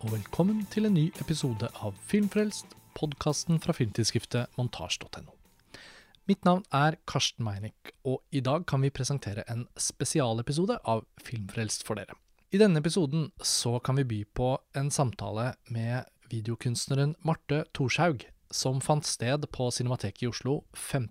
og 0.00 0.14
velkommen 0.14 0.62
til 0.72 0.88
en 0.88 0.94
ny 0.96 1.02
episode 1.20 1.68
av 1.84 1.96
Filmfrelst, 2.08 2.70
podkasten 2.96 3.58
fra 3.60 3.74
filmtidsskriftet 3.76 4.48
montasj.no. 4.56 5.34
Mitt 6.30 6.46
navn 6.48 6.62
er 6.72 6.96
Karsten 7.10 7.44
Meinick, 7.44 7.92
og 8.08 8.22
i 8.32 8.40
dag 8.40 8.64
kan 8.70 8.80
vi 8.80 8.92
presentere 8.94 9.44
en 9.52 9.66
spesialepisode 9.76 10.78
av 10.88 11.04
Filmfrelst 11.20 11.84
for 11.84 12.00
dere. 12.00 12.16
I 12.48 12.62
denne 12.62 12.80
episoden 12.80 13.28
så 13.44 13.76
kan 13.84 14.00
vi 14.00 14.06
by 14.08 14.22
på 14.32 14.54
en 14.78 14.88
samtale 14.94 15.50
med 15.68 16.08
videokunstneren 16.32 17.18
Marte 17.20 17.66
Thorshaug, 17.76 18.24
som 18.50 18.80
fant 18.80 19.04
sted 19.04 19.44
på 19.52 19.68
Cinemateket 19.74 20.24
i 20.24 20.30
Oslo 20.32 20.62
5. 20.72 21.10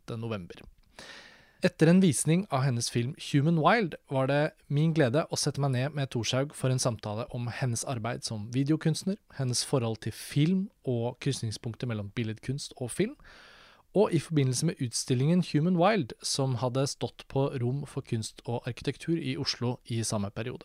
Etter 1.59 1.89
en 1.91 1.99
visning 1.99 2.45
av 2.55 2.61
hennes 2.63 2.87
film 2.89 3.15
Human 3.19 3.57
Wild 3.59 3.95
var 4.07 4.29
det 4.31 4.51
min 4.71 4.93
glede 4.95 5.25
å 5.27 5.35
sette 5.35 5.59
meg 5.59 5.73
ned 5.73 5.95
med 5.97 6.07
Thorshaug 6.13 6.53
for 6.55 6.71
en 6.71 6.79
samtale 6.79 7.25
om 7.35 7.49
hennes 7.51 7.81
arbeid 7.83 8.23
som 8.23 8.45
videokunstner, 8.53 9.17
hennes 9.35 9.65
forhold 9.67 9.97
til 10.05 10.13
film 10.15 10.61
og 10.87 11.17
krysningspunktet 11.19 11.89
mellom 11.91 12.13
billedkunst 12.15 12.77
og 12.77 12.93
film, 12.95 13.17
og 13.91 14.15
i 14.15 14.21
forbindelse 14.23 14.69
med 14.69 14.79
utstillingen 14.85 15.43
Human 15.49 15.75
Wild, 15.75 16.13
som 16.23 16.55
hadde 16.61 16.85
stått 16.87 17.25
på 17.27 17.49
Rom 17.59 17.81
for 17.91 18.07
kunst 18.07 18.39
og 18.45 18.63
arkitektur 18.63 19.17
i 19.19 19.33
Oslo 19.35 19.81
i 19.91 19.99
samme 20.07 20.29
periode. 20.31 20.63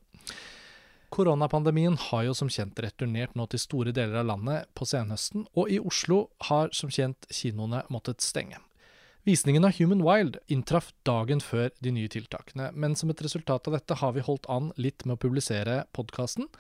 Koronapandemien 1.10 1.98
har 1.98 2.28
jo 2.28 2.36
som 2.38 2.46
kjent 2.46 2.78
returnert 2.78 3.34
nå 3.34 3.48
til 3.50 3.64
store 3.64 3.90
deler 3.90 4.22
av 4.22 4.30
landet 4.30 4.70
på 4.78 4.86
senhøsten, 4.86 5.48
og 5.58 5.74
i 5.74 5.82
Oslo 5.82 6.28
har 6.52 6.70
som 6.70 6.95
kjent 6.95 7.26
kinoene 7.34 7.82
måttet 7.90 8.22
stenge. 8.22 8.62
Visningen 9.24 9.64
av 9.64 9.72
Human 9.78 10.02
Wild 10.04 10.36
inntraff 10.52 10.90
dagen 11.08 11.40
før 11.40 11.70
de 11.80 11.94
nye 11.96 12.10
tiltakene, 12.12 12.66
men 12.76 12.92
som 12.92 13.08
et 13.08 13.22
resultat 13.24 13.64
av 13.70 13.78
dette 13.78 13.96
har 13.96 14.12
vi 14.12 14.24
holdt 14.26 14.44
an 14.52 14.66
litt 14.76 15.06
med 15.08 15.16
å 15.16 15.22
publisere 15.22 15.78
podkasten. 15.96 16.50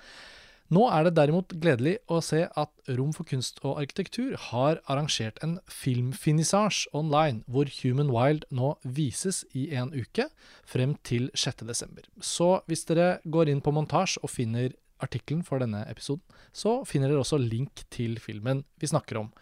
Nå 0.72 0.86
er 0.88 1.04
det 1.04 1.12
derimot 1.18 1.52
gledelig 1.60 1.98
å 2.08 2.22
se 2.24 2.46
at 2.48 2.72
Rom 2.96 3.10
for 3.12 3.28
kunst 3.28 3.60
og 3.60 3.82
arkitektur 3.82 4.32
har 4.46 4.80
arrangert 4.88 5.36
en 5.44 5.58
filmfinissasje 5.68 6.88
online, 6.96 7.42
hvor 7.44 7.68
Human 7.82 8.08
Wild 8.14 8.48
nå 8.48 8.72
vises 8.80 9.42
i 9.52 9.66
en 9.76 9.92
uke, 9.92 10.30
frem 10.64 10.96
til 11.04 11.28
6.12. 11.36 12.08
Så 12.24 12.48
hvis 12.64 12.86
dere 12.88 13.18
går 13.28 13.52
inn 13.52 13.60
på 13.60 13.76
montasje 13.76 14.24
og 14.24 14.32
finner 14.32 14.72
artikkelen 15.04 15.44
for 15.44 15.60
denne 15.60 15.84
episoden, 15.92 16.24
så 16.56 16.78
finner 16.88 17.12
dere 17.12 17.26
også 17.26 17.42
link 17.44 17.84
til 17.92 18.16
filmen 18.24 18.64
vi 18.80 18.88
snakker 18.88 19.20
om. 19.20 19.32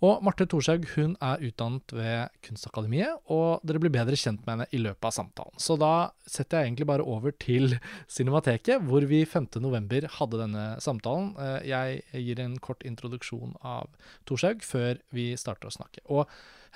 Og 0.00 0.22
Marte 0.24 0.46
Thorshaug 0.48 0.86
hun 0.94 1.12
er 1.20 1.42
utdannet 1.44 1.92
ved 1.92 2.36
Kunstakademiet, 2.46 3.18
og 3.28 3.64
dere 3.68 3.82
blir 3.82 3.92
bedre 3.92 4.16
kjent 4.16 4.40
med 4.46 4.54
henne 4.54 4.68
i 4.72 4.80
løpet 4.80 5.10
av 5.10 5.12
samtalen. 5.12 5.60
Så 5.60 5.76
da 5.80 6.10
setter 6.24 6.62
jeg 6.62 6.70
egentlig 6.70 6.88
bare 6.88 7.04
over 7.04 7.34
til 7.36 7.76
Cinemateket, 8.08 8.80
hvor 8.88 9.04
vi 9.10 9.26
5.11. 9.28 10.08
hadde 10.16 10.40
denne 10.40 10.64
samtalen. 10.80 11.34
Eh, 11.36 11.68
jeg 11.68 12.24
gir 12.24 12.40
en 12.40 12.56
kort 12.64 12.86
introduksjon 12.88 13.58
av 13.60 13.92
Thorshaug 14.24 14.64
før 14.64 15.02
vi 15.12 15.34
starter 15.36 15.68
å 15.68 15.76
snakke. 15.76 16.00
Og 16.08 16.24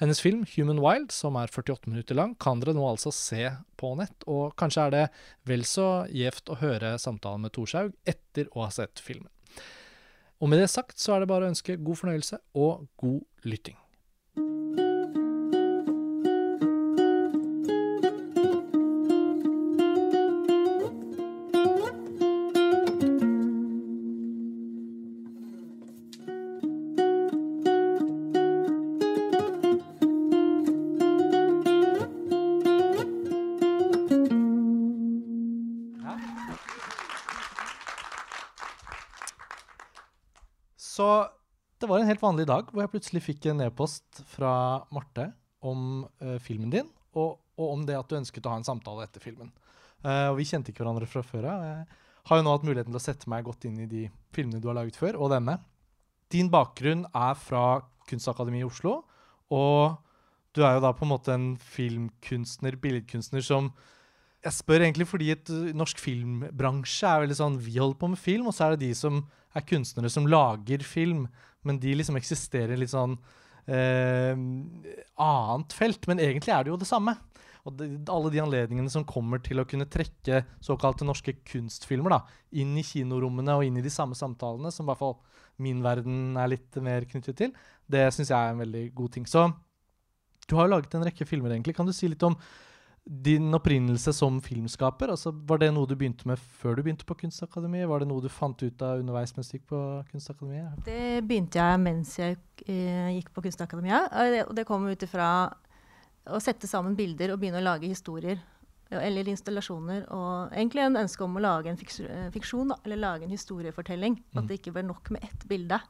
hennes 0.03 0.21
film 0.21 0.45
'Human 0.45 0.83
Wild', 0.85 1.13
som 1.13 1.37
er 1.37 1.49
48 1.49 1.89
minutter 1.89 2.15
lang, 2.19 2.35
kan 2.37 2.61
dere 2.61 2.75
nå 2.75 2.85
altså 2.85 3.13
se 3.15 3.57
på 3.79 3.95
nett. 3.97 4.27
Og 4.27 4.53
kanskje 4.57 4.87
er 4.87 4.91
det 4.91 5.05
vel 5.47 5.65
så 5.65 6.05
gjevt 6.11 6.51
å 6.51 6.59
høre 6.61 6.99
samtalen 6.99 7.47
med 7.47 7.55
Thorshaug 7.55 7.95
etter 8.05 8.51
å 8.53 8.67
ha 8.67 8.71
sett 8.75 9.01
filmen. 9.01 9.31
Og 10.41 10.51
med 10.51 10.61
det 10.61 10.71
sagt 10.71 11.01
så 11.01 11.15
er 11.15 11.23
det 11.23 11.31
bare 11.31 11.47
å 11.47 11.53
ønske 11.53 11.79
god 11.79 12.01
fornøyelse 12.03 12.39
og 12.55 12.87
god 13.01 13.21
lytting. 13.49 13.79
En 42.05 42.11
helt 42.13 42.23
vanlig 42.23 42.45
dag 42.51 42.69
hvor 42.71 42.85
jeg 42.85 42.93
plutselig 42.93 43.23
fikk 43.25 43.49
en 43.51 43.65
e-post 43.65 44.23
fra 44.29 44.53
Marte 44.95 45.31
om 45.65 46.05
uh, 46.21 46.37
filmen 46.45 46.73
din, 46.73 46.89
og, 47.17 47.39
og, 47.57 47.67
om 47.71 47.85
det 47.89 47.97
at 47.97 48.11
du 48.11 48.19
ønsket 48.19 48.45
å 48.45 48.53
ha 48.53 48.61
en 48.61 48.67
samtale 48.67 49.07
etter 49.07 49.25
filmen. 49.25 49.49
Uh, 50.05 50.29
og 50.35 50.39
Vi 50.41 50.49
kjente 50.51 50.73
ikke 50.73 50.85
hverandre 50.85 51.09
fra 51.09 51.25
før 51.25 51.49
av. 51.49 51.65
Jeg 51.65 52.29
har 52.29 52.41
jo 52.41 52.45
nå 52.45 52.53
hatt 52.53 52.67
muligheten 52.69 52.93
til 52.93 53.01
å 53.01 53.05
sette 53.07 53.31
meg 53.33 53.47
godt 53.47 53.65
inn 53.69 53.81
i 53.81 53.89
de 53.89 54.05
filmene 54.37 54.61
du 54.61 54.69
har 54.69 54.77
laget 54.77 54.99
før, 55.01 55.17
og 55.17 55.33
denne. 55.33 55.57
Din 56.33 56.51
bakgrunn 56.53 57.07
er 57.09 57.39
fra 57.41 57.65
Kunstakademiet 58.11 58.67
i 58.67 58.69
Oslo, 58.69 58.99
og 59.55 59.97
du 60.55 60.63
er 60.65 60.77
jo 60.77 60.85
da 60.85 60.93
på 60.95 61.07
en 61.07 61.13
måte 61.15 61.33
en 61.35 61.49
filmkunstner, 61.57 62.77
billedkunstner, 62.83 63.45
som 63.45 63.73
jeg 64.45 64.57
spør 64.59 64.85
egentlig 64.85 65.07
fordi 65.09 65.31
et 65.33 65.51
norsk 65.77 66.01
filmbransje 66.03 67.09
er 67.09 67.25
veldig 67.25 67.39
sånn 67.39 67.59
Vi 67.65 67.79
holder 67.79 68.01
på 68.01 68.11
med 68.13 68.21
film, 68.21 68.49
og 68.51 68.57
så 68.57 68.67
er 68.67 68.75
det 68.75 68.89
de 68.89 68.93
som 68.99 69.23
er 69.55 69.65
kunstnere 69.69 70.11
som 70.11 70.27
lager 70.29 70.83
film, 70.85 71.27
men 71.65 71.79
de 71.81 71.95
liksom 71.97 72.19
eksisterer 72.19 72.75
i 72.75 72.81
litt 72.83 72.93
sånn 72.93 73.15
eh, 73.71 74.35
annet 74.35 75.77
felt. 75.77 76.09
Men 76.11 76.21
egentlig 76.21 76.53
er 76.53 76.67
det 76.67 76.75
jo 76.75 76.81
det 76.81 76.91
samme. 76.91 77.15
Og 77.65 77.79
de, 77.79 77.87
alle 78.13 78.33
de 78.35 78.43
anledningene 78.43 78.93
som 78.93 79.07
kommer 79.09 79.41
til 79.41 79.63
å 79.63 79.67
kunne 79.69 79.89
trekke 79.89 80.43
såkalte 80.65 81.07
norske 81.09 81.37
kunstfilmer 81.49 82.13
da, 82.13 82.19
inn 82.61 82.75
i 82.77 82.85
kinorommene 82.85 83.55
og 83.57 83.65
inn 83.65 83.79
i 83.81 83.85
de 83.85 83.93
samme 83.93 84.19
samtalene, 84.19 84.73
som 84.75 84.85
i 84.85 84.91
hvert 84.91 85.01
fall 85.01 85.17
min 85.65 85.81
verden 85.85 86.35
er 86.37 86.51
litt 86.51 86.77
mer 86.83 87.07
knyttet 87.09 87.39
til, 87.39 87.55
det 87.89 88.09
syns 88.13 88.33
jeg 88.33 88.37
er 88.37 88.53
en 88.53 88.61
veldig 88.61 88.85
god 88.99 89.15
ting. 89.17 89.25
Så 89.31 89.47
du 90.45 90.59
har 90.59 90.67
jo 90.67 90.75
laget 90.75 90.99
en 90.99 91.07
rekke 91.07 91.25
filmer, 91.29 91.55
egentlig. 91.55 91.77
Kan 91.79 91.89
du 91.89 91.95
si 91.97 92.11
litt 92.11 92.27
om 92.27 92.37
din 93.05 93.53
opprinnelse 93.53 94.15
som 94.17 94.39
filmskaper, 94.41 95.11
altså 95.13 95.29
var 95.45 95.61
det 95.61 95.69
noe 95.77 95.89
du 95.89 95.93
begynte 95.93 96.25
med 96.29 96.41
før 96.41 96.79
du 96.79 96.87
begynte 96.87 97.05
på 97.05 97.17
Kunstakademiet? 97.21 97.85
Var 97.91 98.01
det 98.01 98.09
noe 98.09 98.25
du 98.25 98.31
fant 98.33 98.63
ut 98.65 98.85
av 98.85 99.03
underveis 99.03 99.35
mens 99.37 99.51
du 99.51 99.59
gikk 99.59 99.67
på 99.69 99.81
Kunstakademiet? 100.09 100.79
Det 100.87 101.21
begynte 101.29 101.61
jeg 101.61 101.83
mens 101.83 102.15
jeg 102.17 102.39
eh, 102.65 103.11
gikk 103.19 103.29
på 103.37 103.45
Kunstakademiet. 103.45 104.09
Og 104.49 104.55
det 104.57 104.65
kom 104.69 104.89
ut 104.89 105.05
ifra 105.05 105.29
å 106.33 106.41
sette 106.41 106.71
sammen 106.71 106.97
bilder 106.97 107.35
og 107.35 107.43
begynne 107.43 107.61
å 107.61 107.67
lage 107.67 107.91
historier. 107.93 108.41
Eller 108.89 109.29
installasjoner. 109.29 110.07
Og 110.15 110.57
egentlig 110.57 110.87
en 110.87 111.03
ønske 111.05 111.27
om 111.27 111.37
å 111.37 111.45
lage 111.45 111.73
en 111.73 111.81
fiksjon, 112.33 112.73
eller 112.87 113.01
lage 113.05 113.29
en 113.29 113.37
historiefortelling. 113.37 114.17
Mm. 114.17 114.41
At 114.41 114.49
det 114.49 114.61
ikke 114.63 114.77
var 114.79 114.89
nok 114.89 115.13
med 115.13 115.29
ett 115.29 115.45
bilde. 115.51 115.81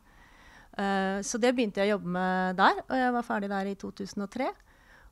Uh, 0.74 1.22
så 1.22 1.38
det 1.38 1.54
begynte 1.54 1.78
jeg 1.78 1.92
å 1.92 1.94
jobbe 1.94 2.10
med 2.16 2.58
der, 2.58 2.80
og 2.88 2.96
jeg 2.98 3.14
var 3.14 3.26
ferdig 3.26 3.54
der 3.54 3.70
i 3.70 3.78
2003. 3.78 4.50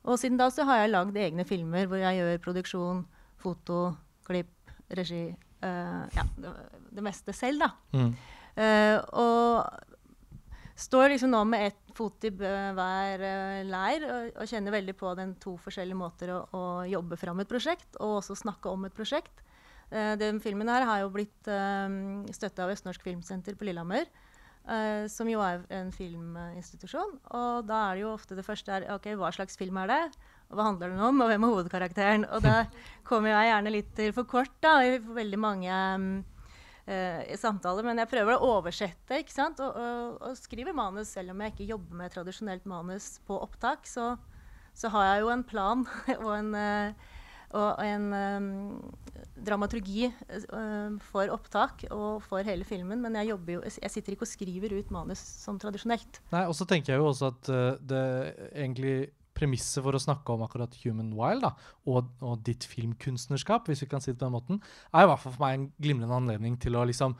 Og 0.03 0.19
siden 0.19 0.39
da 0.39 0.49
så 0.51 0.65
har 0.67 0.81
jeg 0.81 0.91
lagd 0.91 1.17
egne 1.19 1.45
filmer 1.47 1.87
hvor 1.87 2.01
jeg 2.01 2.19
gjør 2.19 2.41
produksjon, 2.43 3.03
foto, 3.39 3.79
klipp, 4.27 4.51
regi 4.93 5.25
uh, 5.31 6.03
Ja, 6.15 6.25
det, 6.37 6.51
det, 6.91 7.03
meste 7.05 7.35
selv, 7.35 7.63
da. 7.63 7.71
Mm. 7.95 8.11
Uh, 8.53 8.97
og 9.23 10.75
står 10.83 11.13
liksom 11.13 11.31
nå 11.33 11.43
med 11.47 11.69
ett 11.69 11.95
fot 11.95 12.25
i 12.27 12.33
hver 12.33 13.23
uh, 13.23 13.61
leir 13.69 14.05
og, 14.09 14.27
og, 14.35 14.49
kjenner 14.49 14.75
veldig 14.75 14.97
på 14.99 15.13
den 15.17 15.35
to 15.41 15.55
forskjellige 15.61 15.97
måter 15.97 16.33
å, 16.35 16.41
å 16.51 16.63
jobbe 16.89 17.17
fram 17.21 17.39
et 17.41 17.49
prosjekt 17.49 17.97
og 17.99 18.19
også 18.19 18.37
snakke 18.43 18.73
om 18.73 18.85
et 18.89 18.95
prosjekt. 18.97 19.41
den 19.93 20.39
filmen 20.41 20.69
her 20.71 20.87
har 20.89 21.03
jo 21.03 21.11
blitt 21.13 21.47
uh, 21.47 22.25
støtta 22.33 22.65
av 22.65 22.75
Østnorsk 22.75 23.03
Filmsenter 23.05 23.55
på 23.55 23.69
Lillehammer. 23.69 24.09
Uh, 24.63 25.09
som 25.11 25.27
jo 25.27 25.41
er 25.43 25.65
en 25.75 25.89
filminstitusjon. 25.91 27.17
Og 27.35 27.65
da 27.67 27.79
er 27.89 27.97
det 27.97 28.03
jo 28.05 28.13
ofte 28.13 28.37
det 28.37 28.45
første 28.47 28.71
er 28.71 28.85
ok, 28.93 29.09
hva 29.19 29.31
slags 29.35 29.59
film 29.59 29.75
er 29.81 29.89
det? 29.91 30.03
Og 30.47 30.55
hva 30.55 30.67
handler 30.69 30.93
den 30.93 31.01
om? 31.03 31.19
Og 31.19 31.27
hvem 31.27 31.43
er 31.43 31.51
hovedkarakteren? 31.51 32.23
Og 32.31 32.45
da 32.45 32.61
kommer 33.09 33.33
jeg 33.33 33.49
gjerne 33.49 33.73
litt 33.75 33.89
til 33.97 34.13
for 34.15 34.29
kort 34.29 34.53
da, 34.63 34.77
i 34.87 35.01
veldig 35.03 35.39
mange 35.43 35.81
um, 35.97 36.05
uh, 36.87 37.33
samtaler. 37.41 37.83
Men 37.89 37.99
jeg 37.99 38.11
prøver 38.13 38.37
å 38.37 38.53
oversette 38.61 39.19
ikke 39.19 39.35
sant? 39.35 39.59
Og, 39.59 39.75
og, 39.75 40.15
og 40.29 40.39
skriver 40.39 40.77
manus. 40.77 41.11
Selv 41.17 41.35
om 41.35 41.43
jeg 41.43 41.57
ikke 41.57 41.71
jobber 41.73 41.99
med 41.99 42.15
tradisjonelt 42.15 42.69
manus 42.69 43.17
på 43.27 43.41
opptak, 43.43 43.83
så, 43.83 44.13
så 44.71 44.93
har 44.95 45.09
jeg 45.09 45.25
jo 45.25 45.33
en 45.35 45.43
plan 45.49 45.83
og 46.21 46.31
en 46.37 46.55
uh, 46.55 47.11
og 47.53 47.81
en 47.85 48.05
um, 48.13 48.51
dramaturgi 49.45 50.07
um, 50.49 50.99
for 51.11 51.31
opptak 51.33 51.85
og 51.93 52.23
for 52.25 52.45
hele 52.45 52.65
filmen. 52.67 53.01
Men 53.03 53.17
jeg, 53.21 53.33
jo, 53.33 53.39
jeg, 53.61 53.91
sitter 53.93 54.15
ikke 54.15 54.27
og 54.27 54.31
skriver 54.31 54.77
ut 54.77 54.93
manus 54.93 55.21
som 55.21 55.59
tradisjonelt. 55.61 56.21
Nei, 56.33 56.45
Og 56.49 56.55
så 56.57 56.67
tenker 56.69 56.93
jeg 56.93 57.03
jo 57.03 57.09
også 57.11 57.33
at 57.33 57.51
uh, 57.53 57.65
det 57.79 58.05
egentlig 58.51 58.95
premisset 59.43 59.83
for 59.83 59.93
å 59.93 60.01
snakke 60.01 60.33
om 60.33 60.47
akkurat 60.47 60.79
Human 60.85 61.13
Wild 61.19 61.43
da, 61.45 61.53
og, 61.85 62.09
og 62.23 62.41
ditt 62.47 62.65
filmkunstnerskap, 62.71 63.67
hvis 63.67 63.85
vi 63.85 63.91
kan 63.91 64.03
si 64.03 64.13
det 64.13 64.17
på 64.21 64.25
den 64.25 64.37
måten, 64.39 64.63
er 64.93 65.05
i 65.05 65.11
hvert 65.11 65.21
fall 65.21 65.35
for 65.35 65.45
meg 65.45 65.59
en 65.59 65.69
glimrende 65.83 66.19
anledning 66.23 66.57
til 66.63 66.79
å 66.79 66.87
liksom 66.87 67.17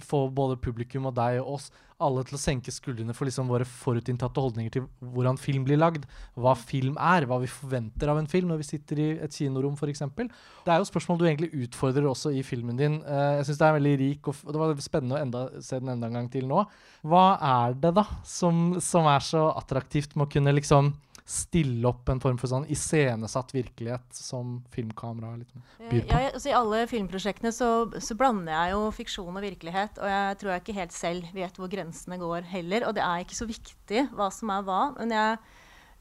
få 0.00 0.24
både 0.32 0.56
publikum 0.62 1.10
og 1.10 1.16
deg 1.18 1.42
og 1.42 1.56
oss 1.58 1.68
alle 2.00 2.22
til 2.24 2.36
å 2.36 2.40
senke 2.40 2.72
skuldrene 2.72 3.12
for 3.12 3.28
liksom 3.28 3.50
våre 3.50 3.66
forutinntatte 3.68 4.40
holdninger 4.40 4.72
til 4.72 4.86
hvordan 5.12 5.36
film 5.40 5.66
blir 5.66 5.76
lagd, 5.76 6.06
hva 6.32 6.54
film 6.56 6.96
er, 6.96 7.26
hva 7.28 7.36
vi 7.42 7.50
forventer 7.50 8.08
av 8.08 8.22
en 8.22 8.28
film 8.30 8.48
når 8.48 8.62
vi 8.62 8.68
sitter 8.70 9.02
i 9.02 9.08
et 9.26 9.36
kinorom 9.36 9.76
f.eks. 9.76 10.00
Det 10.16 10.72
er 10.72 10.80
jo 10.80 10.88
spørsmål 10.88 11.20
du 11.20 11.26
egentlig 11.28 11.50
utfordrer 11.66 12.08
også 12.08 12.32
i 12.32 12.44
filmen 12.46 12.80
din. 12.80 13.02
Eh, 13.04 13.26
jeg 13.40 13.50
syns 13.50 13.60
det 13.60 13.68
er 13.68 13.76
veldig 13.76 13.94
rik, 14.00 14.32
og, 14.32 14.40
det 14.48 14.62
var 14.62 14.80
spennende 14.80 15.18
å 15.18 15.20
enda, 15.26 15.44
se 15.60 15.82
den 15.82 15.92
enda 15.92 16.08
en 16.08 16.18
gang 16.22 16.32
til 16.32 16.48
nå. 16.48 16.64
Hva 17.04 17.26
er 17.50 17.76
det 17.84 17.92
da 18.00 18.06
som, 18.24 18.78
som 18.80 19.08
er 19.12 19.24
så 19.24 19.50
attraktivt 19.52 20.16
med 20.16 20.28
å 20.28 20.32
kunne 20.38 20.56
liksom 20.56 20.94
stille 21.30 21.86
opp 21.86 22.08
en 22.10 22.20
form 22.22 22.38
for 22.40 22.50
sånn 22.50 22.66
iscenesatt 22.72 23.52
virkelighet 23.54 24.16
som 24.16 24.56
filmkamera 24.74 25.36
liksom 25.38 25.62
byr 25.78 26.02
på? 26.08 26.10
Jeg, 26.10 26.32
altså 26.34 26.50
I 26.50 26.56
alle 26.58 26.80
filmprosjektene 26.90 27.52
så, 27.54 27.68
så 28.02 28.16
blander 28.18 28.56
jeg 28.56 28.74
jo 28.74 28.88
fiksjon 28.96 29.38
og 29.38 29.44
virkelighet. 29.44 30.00
Og 30.02 30.10
jeg 30.10 30.40
tror 30.40 30.52
jeg 30.52 30.64
ikke 30.64 30.76
helt 30.80 30.96
selv 30.96 31.30
vet 31.36 31.62
hvor 31.62 31.70
grensene 31.70 32.18
går 32.18 32.50
heller. 32.50 32.88
Og 32.88 32.98
det 32.98 33.06
er 33.06 33.22
ikke 33.22 33.38
så 33.38 33.46
viktig 33.46 34.04
hva 34.18 34.26
som 34.34 34.50
er 34.56 34.66
hva. 34.66 34.80
Men 34.98 35.14
jeg, 35.14 35.38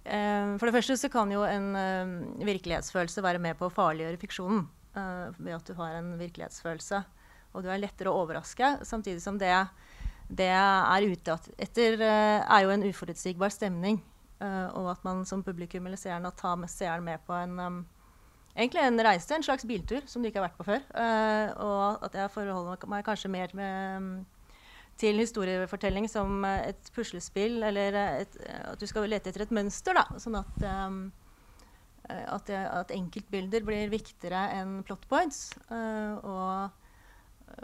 eh, 0.10 0.56
for 0.58 0.66
det 0.66 0.78
første 0.80 0.98
så 1.04 1.14
kan 1.14 1.36
jo 1.36 1.46
en 1.46 1.72
eh, 1.78 2.18
virkelighetsfølelse 2.50 3.26
være 3.30 3.46
med 3.46 3.60
på 3.62 3.70
å 3.70 3.76
farliggjøre 3.78 4.24
fiksjonen. 4.26 4.66
eh, 4.98 5.26
ved 5.38 5.60
at 5.60 5.70
du 5.70 5.78
har 5.78 6.02
en 6.02 6.14
virkelighetsfølelse. 6.18 7.06
Og 7.54 7.66
du 7.66 7.70
er 7.70 7.86
lettere 7.86 8.10
å 8.10 8.24
overraske. 8.26 8.80
Samtidig 8.82 9.22
som 9.22 9.38
det, 9.38 9.54
det 10.26 10.50
er 10.58 11.06
ute 11.06 11.38
etter, 11.62 12.02
er 12.02 12.66
jo 12.66 12.74
en 12.74 12.90
uforutsigbar 12.90 13.54
stemning. 13.54 14.02
Eh, 14.42 14.68
og 14.80 14.92
at 14.94 15.06
man 15.08 15.24
som 15.28 15.44
publikum 15.46 15.88
eller 15.88 16.00
seeren 16.00 16.28
tar 16.38 16.60
med 16.60 16.72
seeren 16.72 17.06
med 17.06 17.24
på 17.28 17.36
en 17.38 17.60
um, 17.60 17.80
egentlig 18.56 18.84
en 18.84 19.04
reise, 19.06 19.30
en 19.36 19.46
slags 19.46 19.66
biltur, 19.68 20.04
som 20.08 20.22
du 20.22 20.30
ikke 20.30 20.42
har 20.42 20.50
vært 20.50 20.60
på 20.60 20.68
før. 20.68 20.84
Uh, 20.94 21.48
og 21.64 22.06
at 22.08 22.18
jeg 22.20 22.34
forholder 22.34 22.90
meg 22.92 23.06
kanskje 23.08 23.32
mer 23.32 23.54
med, 23.58 24.10
til 25.00 25.22
historiefortelling 25.22 26.10
som 26.12 26.44
et 26.50 26.92
puslespill, 26.96 27.62
eller 27.64 28.00
et, 28.20 28.36
at 28.74 28.80
du 28.82 28.88
skal 28.90 29.08
lete 29.10 29.32
etter 29.32 29.46
et 29.46 29.56
mønster, 29.56 29.96
da. 29.96 30.20
Sånn 30.20 30.40
at, 30.42 30.60
um, 30.66 31.00
at, 32.10 32.44
det, 32.50 32.60
at 32.60 32.92
enkeltbilder 32.96 33.66
blir 33.68 33.94
viktigere 33.94 34.50
enn 34.58 34.80
plot 34.88 35.08
points. 35.12 35.54
Uh, 35.72 36.20
og, 36.20 36.86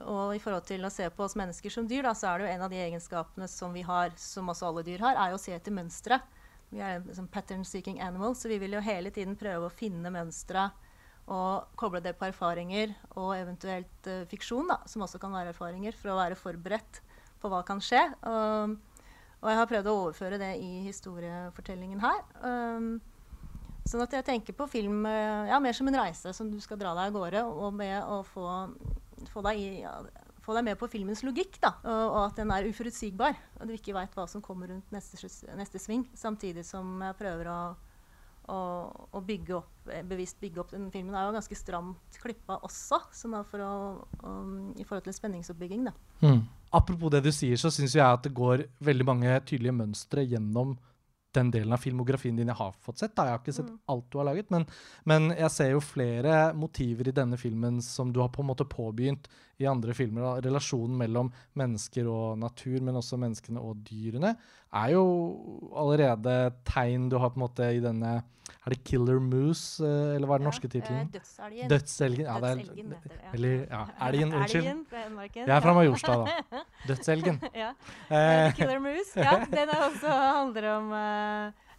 og 0.05 0.35
i 0.35 0.41
forhold 0.41 0.69
til 0.69 0.85
å 0.85 0.93
se 0.93 1.09
på 1.11 1.27
oss 1.27 1.37
mennesker 1.39 1.73
som 1.73 1.89
dyr, 1.89 2.05
da, 2.07 2.15
så 2.15 2.31
er 2.31 2.39
det 2.39 2.47
jo 2.47 2.55
en 2.55 2.65
av 2.69 2.71
de 2.71 2.81
egenskapene 2.87 3.49
som 3.51 3.75
vi 3.75 3.83
har, 3.85 4.15
som 4.21 4.53
også 4.53 4.71
alle 4.71 4.85
dyr 4.87 5.03
har, 5.03 5.19
er 5.27 5.35
å 5.35 5.41
se 5.41 5.55
etter 5.55 5.75
mønstre. 5.75 6.21
Vi 6.75 6.81
er 6.83 6.97
en 6.99 7.15
sånn 7.15 7.31
pattern-seeking 7.31 8.01
animal, 8.03 8.33
så 8.35 8.51
vi 8.51 8.59
vil 8.59 8.75
jo 8.75 8.83
hele 8.83 9.11
tiden 9.15 9.37
prøve 9.39 9.69
å 9.69 9.73
finne 9.73 10.11
mønstre 10.11 10.67
og 11.31 11.71
koble 11.79 12.01
det 12.05 12.13
på 12.19 12.27
erfaringer 12.27 12.91
og 13.15 13.31
eventuelt 13.37 14.09
uh, 14.11 14.25
fiksjon, 14.29 14.67
da, 14.69 14.81
som 14.89 15.05
også 15.05 15.21
kan 15.21 15.33
være 15.33 15.55
erfaringer, 15.55 15.95
for 15.97 16.13
å 16.13 16.19
være 16.19 16.37
forberedt 16.37 16.99
på 17.41 17.49
hva 17.49 17.63
kan 17.65 17.79
skje. 17.81 18.03
Og, 18.27 18.75
og 19.39 19.49
jeg 19.49 19.59
har 19.61 19.71
prøvd 19.71 19.89
å 19.89 19.95
overføre 20.03 20.41
det 20.41 20.51
i 20.61 20.83
historiefortellingen 20.85 22.03
her. 22.03 22.21
Um, 22.43 22.91
sånn 23.87 24.03
at 24.05 24.13
jeg 24.19 24.27
tenker 24.27 24.57
på 24.57 24.67
film 24.69 25.07
uh, 25.07 25.47
ja, 25.49 25.61
mer 25.63 25.77
som 25.77 25.89
en 25.89 25.99
reise 26.03 26.35
som 26.35 26.51
du 26.51 26.59
skal 26.61 26.81
dra 26.81 26.93
deg 26.97 27.09
av 27.09 27.17
gårde, 27.17 27.45
og 27.55 27.73
med 27.79 27.97
å 28.03 28.19
få, 28.27 28.51
få, 29.31 29.45
deg, 29.47 29.63
i, 29.63 29.81
ja, 29.85 29.95
få 30.45 30.55
deg 30.57 30.67
med 30.67 30.77
på 30.79 30.89
filmens 30.91 31.23
logikk, 31.25 31.57
da, 31.63 31.73
og, 31.83 32.03
og 32.05 32.21
at 32.21 32.39
den 32.39 32.53
er 32.53 32.69
uforutsigbar. 32.69 33.35
Og 33.59 33.67
du 33.67 33.73
ikke 33.75 33.95
veit 33.97 34.13
hva 34.15 34.27
som 34.29 34.43
kommer 34.45 34.69
rundt 34.71 34.93
neste, 34.93 35.17
neste 35.57 35.81
sving, 35.81 36.05
samtidig 36.17 36.65
som 36.67 37.01
jeg 37.01 37.17
prøver 37.19 37.49
å 37.51 37.59
å, 38.51 38.57
å 39.15 39.21
bygge 39.25 39.55
opp, 39.57 39.89
eh, 39.89 40.03
bevisst 40.05 40.39
bygge 40.41 40.61
opp 40.61 40.73
den 40.73 40.89
filmen. 40.93 41.15
er 41.15 41.27
jo 41.27 41.35
ganske 41.35 41.57
stramt 41.57 42.19
klippa 42.21 42.59
også, 42.65 42.99
som 43.15 43.33
er 43.37 43.45
for 43.49 43.63
å, 43.65 43.75
um, 44.23 44.73
i 44.77 44.85
forhold 44.85 45.07
til 45.07 45.15
spenningsoppbygging. 45.17 45.87
Mm. 46.21 46.43
Apropos 46.75 47.13
det 47.13 47.23
du 47.25 47.31
sier, 47.33 47.57
så 47.57 47.71
syns 47.73 47.95
jeg 47.97 48.05
at 48.05 48.25
det 48.25 48.35
går 48.35 48.67
veldig 48.85 49.07
mange 49.07 49.39
tydelige 49.47 49.77
mønstre 49.79 50.25
gjennom 50.27 50.75
den 51.35 51.51
delen 51.53 51.73
av 51.75 51.81
filmografien 51.83 52.35
din 52.39 52.47
jeg 52.51 52.55
har 52.57 52.73
fått 52.81 52.97
sett. 53.03 53.13
Da. 53.15 53.25
Jeg 53.27 53.35
har 53.35 53.41
ikke 53.43 53.53
sett 53.59 53.69
Mm. 53.69 53.79
alt 53.93 54.09
du 54.11 54.17
har 54.19 54.25
laget, 54.31 54.49
men, 54.51 54.65
men 55.05 55.29
jeg 55.35 55.51
ser 55.51 55.71
jo 55.75 55.79
flere 55.83 56.53
motiver 56.55 57.07
i 57.11 57.15
denne 57.15 57.37
filmen 57.37 57.81
som 57.83 58.11
du 58.15 58.19
har 58.23 58.29
på 58.33 58.41
en 58.43 58.49
måte 58.51 58.65
påbegynt 58.67 59.27
i 59.59 59.65
andre 59.69 59.93
filmer. 59.95 60.21
Da. 60.21 60.49
Relasjonen 60.49 60.97
mellom 60.99 61.31
mennesker 61.55 62.07
og 62.11 62.37
natur, 62.41 62.79
men 62.81 62.95
også 62.99 63.19
menneskene 63.21 63.61
og 63.61 63.83
dyrene, 63.87 64.35
er 64.75 64.89
jo 64.91 65.05
allerede 65.75 66.53
tegn 66.67 67.09
du 67.09 67.17
har 67.21 67.29
på 67.31 67.39
en 67.39 67.45
måte 67.47 67.69
i 67.75 67.79
denne 67.83 68.23
Er 68.65 68.69
det 68.73 68.83
'Killer 68.83 69.17
Moose', 69.19 69.81
eh, 69.81 70.15
eller 70.15 70.27
hva 70.27 70.35
er 70.35 70.41
den 70.41 70.45
norske 70.49 70.65
Eh, 70.65 70.73
tittelen? 70.73 71.09
Dødselgen. 71.13 71.67
Dødselgen. 71.69 72.25
Ja, 72.25 72.33
det 72.39 72.57
Dødselgen 72.57 72.87
heter 72.93 73.09
det, 73.09 73.19
ja. 73.25 73.29
eller, 73.33 73.53
ja, 73.69 73.81
elgen, 74.07 74.33
unnskyld. 74.33 74.63
Elgen 74.65 74.85
fra 74.89 74.97
Hedmarken. 75.03 75.47
Jeg 75.47 75.55
er 75.57 75.61
fra 75.61 75.73
Majorstad, 75.73 76.25
da. 76.25 76.59
Dødselgen. 76.89 77.37
ja. 77.55 77.69
Eh, 78.09 78.45
Eh, 78.47 78.53
Killer 78.53 78.79
Moose. 78.79 79.17
Ja, 79.17 79.33
den 79.57 79.69
også 79.69 80.09
handler 80.09 80.65
om 80.77 80.91
eh, 80.93 81.24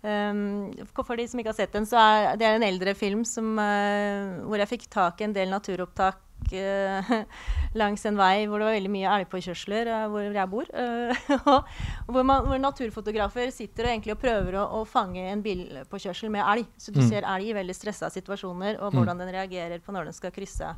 um, 0.03 0.73
for- 0.95 1.17
de 1.17 1.27
som 1.29 1.41
ikke 1.41 1.53
har 1.53 1.59
sett 1.61 1.73
den, 1.73 1.87
så 1.89 1.97
er 1.99 2.37
det 2.37 2.47
er 2.47 2.57
en 2.59 2.63
eldre 2.67 2.95
film 2.95 3.25
som, 3.25 3.57
uh, 3.59 4.45
hvor 4.47 4.59
jeg 4.63 4.69
fikk 4.75 4.87
tak 4.93 5.21
i 5.21 5.25
en 5.29 5.33
del 5.37 5.49
naturopptak 5.51 6.23
uh, 6.53 7.11
langs 7.81 8.05
en 8.07 8.17
vei 8.21 8.47
hvor 8.47 8.61
det 8.61 8.67
var 8.69 8.77
veldig 8.77 8.93
mye 8.93 9.13
elgpåkjørsler 9.19 9.89
uh, 9.91 10.07
hvor 10.13 10.27
jeg 10.37 10.51
bor. 10.53 10.69
eh, 10.73 11.23
og 11.53 12.13
hvor, 12.13 12.23
man, 12.29 12.45
hvor 12.47 12.59
naturfotografer 12.63 13.51
sitter 13.51 13.89
og 13.89 13.93
egentlig 13.95 14.15
og 14.17 14.21
prøver 14.23 14.59
å, 14.61 14.67
å 14.81 14.85
fange 14.87 15.25
en 15.33 15.43
bilpåkjørsel 15.43 16.31
med 16.31 16.45
elg. 16.45 16.67
Så 16.79 16.93
du 16.95 17.01
Mm. 17.01 17.09
ser 17.09 17.27
elg 17.27 17.49
i 17.51 17.57
veldig 17.57 17.75
stressa 17.75 18.11
situasjoner, 18.13 18.79
og 18.81 18.93
Mm. 18.93 18.99
hvordan 19.01 19.19
den 19.25 19.33
reagerer 19.35 19.81
på 19.83 19.93
når 19.97 20.05
den 20.11 20.13
skal 20.17 20.31
krysse 20.31 20.71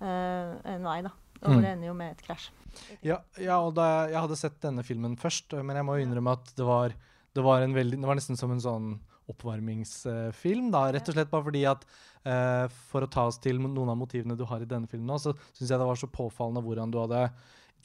eh, 0.00 0.52
en 0.74 0.84
vei. 0.84 1.00
da. 1.02 1.10
Og 1.44 1.50
Mm. 1.50 1.60
det 1.60 1.70
ender 1.74 1.86
jo 1.88 1.94
med 1.94 2.10
et 2.12 2.22
krasj. 2.26 2.50
Ja, 3.02 3.18
ja 3.38 3.58
og 3.60 3.74
da, 3.74 4.06
jeg 4.08 4.16
hadde 4.20 4.36
sett 4.36 4.60
denne 4.60 4.82
filmen 4.82 5.16
først, 5.16 5.52
men 5.62 5.76
jeg 5.76 5.84
må 5.84 5.96
jo 5.98 6.06
innrømme 6.06 6.32
at 6.32 6.54
det 6.56 6.64
var, 6.66 6.94
det 7.34 7.42
var, 7.42 7.64
veldig, 7.66 7.98
det 8.00 8.08
var 8.08 8.18
nesten 8.18 8.38
som 8.38 8.52
en 8.54 8.62
sånn 8.62 8.88
oppvarmingsfilm. 9.30 10.70
da, 10.74 10.86
Rett 10.92 11.08
og 11.08 11.16
slett 11.16 11.30
bare 11.32 11.46
fordi 11.48 11.64
at 11.68 11.84
uh, 12.28 12.66
For 12.90 13.04
å 13.04 13.10
ta 13.10 13.26
oss 13.30 13.40
til 13.42 13.60
noen 13.62 13.90
av 13.90 13.98
motivene 13.98 14.36
du 14.38 14.44
har 14.48 14.62
i 14.62 14.68
denne 14.68 14.90
filmen 14.90 15.08
nå, 15.10 15.20
så 15.20 15.34
syns 15.50 15.70
jeg 15.70 15.80
det 15.80 15.88
var 15.88 16.00
så 16.00 16.10
påfallende 16.12 16.64
hvordan 16.64 16.92
du 16.92 17.00
hadde 17.02 17.28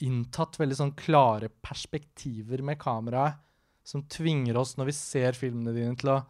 inntatt 0.06 0.56
veldig 0.60 0.76
sånn 0.78 0.96
klare 0.96 1.50
perspektiver 1.62 2.62
med 2.64 2.78
kameraet 2.80 3.40
som 3.84 4.04
tvinger 4.08 4.56
oss, 4.60 4.76
når 4.78 4.90
vi 4.90 4.94
ser 4.96 5.36
filmene 5.36 5.74
dine, 5.74 5.96
til 5.98 6.12
å 6.14 6.20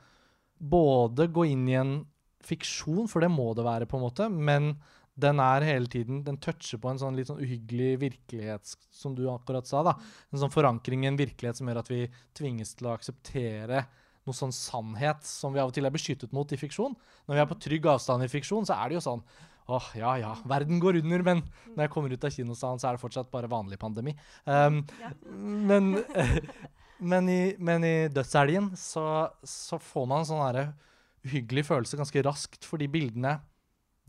både 0.71 1.29
gå 1.33 1.45
inn 1.51 1.67
i 1.69 1.77
en 1.79 1.93
fiksjon, 2.47 3.07
for 3.11 3.23
det 3.23 3.31
må 3.33 3.51
det 3.55 3.67
være, 3.67 3.89
på 3.91 3.99
en 3.99 4.05
måte, 4.07 4.29
men 4.33 4.73
den 5.21 5.41
er 5.43 5.65
hele 5.67 5.89
tiden 5.91 6.23
Den 6.27 6.39
toucher 6.43 6.81
på 6.83 6.91
en 6.91 7.01
sånn 7.01 7.17
litt 7.19 7.29
sånn 7.31 7.41
uhyggelig 7.43 7.99
virkelighet, 8.03 8.75
som 8.95 9.15
du 9.17 9.27
akkurat 9.31 9.69
sa. 9.69 9.83
da. 9.87 9.97
En 10.33 10.43
sånn 10.43 10.53
forankring 10.55 11.05
i 11.05 11.11
en 11.11 11.21
virkelighet 11.21 11.61
som 11.61 11.69
gjør 11.71 11.83
at 11.83 11.91
vi 11.93 12.05
tvinges 12.37 12.75
til 12.79 12.89
å 12.91 12.95
akseptere 12.97 13.85
noe 14.29 14.37
sånn 14.37 14.53
sannhet 14.55 15.25
som 15.27 15.55
vi 15.55 15.63
av 15.63 15.71
og 15.71 15.77
til 15.77 15.89
er 15.89 15.95
beskyttet 15.95 16.35
mot 16.37 16.51
i 16.53 16.59
fiksjon. 16.61 16.97
Når 17.29 17.39
vi 17.39 17.43
er 17.45 17.49
på 17.51 17.61
trygg 17.65 17.89
avstand 17.93 18.27
i 18.27 18.31
fiksjon, 18.33 18.69
så 18.69 18.77
er 18.77 18.91
det 18.91 19.01
jo 19.01 19.07
sånn 19.11 19.25
Åh, 19.71 19.85
ja 19.95 20.17
ja, 20.19 20.31
verden 20.51 20.81
går 20.83 20.97
under, 20.99 21.23
men 21.23 21.43
når 21.77 21.85
jeg 21.85 21.91
kommer 21.95 22.11
ut 22.11 22.25
av 22.27 22.33
kinosalen, 22.35 22.81
så 22.83 22.89
er 22.89 22.97
det 22.97 23.03
fortsatt 23.05 23.29
bare 23.31 23.51
vanlig 23.51 23.79
pandemi. 23.79 24.17
Um, 24.43 24.81
Ja. 24.99 25.13
men, 25.31 25.93
men, 27.13 27.29
i, 27.31 27.55
men 27.59 27.87
i 27.87 28.09
Dødselgen 28.11 28.73
så, 28.75 29.05
så 29.47 29.79
får 29.79 30.09
man 30.11 30.25
en 30.25 30.31
sånn 30.33 30.73
uhyggelig 31.23 31.69
følelse 31.69 32.01
ganske 32.01 32.25
raskt, 32.27 32.67
fordi 32.67 32.89
bildene 32.91 33.37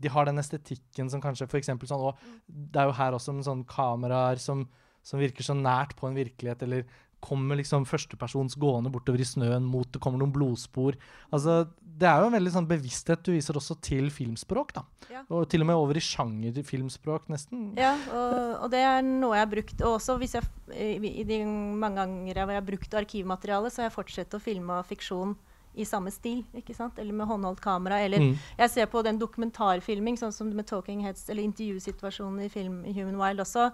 de 0.02 0.10
har 0.12 0.28
den 0.28 0.42
estetikken 0.42 1.10
som 1.12 1.22
kanskje 1.22 1.48
for 1.50 1.62
sånn, 1.62 2.06
og 2.10 2.18
Det 2.46 2.80
er 2.80 2.90
jo 2.90 2.98
her 2.98 3.16
også 3.16 3.34
med 3.36 3.46
sånn 3.46 3.64
kameraer 3.68 4.40
som, 4.42 4.66
som 5.02 5.22
virker 5.22 5.46
så 5.46 5.54
nært 5.54 5.96
på 5.98 6.08
en 6.08 6.18
virkelighet, 6.18 6.62
eller 6.66 6.84
kommer 7.22 7.58
liksom 7.58 7.84
førstepersons 7.86 8.56
gående 8.58 8.90
bortover 8.92 9.22
i 9.22 9.26
snøen 9.26 9.62
mot 9.68 9.86
det 9.94 10.00
kommer 10.02 10.18
noen 10.18 10.32
blodspor. 10.34 10.98
Altså, 11.30 11.68
Det 11.78 12.08
er 12.08 12.18
jo 12.18 12.30
en 12.30 12.34
veldig 12.34 12.52
sånn 12.56 12.66
bevissthet 12.66 13.22
du 13.22 13.30
viser 13.36 13.54
også 13.58 13.76
til 13.84 14.10
filmspråk. 14.10 14.72
da. 14.74 14.82
Ja. 15.12 15.22
Og 15.30 15.46
til 15.48 15.62
og 15.62 15.68
med 15.70 15.78
over 15.78 15.96
i 15.96 16.02
sjangerfilmspråk, 16.02 17.28
nesten. 17.30 17.68
Ja, 17.78 17.94
og, 18.10 18.64
og 18.64 18.72
det 18.74 18.82
er 18.82 19.06
noe 19.06 19.36
jeg 19.36 19.46
har 19.46 19.52
brukt. 19.54 19.78
Og 19.86 20.00
også 20.00 20.18
hvis 20.18 20.34
jeg, 20.34 20.50
i, 20.74 21.12
i 21.22 21.24
de 21.28 21.44
mange 21.46 22.02
ganger 22.02 22.42
jeg 22.42 22.50
har 22.56 22.66
brukt 22.66 22.98
arkivmateriale, 23.04 23.70
så 23.70 23.82
har 23.82 23.90
jeg 23.90 23.98
fortsatt 24.00 24.34
å 24.34 24.42
filme 24.42 24.82
fiksjon 24.90 25.36
i 25.74 25.84
samme 25.84 26.10
stil. 26.12 26.44
ikke 26.54 26.74
sant? 26.76 26.98
Eller 26.98 27.12
med 27.12 27.26
håndholdt 27.26 27.60
kamera. 27.60 28.00
Eller 28.04 28.18
Mm. 28.20 28.36
jeg 28.58 28.70
ser 28.70 28.86
på 28.86 29.02
den 29.02 29.18
dokumentarfilming, 29.18 30.16
sånn 30.18 30.32
som 30.32 30.50
med 30.54 30.66
Talking 30.66 31.00
Heads, 31.02 31.28
eller 31.30 31.42
intervjusituasjonen 31.42 32.44
i 32.44 32.48
film 32.48 32.84
Human 32.84 33.16
Wild 33.18 33.40
også, 33.40 33.72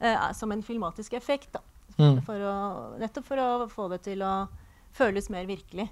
eh, 0.00 0.32
som 0.32 0.52
en 0.52 0.62
filmatisk 0.62 1.12
effekt. 1.14 1.52
da. 1.52 1.60
Mm. 1.98 2.22
For 2.24 2.34
å, 2.34 2.98
nettopp 2.98 3.24
for 3.24 3.36
å 3.36 3.68
få 3.70 3.88
det 3.90 4.02
til 4.02 4.18
å 4.18 4.48
føles 4.92 5.30
mer 5.30 5.46
virkelig. 5.46 5.88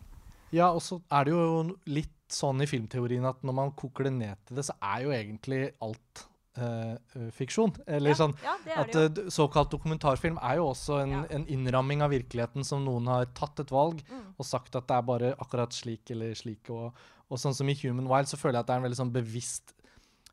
Ja, 0.53 0.71
og 0.73 0.81
så 0.83 1.01
er 1.11 1.25
det 1.25 1.33
jo 1.33 1.77
litt 1.87 2.11
sånn 2.29 2.61
i 2.63 2.67
filmteorien 2.67 3.25
at 3.29 3.41
når 3.43 3.55
man 3.55 3.71
koker 3.73 4.05
det 4.05 4.13
ned 4.13 4.37
til 4.47 4.57
det, 4.57 4.65
så 4.65 4.75
er 4.83 5.03
jo 5.05 5.11
egentlig 5.11 5.73
alt 5.81 6.27
uh, 6.59 7.31
fiksjon. 7.35 7.73
Eller 7.87 8.11
Ja, 8.11 8.19
sånn 8.21 8.35
ja, 8.45 8.55
at 8.85 8.95
uh, 8.95 9.29
såkalt 9.31 9.71
dokumentarfilm 9.73 10.39
er 10.43 10.57
jo 10.61 10.69
også 10.73 11.01
en, 11.03 11.11
Ja. 11.11 11.23
en 11.31 11.47
innramming 11.47 12.03
av 12.03 12.11
virkeligheten 12.11 12.65
som 12.65 12.85
noen 12.85 13.07
har 13.11 13.27
tatt 13.35 13.61
et 13.61 13.71
valg 13.71 14.03
Mm. 14.11 14.35
og 14.39 14.47
sagt 14.47 14.77
at 14.77 14.87
det 14.87 14.97
er 14.97 15.03
bare 15.03 15.35
akkurat 15.39 15.73
slik 15.73 16.11
eller 16.11 16.35
slik. 16.35 16.71
Og, 16.71 16.93
og 17.31 17.39
sånn 17.39 17.55
som 17.55 17.69
i 17.69 17.75
Human 17.83 18.07
Wild 18.09 18.27
så 18.29 18.37
føler 18.37 18.59
jeg 18.59 18.61
at 18.61 18.67
det 18.67 18.75
er 18.75 18.83
en 18.83 18.89
veldig 18.91 19.01
sånn 19.03 19.13
bevisst 19.13 19.75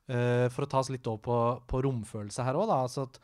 uh, 0.09 0.47
For 0.49 0.65
å 0.65 0.69
ta 0.69 0.79
oss 0.79 0.89
litt 0.89 1.07
over 1.07 1.17
på, 1.23 1.37
på 1.67 1.81
romfølelse 1.83 2.43
her 2.43 2.55
òg, 2.55 2.67
da. 2.67 2.81
Altså 2.83 3.03
at 3.07 3.19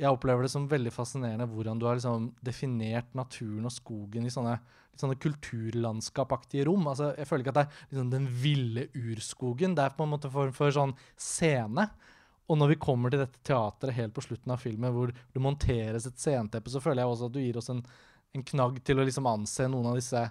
jeg 0.00 0.08
opplever 0.10 0.42
det 0.42 0.50
som 0.50 0.66
veldig 0.66 0.90
fascinerende 0.90 1.46
hvordan 1.46 1.78
du 1.78 1.84
har 1.86 1.94
liksom 1.98 2.32
definert 2.42 3.12
naturen 3.14 3.66
og 3.68 3.70
skogen 3.70 4.24
i 4.26 4.30
sånne, 4.32 4.56
sånne 4.98 5.14
kulturlandskapaktige 5.20 6.64
rom. 6.66 6.86
Altså, 6.88 7.12
jeg 7.18 7.28
føler 7.28 7.44
ikke 7.44 7.52
at 7.54 7.58
det 7.60 7.64
er 7.66 7.90
liksom 7.92 8.10
den 8.12 8.26
ville 8.42 8.86
urskogen. 8.98 9.76
Det 9.76 9.84
er 9.84 9.94
på 9.96 10.06
en 10.06 10.12
måte 10.14 10.30
form 10.32 10.52
for 10.56 10.72
sånn 10.74 10.94
scene. 11.16 11.88
Og 12.50 12.58
når 12.58 12.72
vi 12.72 12.80
kommer 12.82 13.12
til 13.12 13.22
dette 13.22 13.40
teatret 13.46 13.94
helt 13.96 14.14
på 14.16 14.24
slutten 14.24 14.52
av 14.52 14.60
filmen, 14.60 14.92
hvor 14.94 15.12
det 15.12 15.42
monteres 15.42 16.08
et 16.08 16.18
sceneteppe, 16.18 16.72
så 16.72 16.82
føler 16.82 17.02
jeg 17.02 17.12
også 17.12 17.28
at 17.28 17.36
du 17.36 17.40
gir 17.42 17.58
oss 17.60 17.70
en, 17.72 17.82
en 18.34 18.46
knagg 18.52 18.80
til 18.84 18.98
å 18.98 19.06
liksom 19.06 19.28
anse 19.30 19.68
noen 19.70 19.92
av 19.92 20.00
disse 20.00 20.24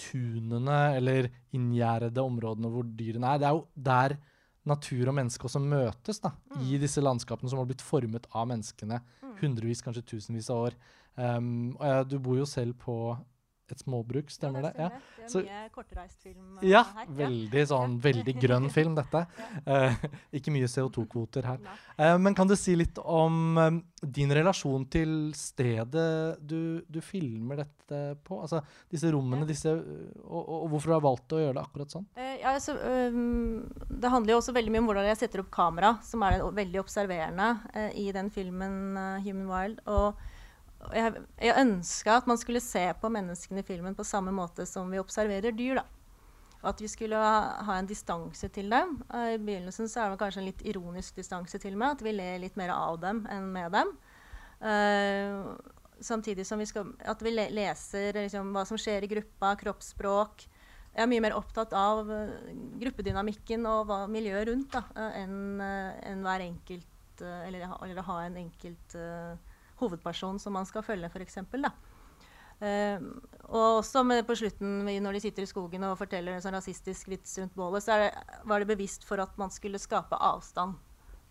tunene 0.00 0.80
eller 0.96 1.28
inngjerdede 1.56 2.22
områdene 2.22 2.70
hvor 2.72 2.86
dyrene 2.86 3.34
er. 3.34 3.40
Det 3.40 3.48
er 3.48 3.56
jo 3.56 3.64
der 3.90 4.16
natur 4.70 5.08
og 5.08 5.16
menneske 5.16 5.48
også 5.48 5.62
møtes, 5.62 6.20
da, 6.22 6.34
i 6.60 6.78
disse 6.80 7.02
landskapene 7.02 7.50
som 7.50 7.62
har 7.62 7.68
blitt 7.68 7.84
formet 7.84 8.28
av 8.36 8.48
menneskene 8.50 9.00
hundrevis, 9.40 9.82
kanskje 9.84 10.04
tusenvis 10.14 10.50
av 10.52 10.66
år. 10.68 10.76
Um, 11.16 11.72
og 11.78 11.84
ja, 11.88 12.02
du 12.06 12.18
bor 12.22 12.38
jo 12.38 12.46
selv 12.48 12.76
på 12.80 12.96
et 13.74 13.82
småbruk, 13.82 14.30
stemmer 14.32 14.62
det? 14.66 14.72
Ja. 14.78 14.88
Det 15.16 15.24
er 15.24 15.28
Så- 15.32 15.42
mye 15.44 15.68
kortreist-film 15.74 16.58
eh, 16.62 16.68
Ja, 16.70 16.82
her. 16.96 17.06
veldig 17.06 17.64
sånn 17.70 17.98
veldig 18.00 18.34
grønn 18.44 18.70
film, 18.70 18.94
dette. 18.94 19.26
Uh, 19.66 19.94
ikke 20.32 20.52
mye 20.54 20.68
CO2-kvoter 20.70 21.44
her. 21.44 21.58
Eh, 21.98 22.16
men 22.18 22.34
kan 22.34 22.48
du 22.48 22.56
si 22.56 22.74
litt 22.76 22.98
om 23.02 23.58
um, 23.58 23.82
din 24.02 24.30
relasjon 24.32 24.88
til 24.90 25.32
stedet 25.36 26.38
du, 26.40 26.82
du 26.88 27.00
filmer 27.00 27.64
dette 27.64 28.00
på? 28.24 28.40
Altså 28.42 28.62
disse 28.90 29.10
rommene, 29.10 29.46
disse 29.48 29.70
og, 29.70 30.42
og, 30.48 30.68
hvorfor 30.70 30.92
du 30.92 30.96
har 30.96 31.04
valgt 31.04 31.36
å 31.36 31.40
gjøre 31.42 31.58
det 31.58 31.64
akkurat 31.64 31.90
sånn? 31.96 32.06
Ja, 32.16 32.54
altså, 32.54 32.76
um, 32.78 33.64
det 33.90 34.10
handler 34.10 34.34
jo 34.34 34.40
også 34.42 34.54
veldig 34.56 34.74
mye 34.74 34.84
om 34.84 34.90
hvordan 34.92 35.08
jeg 35.10 35.22
setter 35.24 35.44
opp 35.44 35.50
kamera, 35.54 35.96
som 36.06 36.22
er 36.26 36.40
veldig 36.42 36.80
observerende 36.82 37.52
i 37.98 38.10
den 38.14 38.30
filmen 38.30 38.94
'Human 39.24 39.48
Wild'. 39.50 39.80
Og 39.90 40.14
jeg, 40.96 41.22
jeg 41.40 41.60
ønska 41.60 42.18
at 42.20 42.28
man 42.30 42.38
skulle 42.40 42.62
se 42.64 42.82
på 43.00 43.10
menneskene 43.12 43.62
i 43.62 43.66
filmen 43.66 43.96
på 43.96 44.06
samme 44.06 44.32
måte 44.34 44.66
som 44.68 44.90
vi 44.90 45.00
observerer 45.00 45.54
dyr. 45.56 45.80
da. 45.80 45.84
Og 46.60 46.70
at 46.74 46.80
vi 46.82 46.90
skulle 46.92 47.16
ha, 47.16 47.74
en 47.76 47.88
distanse 47.88 48.48
til 48.52 48.68
dem. 48.72 48.98
I 49.08 49.38
begynnelsen 49.40 49.88
så 49.88 50.02
er 50.02 50.12
det 50.12 50.20
kanskje 50.20 50.42
en 50.42 50.48
litt 50.50 50.64
ironisk 50.68 51.16
distanse 51.16 51.60
til 51.60 51.76
meg, 51.80 51.96
at 51.96 52.04
vi 52.04 52.12
ler 52.12 52.40
litt 52.42 52.58
mer 52.60 52.72
av 52.74 52.98
dem 53.00 53.22
enn 53.32 53.48
med 53.54 53.72
dem. 53.72 53.94
Uh, 54.60 55.56
samtidig 56.04 56.44
som 56.48 56.60
vi 56.60 56.68
skal, 56.68 56.92
at 57.00 57.22
vi 57.24 57.32
le 57.32 57.46
leser 57.56 58.18
liksom, 58.18 58.52
hva 58.52 58.66
som 58.68 58.80
skjer 58.80 59.06
i 59.06 59.08
gruppa, 59.08 59.54
kroppsspråk. 59.60 60.44
Jeg 60.90 61.04
er 61.04 61.08
mye 61.08 61.22
mer 61.22 61.36
opptatt 61.38 61.72
av 61.76 62.08
eh, 62.10 62.54
gruppedynamikken 62.80 63.66
og 63.70 63.84
hva, 63.86 63.98
miljøet 64.10 64.48
rundt 64.48 64.72
da, 64.74 64.80
eh, 64.98 65.20
enn 65.22 65.60
en 65.62 66.24
hver 66.24 66.42
enkelt 66.48 66.86
eller, 67.20 67.62
eller 67.84 68.06
ha 68.08 68.16
en 68.24 68.38
enkelt 68.40 68.96
eh, 68.98 69.49
hovedperson 69.80 70.38
som 70.42 70.54
man 70.56 70.68
skal 70.68 70.84
følge, 70.86 71.10
f.eks. 71.10 71.40
Uh, 72.60 73.00
og 73.48 73.78
også 73.80 74.02
på 74.28 74.36
slutten, 74.36 74.84
når 75.02 75.16
de 75.16 75.20
sitter 75.24 75.46
i 75.46 75.48
skogen 75.48 75.84
og 75.88 75.96
forteller 75.98 76.36
en 76.36 76.44
sånn 76.44 76.54
rasistisk 76.58 77.08
vits 77.08 77.38
rundt 77.40 77.56
bålet, 77.56 77.84
så 77.84 77.96
det, 78.02 78.10
var 78.44 78.60
det 78.60 78.68
bevisst 78.68 79.06
for 79.08 79.22
at 79.22 79.32
man 79.40 79.50
skulle 79.50 79.80
skape 79.80 80.16
avstand 80.16 80.76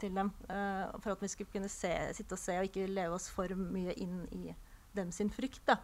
til 0.01 0.15
dem. 0.15 0.34
Uh, 0.50 0.89
for 1.03 1.13
at 1.13 1.22
vi 1.22 1.29
skulle 1.29 1.53
kunne 1.53 1.70
se, 1.70 1.94
sitte 2.18 2.36
og 2.36 2.41
se 2.41 2.58
og 2.58 2.68
ikke 2.70 2.89
leve 2.89 3.15
oss 3.20 3.29
for 3.32 3.53
mye 3.53 3.94
inn 4.01 4.25
i 4.34 4.50
dem 4.98 5.13
sin 5.13 5.29
frykt. 5.29 5.62
da. 5.70 5.77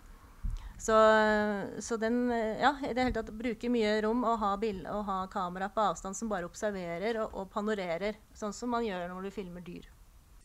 Så, 0.78 0.96
så 1.80 1.98
den 1.98 2.30
Ja, 2.32 2.76
i 2.84 2.94
det 2.94 3.06
hele 3.06 3.16
tatt 3.16 3.32
bruker 3.34 3.72
mye 3.72 3.94
rom 4.04 4.26
og 4.28 4.40
ha, 4.42 4.54
og 4.58 5.04
ha 5.08 5.20
kamera 5.32 5.70
på 5.72 5.82
avstand 5.82 6.18
som 6.18 6.30
bare 6.30 6.50
observerer 6.50 7.22
og, 7.24 7.34
og 7.34 7.52
panorerer. 7.54 8.20
Sånn 8.36 8.54
som 8.54 8.74
man 8.74 8.86
gjør 8.86 9.08
når 9.14 9.30
du 9.30 9.36
filmer 9.36 9.64
dyr. 9.66 9.88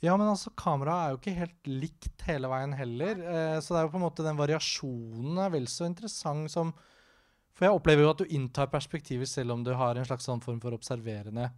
Ja, 0.00 0.14
men 0.16 0.30
altså, 0.30 0.52
kameraet 0.56 1.00
er 1.00 1.12
jo 1.12 1.18
ikke 1.20 1.36
helt 1.36 1.68
likt 1.68 2.22
hele 2.24 2.48
veien 2.48 2.72
heller. 2.76 3.18
Eh, 3.20 3.56
så 3.60 3.74
det 3.74 3.80
er 3.80 3.86
jo 3.86 3.92
på 3.92 4.00
en 4.00 4.06
måte 4.06 4.24
den 4.24 4.38
variasjonen 4.38 5.40
er 5.44 5.52
vel 5.52 5.68
så 5.68 5.88
interessant 5.88 6.52
som 6.52 6.72
For 7.56 7.66
jeg 7.66 7.76
opplever 7.76 8.06
jo 8.06 8.12
at 8.14 8.22
du 8.22 8.30
inntar 8.32 8.70
perspektiver 8.72 9.28
selv 9.28 9.52
om 9.52 9.64
du 9.66 9.74
har 9.76 9.98
en 9.98 10.06
slags 10.06 10.24
sånn 10.24 10.40
form 10.40 10.62
for 10.62 10.76
observerende 10.76 11.50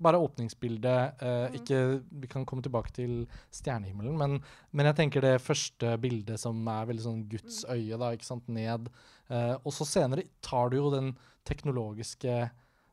Bare 0.00 0.18
åpningsbildet. 0.18 1.20
Eh, 1.22 1.58
ikke, 1.60 1.78
vi 2.22 2.28
kan 2.32 2.46
komme 2.48 2.64
tilbake 2.64 2.90
til 2.96 3.26
stjernehimmelen, 3.52 4.16
men, 4.16 4.38
men 4.72 4.88
jeg 4.88 4.96
tenker 4.96 5.26
det 5.26 5.42
første 5.44 5.92
bildet 6.00 6.40
som 6.40 6.56
er 6.72 6.88
veldig 6.88 7.04
sånn 7.04 7.26
Guds 7.28 7.66
øye, 7.68 7.98
da, 8.00 8.08
ikke 8.16 8.30
sant, 8.30 8.48
ned. 8.48 8.88
Eh, 9.28 9.52
og 9.60 9.76
så 9.76 9.84
senere 9.84 10.24
tar 10.40 10.72
du 10.72 10.78
jo 10.78 10.94
den 10.94 11.12
teknologiske 11.44 12.38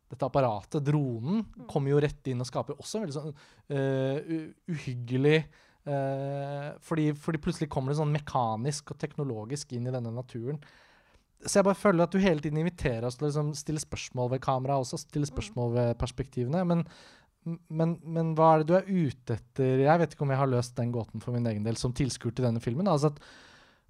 dette 0.08 0.28
apparatet, 0.28 0.84
dronen, 0.88 1.44
kommer 1.68 1.92
jo 1.92 2.02
rett 2.04 2.30
inn 2.32 2.44
og 2.44 2.48
skaper 2.48 2.78
også 2.80 3.00
en 3.00 3.06
veldig 3.06 3.16
sånn 3.18 3.34
uh, 3.34 4.44
uhyggelig 4.72 5.42
uh, 5.90 6.76
fordi, 6.84 7.10
fordi 7.20 7.42
plutselig 7.44 7.70
kommer 7.74 7.92
det 7.92 8.00
sånn 8.00 8.14
mekanisk 8.16 8.94
og 8.94 9.02
teknologisk 9.02 9.76
inn 9.76 9.90
i 9.90 9.94
denne 9.94 10.14
naturen. 10.16 10.62
Så 11.44 11.60
jeg 11.60 11.68
bare 11.68 11.78
føler 11.78 12.06
at 12.06 12.16
du 12.16 12.22
hele 12.22 12.42
tiden 12.42 12.60
inviterer 12.64 13.06
oss 13.08 13.20
til 13.20 13.28
å 13.28 13.30
liksom 13.30 13.52
stille 13.58 13.84
spørsmål 13.84 14.32
ved 14.34 14.44
kameraet 14.44 14.88
også, 14.88 15.04
stille 15.04 15.28
spørsmål 15.30 15.76
ved 15.76 15.92
perspektivene. 16.02 16.64
Men, 16.66 16.82
men, 17.70 17.94
men 18.04 18.32
hva 18.38 18.56
er 18.56 18.64
det 18.64 18.70
du 18.72 18.74
er 18.80 18.88
ute 18.90 19.38
etter? 19.38 19.84
Jeg 19.86 20.02
vet 20.02 20.16
ikke 20.16 20.26
om 20.26 20.34
jeg 20.34 20.42
har 20.42 20.50
løst 20.50 20.74
den 20.80 20.96
gåten 20.96 21.22
for 21.24 21.36
min 21.36 21.46
egen 21.52 21.68
del 21.68 21.78
som 21.78 21.94
tilskuer 21.96 22.34
til 22.34 22.48
denne 22.48 22.64
filmen. 22.64 22.90
Altså 22.90 23.12
at 23.14 23.22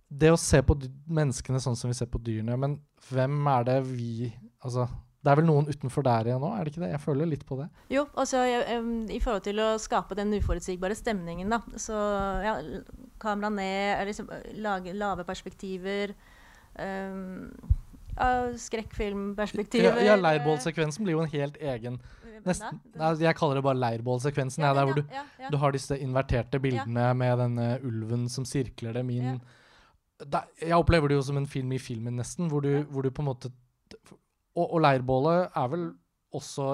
det 0.08 0.32
å 0.32 0.40
se 0.40 0.60
på 0.64 0.76
menneskene 1.12 1.60
sånn 1.64 1.76
som 1.80 1.92
vi 1.92 1.96
ser 1.98 2.10
på 2.12 2.22
dyrene, 2.24 2.56
men 2.60 2.78
hvem 3.10 3.40
er 3.54 3.68
det 3.68 3.82
vi 3.90 4.34
Altså, 4.66 4.88
det 5.26 5.32
er 5.32 5.40
vel 5.40 5.48
noen 5.48 5.68
utenfor 5.68 6.06
der 6.06 6.30
igjen 6.30 6.44
nå, 6.44 6.50
er 6.54 6.64
det 6.64 6.72
ikke 6.72 6.84
det? 6.84 6.92
Jeg 6.94 7.04
føler 7.04 7.30
litt 7.30 7.46
på 7.48 7.58
det. 7.60 7.66
Jo, 7.92 8.06
altså 8.22 8.44
jeg, 8.48 8.82
i 9.12 9.20
forhold 9.24 9.44
til 9.48 9.60
å 9.64 9.70
skape 9.82 10.16
den 10.16 10.36
uforutsigbare 10.38 10.96
stemningen, 10.96 11.52
da. 11.52 11.60
Så 11.82 11.98
ja, 12.46 12.54
kamera 13.20 13.50
ned, 13.52 14.06
liksom, 14.12 14.30
lage 14.64 14.94
lave 14.96 15.26
perspektiver. 15.28 16.14
Um, 16.78 17.50
skrekkfilmperspektiver. 18.58 20.00
Ja, 20.02 20.14
ja 20.14 20.16
Leirbålsekvensen 20.22 21.06
blir 21.06 21.18
jo 21.18 21.26
en 21.26 21.34
helt 21.34 21.58
egen 21.62 22.00
nesten, 22.48 22.80
Jeg 23.20 23.36
kaller 23.38 23.60
det 23.60 23.64
bare 23.66 23.80
leirbålsekvensen. 23.82 24.64
Ja, 24.64 24.74
der 24.74 24.88
hvor 24.88 24.98
du, 24.98 25.04
du 25.52 25.58
har 25.58 25.74
disse 25.76 25.98
inverterte 26.02 26.62
bildene 26.64 27.10
med 27.18 27.40
denne 27.42 27.68
ulven 27.86 28.28
som 28.32 28.46
sirkler 28.46 28.98
dem 28.98 29.10
inn. 29.14 29.42
Jeg 30.62 30.78
opplever 30.78 31.12
det 31.12 31.20
jo 31.20 31.26
som 31.28 31.38
en 31.38 31.50
film 31.50 31.74
i 31.76 31.82
filmen, 31.82 32.18
nesten, 32.18 32.50
hvor 32.50 32.64
du, 32.66 32.86
hvor 32.90 33.06
du 33.06 33.12
på 33.12 33.26
en 33.26 33.30
måte 33.32 33.52
og, 34.58 34.72
og 34.74 34.82
leirbålet 34.82 35.54
er 35.56 35.70
vel 35.76 35.86
også, 36.38 36.72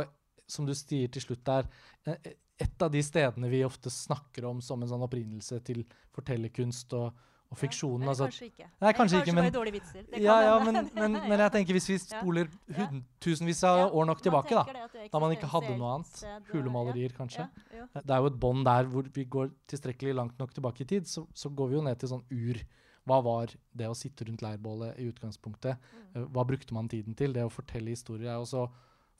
som 0.48 0.66
du 0.68 0.74
sier 0.78 1.12
til 1.14 1.22
slutt 1.28 1.44
der, 1.48 1.68
eh, 2.08 2.32
et 2.64 2.82
av 2.86 2.90
de 2.94 3.02
stedene 3.04 3.50
vi 3.52 3.64
ofte 3.66 3.92
snakker 3.92 4.46
om 4.48 4.62
som 4.64 4.82
en 4.86 4.90
sånn 4.92 5.04
opprinnelse 5.04 5.58
til 5.68 5.84
fortellerkunst 6.16 6.94
og, 6.96 7.14
og 7.54 7.58
fiksjonen. 7.60 8.06
Eller 8.06 8.14
altså, 8.14 8.28
kanskje 8.30 8.48
ikke. 8.52 8.68
Nei, 8.82 8.92
kanskje 8.98 9.20
ikke, 9.24 9.34
men- 9.36 9.44
bare 9.48 9.56
dårlige 9.58 9.76
vitser. 9.80 10.06
Det 10.12 10.22
ja, 10.24 10.36
kan 10.38 10.46
ja, 10.48 10.54
men, 10.68 10.90
men, 11.02 11.18
men 11.34 11.44
jeg 11.44 11.52
tenker 11.58 11.74
hvis 11.78 11.90
vi 11.90 11.98
Ja. 11.98 12.22
spoler 12.22 12.48
Ja. 12.78 12.88
tusenvis 13.26 13.64
av 13.68 13.78
Ja, 13.82 13.90
år 13.90 14.06
nok 14.10 14.22
tilbake, 14.26 14.54
da, 14.54 14.88
da 15.12 15.20
man 15.26 15.36
ikke 15.36 15.50
hadde 15.52 15.76
noe 15.78 15.92
annet, 15.98 16.24
hulemalerier 16.54 17.14
kanskje, 17.18 17.50
Ja, 17.74 17.84
ja, 17.84 18.02
det 18.02 18.10
er 18.16 18.22
jo 18.24 18.32
et 18.32 18.40
bånd 18.40 18.64
der 18.66 18.86
hvor 18.94 19.10
vi 19.14 19.26
går 19.26 19.52
tilstrekkelig 19.68 20.16
langt 20.16 20.40
nok 20.40 20.54
tilbake 20.54 20.82
i 20.82 20.90
tid, 20.94 21.06
så, 21.10 21.26
så 21.34 21.50
går 21.54 21.70
vi 21.74 21.76
jo 21.82 21.84
ned 21.90 22.00
til 22.00 22.10
sånn 22.16 22.24
ur. 22.32 22.62
Hva 23.10 23.20
var 23.26 23.52
det 23.76 23.90
å 23.90 23.98
sitte 23.98 24.28
rundt 24.28 24.44
leirbålet 24.46 25.00
i 25.02 25.10
utgangspunktet? 25.12 25.80
Mm. 25.80 26.10
Eh, 26.14 26.26
Hva 26.36 26.46
brukte 26.48 26.76
man 26.76 26.90
tiden 26.92 27.18
til? 27.20 27.36
Det 27.36 27.44
å 27.44 27.52
fortelle 27.52 27.96
historier 27.96 28.32
er 28.32 28.42
også 28.42 28.68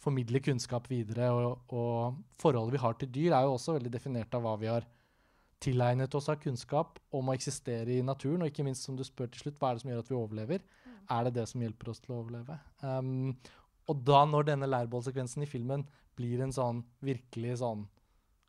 formidle 0.04 0.42
kunnskap 0.44 0.90
videre, 0.92 1.30
og, 1.32 1.64
og 1.72 2.20
forholdet 2.42 2.76
vi 2.76 2.84
har 2.84 2.98
til 3.00 3.12
dyr 3.16 3.38
er 3.38 3.48
jo 3.48 3.56
også 3.56 3.78
veldig 3.78 3.92
definert 3.94 4.36
av 4.36 4.44
hva 4.44 4.58
vi 4.60 4.68
har 4.72 4.88
tilegnet 5.64 6.16
oss 6.18 6.28
av 6.32 6.42
kunnskap 6.44 7.00
om 7.16 7.30
å 7.30 7.36
eksistere 7.38 7.96
i 7.96 8.04
naturen, 8.04 8.44
og 8.44 8.52
ikke 8.52 8.66
minst 8.68 8.84
som 8.84 8.98
du 9.00 9.04
spør 9.08 9.32
til 9.32 9.46
slutt, 9.46 9.60
hva 9.62 9.72
er 9.72 9.78
det 9.78 9.84
som 9.84 9.92
gjør 9.94 10.02
at 10.04 10.12
vi 10.12 10.18
overlever? 10.20 10.66
Er 11.12 11.28
det 11.28 11.36
det 11.38 11.46
som 11.52 11.64
hjelper 11.64 11.92
oss 11.92 12.02
til 12.04 12.16
å 12.16 12.20
overleve? 12.22 12.58
Um, 12.84 13.32
og 13.92 14.04
da 14.08 14.24
når 14.28 14.48
denne 14.52 14.70
leirbålsekvensen 14.70 15.44
i 15.44 15.50
filmen 15.50 15.86
blir 16.18 16.44
en 16.44 16.54
sånn 16.56 16.84
virkelig 17.04 17.60
sånn 17.64 17.88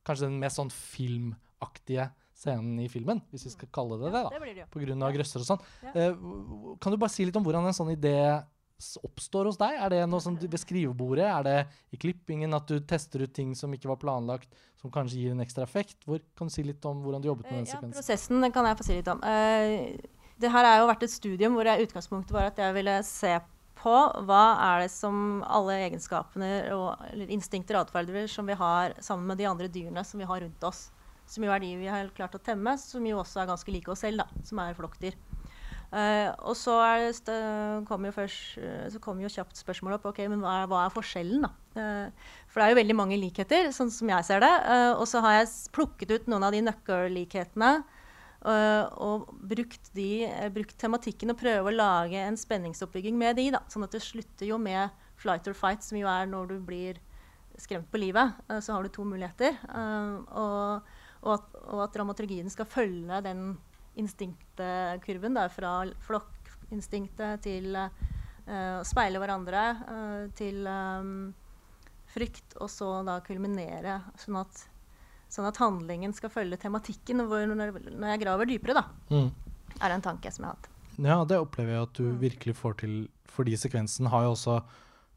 Kanskje 0.05 0.27
den 0.29 0.35
mest 0.37 0.59
sånn 0.59 0.69
filmaktige 0.69 2.11
scenen 2.35 2.81
i 2.83 2.89
filmen, 2.91 3.21
hvis 3.31 3.47
vi 3.47 3.53
skal 3.55 3.71
kalle 3.75 3.99
det 4.01 4.11
det, 4.11 4.25
da 4.27 4.33
Det 4.35 4.57
det 4.59 4.67
på 4.73 4.83
grunn 4.83 5.07
av 5.07 5.15
grøsser 5.15 5.45
og 5.45 5.49
sånn. 5.53 5.63
Ja. 5.85 5.93
Eh, 5.95 6.77
kan 6.83 6.95
du 6.95 6.99
bare 6.99 7.15
si 7.15 7.27
litt 7.27 7.39
om 7.39 7.47
hvordan 7.47 7.69
en 7.71 7.77
sånn 7.77 7.93
idé 7.95 8.17
oppstår 9.07 9.49
hos 9.49 9.59
deg? 9.61 9.77
Er 9.81 9.93
det 9.93 10.01
noe 10.11 10.21
som 10.21 10.35
ved 10.37 10.59
skrivebordet? 10.61 11.25
Er 11.31 11.47
det 11.47 11.57
i 11.95 12.01
klippingen 12.01 12.57
at 12.57 12.67
du 12.69 12.81
tester 12.83 13.23
ut 13.25 13.33
ting 13.35 13.55
som 13.57 13.73
ikke 13.73 13.89
var 13.89 14.01
planlagt, 14.03 14.51
som 14.81 14.93
kanskje 14.93 15.23
gir 15.23 15.37
en 15.37 15.45
ekstra 15.45 15.65
effekt? 15.65 15.97
Hvor, 16.05 16.21
kan 16.37 16.51
du 16.51 16.55
si 16.55 16.67
litt 16.67 16.85
om 16.91 17.01
hvordan 17.05 17.23
du 17.23 17.31
jobbet 17.31 17.49
med 17.49 17.61
den 17.63 17.69
Ja, 17.71 17.79
sekvensen? 17.79 17.97
prosessen 18.01 18.45
den 18.45 18.53
kan 18.53 18.67
jeg 18.69 18.81
få 18.81 18.87
si 18.89 18.99
litt 18.99 19.11
om. 19.15 19.23
Uh, 19.23 19.95
det 20.43 20.51
her 20.51 20.67
har 20.67 20.81
jo 20.83 20.91
vært 20.91 21.07
et 21.07 21.15
studium 21.15 21.55
hvor 21.55 21.71
jeg, 21.71 21.87
utgangspunktet 21.87 22.35
var 22.35 22.51
at 22.51 22.59
jeg 22.59 22.75
ville 22.75 22.99
se 23.07 23.37
på 23.79 23.95
hva 24.27 24.43
er 24.65 24.85
det 24.85 24.91
som 24.91 25.43
alle 25.47 25.79
egenskapene 25.87 26.51
og, 26.75 26.99
eller 27.13 27.31
instinkter 27.35 27.79
og 27.79 27.87
atferder 27.87 28.27
som 28.31 28.47
vi 28.49 28.57
har 28.59 28.95
sammen 29.05 29.29
med 29.31 29.39
de 29.39 29.49
andre 29.51 29.69
dyrene 29.71 30.05
som 30.07 30.21
vi 30.23 30.29
har 30.29 30.43
rundt 30.45 30.67
oss. 30.67 30.89
Som 31.31 31.47
jo 31.47 31.53
er 31.55 31.63
de 31.63 31.75
vi 31.81 31.91
har 31.91 32.11
klart 32.17 32.37
å 32.37 32.43
temme, 32.43 32.77
som 32.81 33.05
jo 33.07 33.23
også 33.23 33.43
er 33.43 33.51
ganske 33.53 33.73
like 33.73 33.91
oss 33.91 34.05
selv, 34.05 34.25
da, 34.25 34.45
som 34.45 34.61
er 34.63 34.77
flokkdyr. 34.77 35.17
Uh, 35.95 36.33
og 36.51 36.57
så, 36.59 36.75
kommer 37.87 38.11
jo 38.11 38.25
uh, 38.25 38.87
så 38.91 39.01
kommer 39.03 39.23
jo 39.23 39.31
kjapt 39.31 39.61
spørsmålet 39.61 40.01
opp 40.01 40.09
ok, 40.11 40.25
men 40.27 40.41
hva 40.43 40.57
er, 40.63 40.71
hva 40.71 40.81
er 40.83 40.95
forskjellen. 40.95 41.45
da? 41.45 41.53
Uh, 41.77 42.33
for 42.51 42.59
det 42.59 42.65
er 42.65 42.73
jo 42.73 42.79
veldig 42.81 42.97
mange 42.99 43.19
likheter, 43.21 43.69
sånn 43.75 43.93
som 43.95 44.11
jeg 44.11 44.27
ser 44.27 44.43
det. 44.43 44.51
og 44.99 45.05
så 45.11 45.23
har 45.23 45.37
jeg 45.39 45.53
plukket 45.75 46.15
ut 46.15 46.27
noen 46.33 46.49
av 46.49 46.55
de 46.55 46.65
nøkkellikhetene 46.67 47.71
og 48.45 49.31
brukt, 49.49 49.89
de, 49.97 50.27
brukt, 50.53 50.75
tematikken 50.77 51.33
og 51.33 51.39
prøve 51.41 51.71
å 51.71 51.75
lage 51.75 52.21
en 52.21 52.37
spenningsoppbygging 52.37 53.17
med 53.17 53.39
de. 53.41 53.47
da, 53.55 53.63
Sånn 53.73 53.87
at 53.87 53.95
det 53.95 54.03
slutter 54.05 54.51
jo 54.51 54.59
med 54.61 54.93
flight 55.19 55.49
or 55.49 55.57
fight, 55.57 55.83
som 55.87 55.97
jo 55.97 56.11
er 56.11 56.29
når 56.29 56.53
du 56.53 56.59
blir 56.63 57.01
skremt 57.59 57.89
på 57.91 58.03
livet. 58.03 58.37
så 58.61 58.77
har 58.77 58.85
du 58.85 58.93
to 58.93 59.07
muligheter. 59.09 59.57
og, 60.37 60.93
og, 61.25 61.39
at, 61.39 61.63
og 61.73 61.87
at 61.87 61.95
dramaturgien 61.97 62.51
skal 62.53 62.69
følge 62.69 63.21
den 63.25 63.55
instinktkurven 64.01 65.39
fra 65.55 65.73
flokkinstinktet 66.05 67.45
til 67.47 67.79
uh, 67.79 67.89
å 68.81 68.85
speile 68.87 69.23
hverandre, 69.23 69.65
uh, 69.89 70.23
til 70.37 70.67
um, 70.69 71.33
frykt, 72.15 72.57
og 72.61 72.71
så 72.71 72.91
da 73.07 73.19
kulminere. 73.25 74.01
Sånn 74.21 74.39
at, 74.43 74.65
sånn 75.33 75.49
at 75.49 75.61
handlingen 75.63 76.15
skal 76.17 76.33
følge 76.35 76.61
tematikken. 76.61 77.25
Hvor, 77.31 77.47
når, 77.51 77.79
når, 77.91 78.09
jeg 78.15 78.25
graver 78.27 78.51
dypere, 78.51 78.83
da, 78.83 78.87
mm. 79.11 79.29
er 79.81 79.85
det 79.87 79.99
en 79.99 80.09
tanke 80.11 80.33
som 80.35 80.45
jeg 80.45 80.51
har 80.53 80.59
hatt. 80.59 80.71
Ja, 80.95 81.21
det 81.27 81.41
opplever 81.43 81.75
jeg 81.75 81.89
at 81.89 81.99
du 81.99 82.09
mm. 82.11 82.19
virkelig 82.23 82.59
får 82.59 82.81
til, 82.85 82.99
fordi 83.31 83.57
sekvensen 83.59 84.11
har 84.13 84.29
jo 84.29 84.35
også 84.37 84.61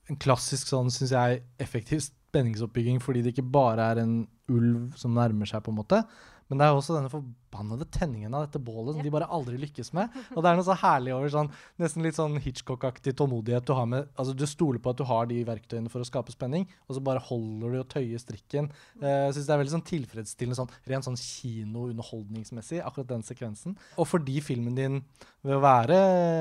en 0.07 0.17
klassisk 0.23 0.69
sånn, 0.71 0.89
syns 0.93 1.11
jeg, 1.11 1.41
effektiv 1.61 2.05
spenningsoppbygging, 2.27 3.01
fordi 3.03 3.23
det 3.23 3.33
ikke 3.35 3.49
bare 3.55 3.91
er 3.91 4.03
en 4.03 4.17
ulv 4.51 4.93
som 4.99 5.15
nærmer 5.15 5.49
seg, 5.49 5.63
på 5.63 5.73
en 5.73 5.79
måte, 5.79 6.01
men 6.47 6.59
det 6.59 6.67
er 6.67 6.75
også 6.75 6.95
denne 6.95 7.11
forbannede 7.57 7.85
tenningen 7.91 8.33
av 8.33 8.45
dette 8.45 8.59
bålet 8.59 8.93
som 8.95 9.01
ja. 9.01 9.05
de 9.05 9.13
bare 9.13 9.27
aldri 9.33 9.57
lykkes 9.61 9.91
med. 9.93 10.13
Og 10.35 10.43
det 10.43 10.49
er 10.49 10.59
noe 10.59 10.65
så 10.67 10.77
herlig 10.77 11.13
over 11.15 11.31
sånn 11.33 11.49
nesten 11.81 12.05
litt 12.05 12.17
sånn 12.17 12.37
Hitchcock-aktig 12.41 13.15
tålmodighet 13.17 13.65
du 13.67 13.73
har 13.77 13.87
med 13.89 14.07
Altså 14.17 14.33
du 14.33 14.45
stoler 14.47 14.79
på 14.81 14.91
at 14.91 14.99
du 14.99 15.05
har 15.07 15.27
de 15.29 15.39
verktøyene 15.47 15.91
for 15.91 16.03
å 16.03 16.07
skape 16.07 16.33
spenning, 16.33 16.67
og 16.87 16.97
så 16.97 17.03
bare 17.03 17.23
holder 17.27 17.73
du 17.73 17.79
og 17.81 17.89
tøyer 17.91 18.21
strikken. 18.21 18.69
Uh, 19.01 19.27
jeg 19.27 19.37
syns 19.37 19.47
det 19.49 19.55
er 19.55 19.61
veldig 19.61 19.75
sånn 19.75 19.87
tilfredsstillende 19.87 20.59
sånn 20.59 20.75
rent 20.89 21.07
sånn 21.07 21.19
kinounderholdningsmessig, 21.21 22.81
akkurat 22.83 23.11
den 23.13 23.25
sekvensen. 23.27 23.77
Og 23.97 24.09
fordi 24.09 24.41
filmen 24.45 24.77
din 24.77 25.01
ved 25.47 25.55
å 25.55 25.63
være 25.63 25.97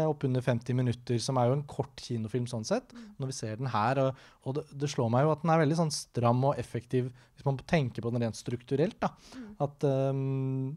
oppunder 0.08 0.42
50 0.44 0.76
minutter, 0.76 1.18
som 1.22 1.38
er 1.38 1.50
jo 1.50 1.56
en 1.58 1.66
kort 1.68 2.02
kinofilm 2.02 2.48
sånn 2.50 2.66
sett, 2.66 2.92
mm. 2.92 3.08
når 3.20 3.30
vi 3.30 3.36
ser 3.36 3.60
den 3.60 3.70
her, 3.70 4.00
og, 4.02 4.26
og 4.46 4.58
det, 4.58 4.66
det, 4.72 4.90
slår 4.90 5.12
meg 5.12 5.26
jo 5.26 5.32
at 5.34 5.44
den 5.44 5.52
er 5.54 5.62
veldig 5.62 5.78
sånn 5.78 5.94
stram 5.94 6.44
og 6.48 6.60
effektiv 6.60 7.10
hvis 7.36 7.46
man 7.46 7.60
tenker 7.68 8.04
på 8.04 8.12
den 8.14 8.26
rent 8.26 8.38
strukturelt. 8.38 8.98
da. 9.02 9.12
Mm. 9.36 9.48
At 9.66 9.86
um, 9.86 10.70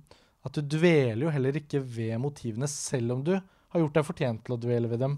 at 0.47 0.55
du 0.55 0.61
dveler 0.77 1.25
jo 1.25 1.33
heller 1.33 1.57
ikke 1.59 1.81
ved 1.83 2.15
motivene, 2.21 2.67
selv 2.71 3.17
om 3.17 3.23
du 3.25 3.33
har 3.35 3.81
gjort 3.83 3.97
deg 3.97 4.07
fortjent 4.07 4.45
til 4.45 4.55
å 4.55 4.61
dvele 4.61 4.91
ved 4.91 5.03
dem. 5.03 5.17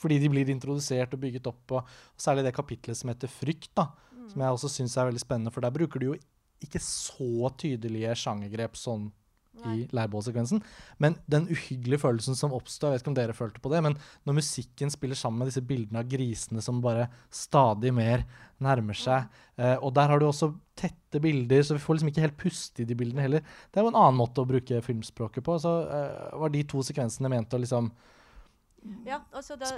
Fordi 0.00 0.18
de 0.18 0.30
blir 0.32 0.50
introdusert 0.50 1.12
og 1.14 1.20
bygget 1.22 1.50
opp. 1.50 1.62
Og, 1.76 1.90
og 2.16 2.22
særlig 2.22 2.46
det 2.46 2.54
kapitlet 2.56 2.98
som 2.98 3.12
heter 3.12 3.30
Frykt, 3.30 3.70
da, 3.76 3.90
mm. 4.14 4.30
som 4.32 4.44
jeg 4.44 4.56
også 4.56 4.72
syns 4.72 4.96
er 4.98 5.10
veldig 5.10 5.22
spennende. 5.22 5.52
For 5.54 5.64
der 5.64 5.74
bruker 5.74 6.02
du 6.02 6.08
jo 6.10 6.16
ikke 6.64 6.80
så 6.82 7.50
tydelige 7.60 8.16
sjangergrep 8.18 8.78
sånn 8.78 9.10
i 9.70 9.84
leirbålsekvensen. 9.94 10.62
Men 11.02 11.16
den 11.30 11.46
uhyggelige 11.52 12.02
følelsen 12.02 12.36
som 12.38 12.54
oppstår, 12.56 12.92
jeg 12.92 12.98
vet 12.98 13.04
ikke 13.04 13.12
om 13.12 13.18
dere 13.18 13.36
følte 13.36 13.62
på 13.64 13.72
det, 13.72 13.82
men 13.86 13.96
når 14.26 14.38
musikken 14.40 14.92
spiller 14.92 15.18
sammen 15.18 15.42
med 15.42 15.50
disse 15.50 15.64
bildene 15.64 16.02
av 16.02 16.10
grisene 16.10 16.64
som 16.64 16.82
bare 16.84 17.08
stadig 17.34 17.94
mer 17.94 18.26
nærmer 18.64 18.98
seg, 18.98 19.30
eh, 19.58 19.76
og 19.76 19.94
der 19.96 20.10
har 20.12 20.20
du 20.20 20.28
også 20.28 20.52
tette 20.78 21.20
bilder, 21.22 21.62
så 21.62 21.76
vi 21.76 21.84
får 21.84 21.98
liksom 21.98 22.10
ikke 22.10 22.24
helt 22.26 22.40
puste 22.40 22.82
i 22.82 22.88
de 22.88 22.98
bildene 22.98 23.24
heller. 23.24 23.44
Det 23.70 23.80
er 23.80 23.86
jo 23.86 23.92
en 23.92 24.00
annen 24.00 24.18
måte 24.18 24.42
å 24.42 24.48
bruke 24.48 24.82
filmspråket 24.84 25.46
på. 25.46 25.58
Så 25.62 25.74
eh, 25.86 26.34
var 26.40 26.52
de 26.54 26.64
to 26.68 26.82
sekvensene 26.86 27.30
ment 27.32 27.54
å 27.54 27.62
liksom 27.62 27.92
ja, 29.04 29.18
altså 29.32 29.56
det, 29.56 29.70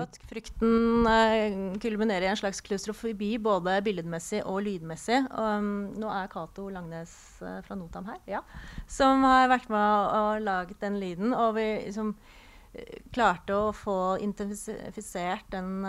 At 0.00 0.16
frykten 0.30 1.04
uh, 1.04 1.74
kulminerer 1.80 2.24
i 2.24 2.30
en 2.30 2.38
slags 2.40 2.62
klaustrofobi, 2.64 3.34
både 3.42 3.74
billedmessig 3.84 4.40
og 4.48 4.62
lydmessig. 4.64 5.18
Um, 5.28 5.92
nå 6.00 6.08
er 6.12 6.30
Cato 6.32 6.68
Langnes 6.72 7.12
uh, 7.44 7.58
fra 7.66 7.76
Notam 7.76 8.08
her, 8.08 8.22
ja, 8.28 8.40
som 8.88 9.26
har 9.28 9.50
vært 9.52 9.68
med 9.72 10.16
og, 10.16 10.40
laget 10.46 10.80
den 10.80 10.96
lyden. 11.02 11.34
Og 11.36 11.52
vi 11.58 11.66
liksom, 11.84 12.14
uh, 12.16 12.96
klarte 13.12 13.58
å 13.60 13.74
få 13.76 13.98
intensifisert 14.24 15.52
den 15.52 15.84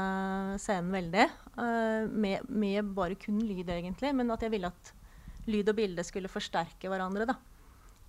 scenen 0.59 0.91
veldig. 0.95 1.29
Med, 2.11 2.51
med, 2.51 2.91
bare 2.95 3.15
kun 3.19 3.39
lyd, 3.43 3.71
egentlig. 3.71 4.11
Men 4.15 4.35
at 4.35 4.43
jeg 4.43 4.53
ville 4.53 4.71
at 4.71 4.93
lyd 5.47 5.71
og 5.71 5.79
bilde 5.79 6.03
skulle 6.03 6.31
forsterke 6.31 6.91
hverandre. 6.91 7.27
da. 7.31 7.39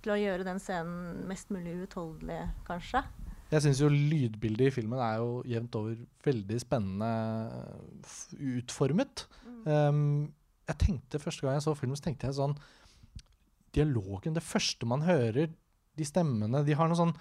Til 0.03 0.15
å 0.15 0.19
gjøre 0.19 0.47
den 0.47 0.59
scenen 0.63 1.25
mest 1.31 1.51
mulig 1.51 1.79
uutholdelig, 1.79 2.43
kanskje. 2.67 3.03
Jeg 3.49 3.63
syns 3.65 3.79
jo 3.81 3.89
lydbildet 3.89 4.69
i 4.69 4.73
filmen 4.73 4.99
er 5.01 5.21
jo 5.21 5.39
jevnt 5.49 5.77
over 5.79 5.95
veldig 6.25 6.59
spennende 6.61 7.09
utformet. 8.59 9.25
Mm. 9.45 9.63
Um, 9.65 10.03
jeg 10.69 10.77
tenkte 10.83 11.21
Første 11.21 11.45
gang 11.45 11.57
jeg 11.57 11.65
så 11.65 11.73
filmen, 11.77 11.97
så 11.97 12.05
tenkte 12.05 12.29
jeg 12.29 12.37
sånn 12.37 12.53
Dialogen, 13.73 14.35
det 14.37 14.45
første 14.45 14.85
man 14.89 15.05
hører, 15.05 15.49
de 15.97 16.05
stemmene 16.05 16.61
De 16.65 16.77
har 16.77 16.89
noe 16.89 16.97
sånn 16.97 17.17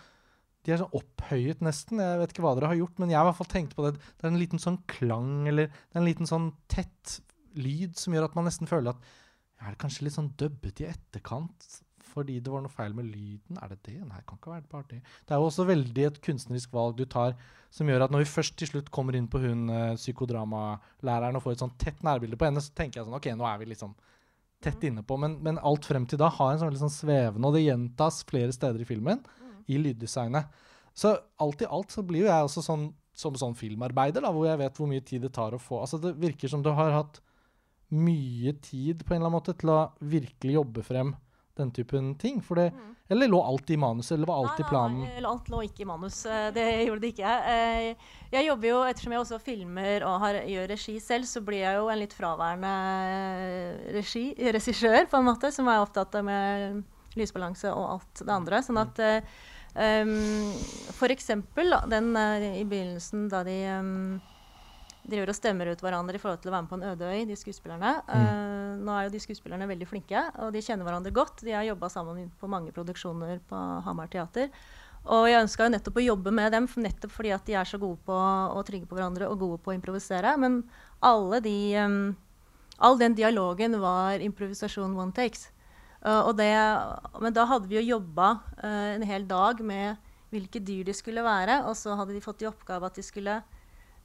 de 0.67 0.75
er 0.75 0.81
sånn 0.83 0.97
opphøyet, 0.99 1.63
nesten. 1.65 2.01
Jeg 2.03 2.19
vet 2.21 2.33
ikke 2.35 2.43
hva 2.45 2.51
dere 2.59 2.69
har 2.73 2.77
gjort, 2.77 2.99
men 3.01 3.13
jeg 3.13 3.17
har 3.17 3.25
i 3.25 3.29
hvert 3.31 3.39
fall 3.39 3.49
tenkt 3.49 3.77
på 3.79 3.85
det. 3.87 3.95
Det 4.19 4.27
er 4.27 4.33
en 4.33 4.41
liten 4.41 4.61
sånn 4.61 4.81
klang, 4.91 5.31
eller 5.49 5.71
det 5.71 5.95
er 5.97 6.01
en 6.03 6.09
liten 6.09 6.29
sånn 6.29 6.51
tett 6.69 7.15
lyd 7.57 7.95
som 7.97 8.13
gjør 8.13 8.27
at 8.27 8.37
man 8.37 8.45
nesten 8.51 8.69
føler 8.69 8.93
at 8.93 9.15
Er 9.59 9.73
det 9.73 9.81
kanskje 9.81 10.05
litt 10.07 10.15
sånn 10.15 10.35
dubbet 10.39 10.83
i 10.85 10.91
etterkant? 10.91 11.65
Fordi 12.19 12.39
det 12.45 12.53
var 12.53 12.65
noe 12.65 12.73
feil 12.73 12.95
med 12.97 13.09
lyden. 13.09 13.61
Er 13.63 13.73
det 13.73 13.79
det? 13.87 13.97
Nei, 14.03 14.19
det 14.21 14.27
kan 14.29 14.41
ikke 14.41 14.53
være 14.53 14.65
det 14.65 14.73
bare 14.73 14.91
det. 14.91 15.01
Det 15.25 15.35
er 15.35 15.41
jo 15.41 15.49
også 15.49 15.67
veldig 15.69 16.05
et 16.09 16.21
kunstnerisk 16.25 16.77
valg 16.77 16.99
du 16.99 17.07
tar, 17.09 17.35
som 17.75 17.89
gjør 17.89 18.07
at 18.07 18.15
når 18.15 18.25
vi 18.25 18.31
først 18.33 18.59
til 18.59 18.71
slutt 18.73 18.93
kommer 18.95 19.17
inn 19.17 19.31
på 19.31 19.41
hun 19.43 19.67
uh, 19.71 19.97
psykodramalæreren 19.99 21.39
og 21.39 21.45
får 21.45 21.57
et 21.57 21.65
sånn 21.65 21.75
tett 21.81 22.05
nærbilde 22.07 22.39
på 22.41 22.49
henne, 22.49 22.63
så 22.65 22.75
tenker 22.77 23.01
jeg 23.01 23.09
sånn 23.09 23.19
OK, 23.19 23.31
nå 23.39 23.49
er 23.49 23.59
vi 23.63 23.73
liksom 23.73 23.97
tett 24.65 24.87
inne 24.89 25.05
på. 25.07 25.19
Men, 25.21 25.39
men 25.45 25.61
alt 25.63 25.87
frem 25.87 26.07
til 26.09 26.21
da 26.21 26.31
har 26.35 26.53
en 26.53 26.63
sånn 26.63 26.73
veldig 26.73 26.85
sånn 26.87 26.97
svevende, 26.97 27.51
og 27.51 27.57
det 27.57 27.67
gjentas 27.67 28.23
flere 28.29 28.55
steder 28.55 28.83
i 28.83 28.89
filmen, 28.89 29.21
mm. 29.23 29.59
i 29.71 29.83
lyddesignet. 29.83 30.65
Så 30.99 31.15
alt 31.39 31.63
i 31.63 31.71
alt 31.71 31.95
så 31.95 32.03
blir 32.03 32.27
jo 32.27 32.33
jeg 32.33 32.49
også 32.49 32.65
sånn 32.67 32.89
som 33.19 33.35
sånn 33.39 33.57
filmarbeider, 33.59 34.23
da, 34.23 34.31
hvor 34.35 34.47
jeg 34.47 34.61
vet 34.61 34.77
hvor 34.79 34.91
mye 34.91 35.03
tid 35.03 35.25
det 35.27 35.33
tar 35.35 35.55
å 35.55 35.59
få 35.59 35.81
Altså 35.83 35.99
Det 35.99 36.13
virker 36.23 36.51
som 36.53 36.63
du 36.63 36.71
har 36.71 36.93
hatt 36.95 37.19
mye 37.91 38.53
tid 38.63 39.03
på 39.03 39.15
en 39.15 39.19
eller 39.19 39.27
annen 39.27 39.39
måte 39.39 39.55
til 39.59 39.73
å 39.73 39.79
virkelig 39.99 40.59
jobbe 40.59 40.85
frem 40.87 41.15
den 41.59 41.73
typen 41.75 42.15
ting? 42.21 42.41
Det, 42.41 42.71
mm. 42.75 42.95
Eller 43.09 43.29
lå 43.29 43.41
alt 43.45 43.71
i 43.71 43.77
manuset, 43.81 44.15
eller 44.17 44.29
var 44.29 44.43
alt 44.43 44.59
nei, 44.59 44.65
i 44.65 44.69
planen? 44.69 45.01
Nei, 45.07 45.25
alt 45.31 45.49
lå 45.49 45.63
ikke 45.65 45.85
i 45.85 45.89
manus. 45.89 46.21
Eh, 46.29 46.49
det 46.55 46.67
gjorde 46.85 47.05
det 47.05 47.13
ikke. 47.15 47.35
Jeg, 47.49 47.97
jeg 48.35 48.49
jobber 48.51 48.69
jo, 48.69 48.79
ettersom 48.91 49.15
jeg 49.15 49.25
også 49.25 49.41
filmer 49.43 50.07
og 50.09 50.17
har, 50.25 50.41
gjør 50.53 50.71
regi 50.75 50.97
selv, 51.03 51.29
så 51.31 51.43
blir 51.45 51.65
jeg 51.65 51.81
jo 51.81 51.91
en 51.93 52.03
litt 52.03 52.17
fraværende 52.17 52.73
regi, 53.97 54.27
regissør, 54.59 55.09
på 55.09 55.21
en 55.21 55.29
måte, 55.31 55.53
som 55.55 55.71
er 55.73 55.85
opptatt 55.85 56.19
av 56.21 56.27
med 56.29 56.83
lysbalanse 57.19 57.73
og 57.73 57.87
alt 57.97 58.25
det 58.25 58.35
andre. 58.35 58.61
Sånn 58.63 58.83
at 58.83 59.01
um, 59.03 60.13
for 60.99 61.11
eksempel 61.11 61.73
den 61.91 62.13
i 62.53 62.67
begynnelsen 62.69 63.27
da 63.33 63.41
de 63.47 63.57
um, 63.81 64.19
driver 65.09 65.33
og 65.33 65.37
stemmer 65.37 65.71
ut 65.73 65.83
hverandre 65.83 66.19
i 66.19 66.23
forhold 66.23 66.43
til 66.43 66.51
å 66.51 66.55
være 66.55 66.65
med 66.65 66.73
på 66.73 66.79
en 66.79 66.89
øde 66.91 67.13
øy, 67.13 67.23
de 67.29 67.37
skuespillerne. 67.39 67.95
Mm. 68.09 68.27
Uh, 68.27 68.83
nå 68.85 68.95
er 68.95 69.07
jo 69.07 69.15
de 69.15 69.23
skuespillerne 69.25 69.69
veldig 69.71 69.89
flinke, 69.89 70.25
og 70.45 70.53
de 70.55 70.63
kjenner 70.65 70.89
hverandre 70.89 71.15
godt. 71.17 71.43
De 71.47 71.55
har 71.57 71.67
jobba 71.69 71.91
sammen 71.93 72.29
på 72.41 72.51
mange 72.51 72.75
produksjoner 72.77 73.41
på 73.49 73.63
Hamar 73.87 74.11
teater. 74.13 74.53
Og 75.09 75.29
jeg 75.31 75.41
ønska 75.41 75.69
nettopp 75.73 76.01
å 76.01 76.05
jobbe 76.05 76.33
med 76.35 76.53
dem 76.53 76.67
nettopp 76.85 77.13
fordi 77.15 77.31
at 77.33 77.47
de 77.49 77.55
er 77.57 77.69
så 77.69 77.79
gode 77.81 78.01
på 78.05 78.15
å 78.15 78.65
trygge 78.67 78.89
på 78.89 78.99
hverandre 78.99 79.29
og 79.31 79.41
gode 79.41 79.61
på 79.63 79.73
å 79.73 79.77
improvisere. 79.77 80.35
Men 80.41 80.61
alle 81.05 81.41
de, 81.45 81.55
um, 81.81 82.17
all 82.77 82.99
den 83.01 83.17
dialogen 83.17 83.79
var 83.81 84.21
improvisasjon 84.25 84.99
one 84.99 85.15
takes. 85.17 85.49
Uh, 86.05 86.29
det, 86.37 86.51
men 87.23 87.35
da 87.35 87.47
hadde 87.49 87.71
vi 87.71 87.79
jo 87.79 87.97
jobba 87.97 88.35
uh, 88.61 88.91
en 88.97 89.07
hel 89.07 89.25
dag 89.27 89.63
med 89.65 89.97
hvilke 90.29 90.61
dyr 90.61 90.85
de 90.85 90.93
skulle 90.93 91.25
være, 91.25 91.63
og 91.65 91.73
så 91.79 91.97
hadde 91.97 92.13
de 92.13 92.23
fått 92.23 92.45
i 92.45 92.51
oppgave 92.51 92.91
at 92.91 92.99
de 92.99 93.05
skulle 93.07 93.41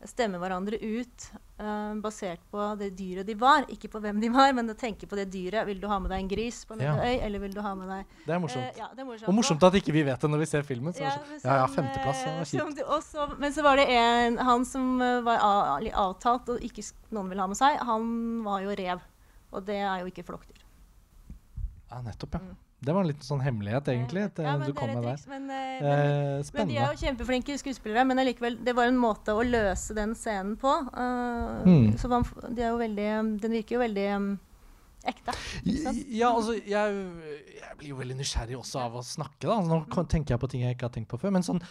stemme 0.09 0.39
hverandre 0.41 0.77
ut 0.79 1.25
uh, 1.61 1.93
basert 2.03 2.41
på 2.51 2.65
det 2.79 2.89
dyret 2.97 3.27
de 3.27 3.35
var. 3.39 3.67
Ikke 3.73 3.89
på 3.91 4.01
hvem 4.03 4.19
de 4.21 4.29
var, 4.33 4.51
men 4.57 4.71
å 4.71 4.75
tenke 4.77 5.07
på 5.09 5.17
det 5.19 5.27
dyret. 5.33 5.65
Vil 5.69 5.79
du 5.81 5.87
ha 5.91 5.99
med 6.03 6.11
deg 6.13 6.23
en 6.23 6.31
gris 6.31 6.63
på 6.67 6.77
en 6.77 6.83
ja. 6.85 6.95
øy, 6.99 7.15
eller 7.15 7.43
vil 7.43 7.55
du 7.55 7.61
ha 7.65 7.73
med 7.79 7.91
deg 7.91 8.17
Det 8.25 8.35
er 8.35 8.41
morsomt. 8.43 8.65
Uh, 8.65 8.81
ja, 8.81 8.89
det 8.93 9.03
er 9.03 9.09
morsomt. 9.09 9.29
Og 9.31 9.37
morsomt 9.39 9.67
at 9.69 9.79
ikke 9.79 9.95
vi 9.95 10.05
vet 10.07 10.25
det 10.25 10.31
når 10.33 10.43
vi 10.43 10.49
ser 10.53 10.67
filmen. 10.67 10.95
Så, 10.95 11.05
ja, 11.05 11.15
sånn, 11.19 11.39
ja, 11.43 11.59
ja, 11.61 11.69
femteplass. 11.77 12.25
Som, 13.09 13.37
men 13.39 13.55
så 13.55 13.65
var 13.65 13.79
det 13.81 13.87
en, 13.93 14.37
han 14.43 14.67
som 14.67 14.99
var 15.25 15.41
avtalt 15.43 16.53
og 16.53 16.67
ikke 16.67 16.85
noen 17.13 17.31
ville 17.31 17.43
ha 17.43 17.49
med 17.51 17.59
seg, 17.59 17.79
han 17.87 18.11
var 18.45 18.65
jo 18.65 18.75
rev. 18.77 19.07
Og 19.53 19.65
det 19.67 19.79
er 19.79 20.01
jo 20.01 20.09
ikke 20.09 20.25
flokkdyr. 20.27 20.63
Ja, 21.93 22.01
nettopp, 22.01 22.39
ja. 22.39 22.41
Mm. 22.41 22.59
Det 22.83 22.93
var 22.93 23.05
en 23.05 23.09
liten 23.09 23.25
sånn 23.25 23.41
hemmelighet, 23.43 23.89
egentlig, 23.93 24.25
at, 24.27 24.39
Ja, 24.43 24.55
eh, 24.57 24.65
du 24.67 24.73
kom 24.75 24.91
med 24.91 25.03
triks, 25.03 25.05
der. 25.05 25.15
triks, 25.15 25.27
Men, 25.31 25.43
eh, 25.49 25.81
men, 25.81 26.39
Eh, 26.43 26.51
men 26.53 26.67
de 26.67 26.77
er 26.77 26.93
jo 26.93 27.01
kjempeflinke 27.05 27.57
skuespillere, 27.61 28.05
men 28.05 28.19
allikevel, 28.19 28.57
det 28.63 28.75
var 28.75 28.91
en 28.91 28.99
måte 28.99 29.35
å 29.35 29.43
løse 29.45 29.95
den 29.95 30.15
scenen 30.15 30.57
på. 30.57 30.73
Uh, 30.93 31.63
Mm. 31.63 31.97
Så 31.97 32.09
man, 32.09 32.25
de 32.49 32.61
veldig, 32.61 33.39
den 33.39 33.51
virker 33.51 33.77
jo 33.77 33.79
veldig 33.79 34.07
um, 34.15 34.39
ekte. 35.05 35.35
Ja, 35.63 36.33
altså, 36.33 36.55
jeg, 36.55 36.99
jeg 37.59 37.77
blir 37.79 37.89
jo 37.93 37.99
veldig 37.99 38.17
nysgjerrig 38.19 38.57
også 38.59 38.79
av 38.83 38.99
å 38.99 39.03
snakke. 39.03 39.47
da. 39.47 39.59
Nå 39.61 40.05
tenker 40.11 40.35
jeg 40.35 40.43
på 40.43 40.49
ting 40.51 40.63
jeg 40.65 40.75
ikke 40.75 40.89
har 40.89 40.95
tenkt 40.95 41.11
på 41.11 41.19
før. 41.21 41.31
Men 41.35 41.45
sånn, 41.45 41.61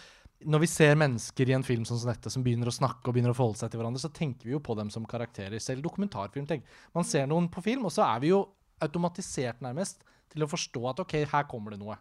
når 0.43 0.63
vi 0.65 0.69
ser 0.71 0.97
mennesker 0.99 1.49
i 1.49 1.55
en 1.57 1.65
film 1.65 1.85
som 1.85 1.99
dette, 2.03 2.31
som 2.33 2.43
begynner 2.45 2.69
å 2.69 2.75
snakke 2.75 3.07
og 3.07 3.15
begynner 3.15 3.33
å 3.33 3.37
forholde 3.37 3.61
seg 3.61 3.71
til 3.71 3.81
hverandre, 3.81 4.01
så 4.01 4.11
tenker 4.13 4.49
vi 4.49 4.55
jo 4.55 4.63
på 4.63 4.75
dem 4.79 4.89
som 4.93 5.05
karakterer. 5.09 5.61
Selv 5.63 5.85
dokumentarfilm. 5.85 6.47
Tenk. 6.49 6.65
Man 6.95 7.07
ser 7.07 7.29
noen 7.31 7.49
på 7.53 7.63
film, 7.65 7.85
og 7.85 7.95
så 7.95 8.05
er 8.07 8.23
vi 8.23 8.33
jo 8.33 8.43
automatisert 8.83 9.61
nærmest 9.63 10.03
til 10.33 10.45
å 10.45 10.49
forstå 10.49 10.83
at 10.91 11.01
OK, 11.03 11.15
her 11.31 11.47
kommer 11.49 11.73
det 11.73 11.81
noe. 11.81 11.97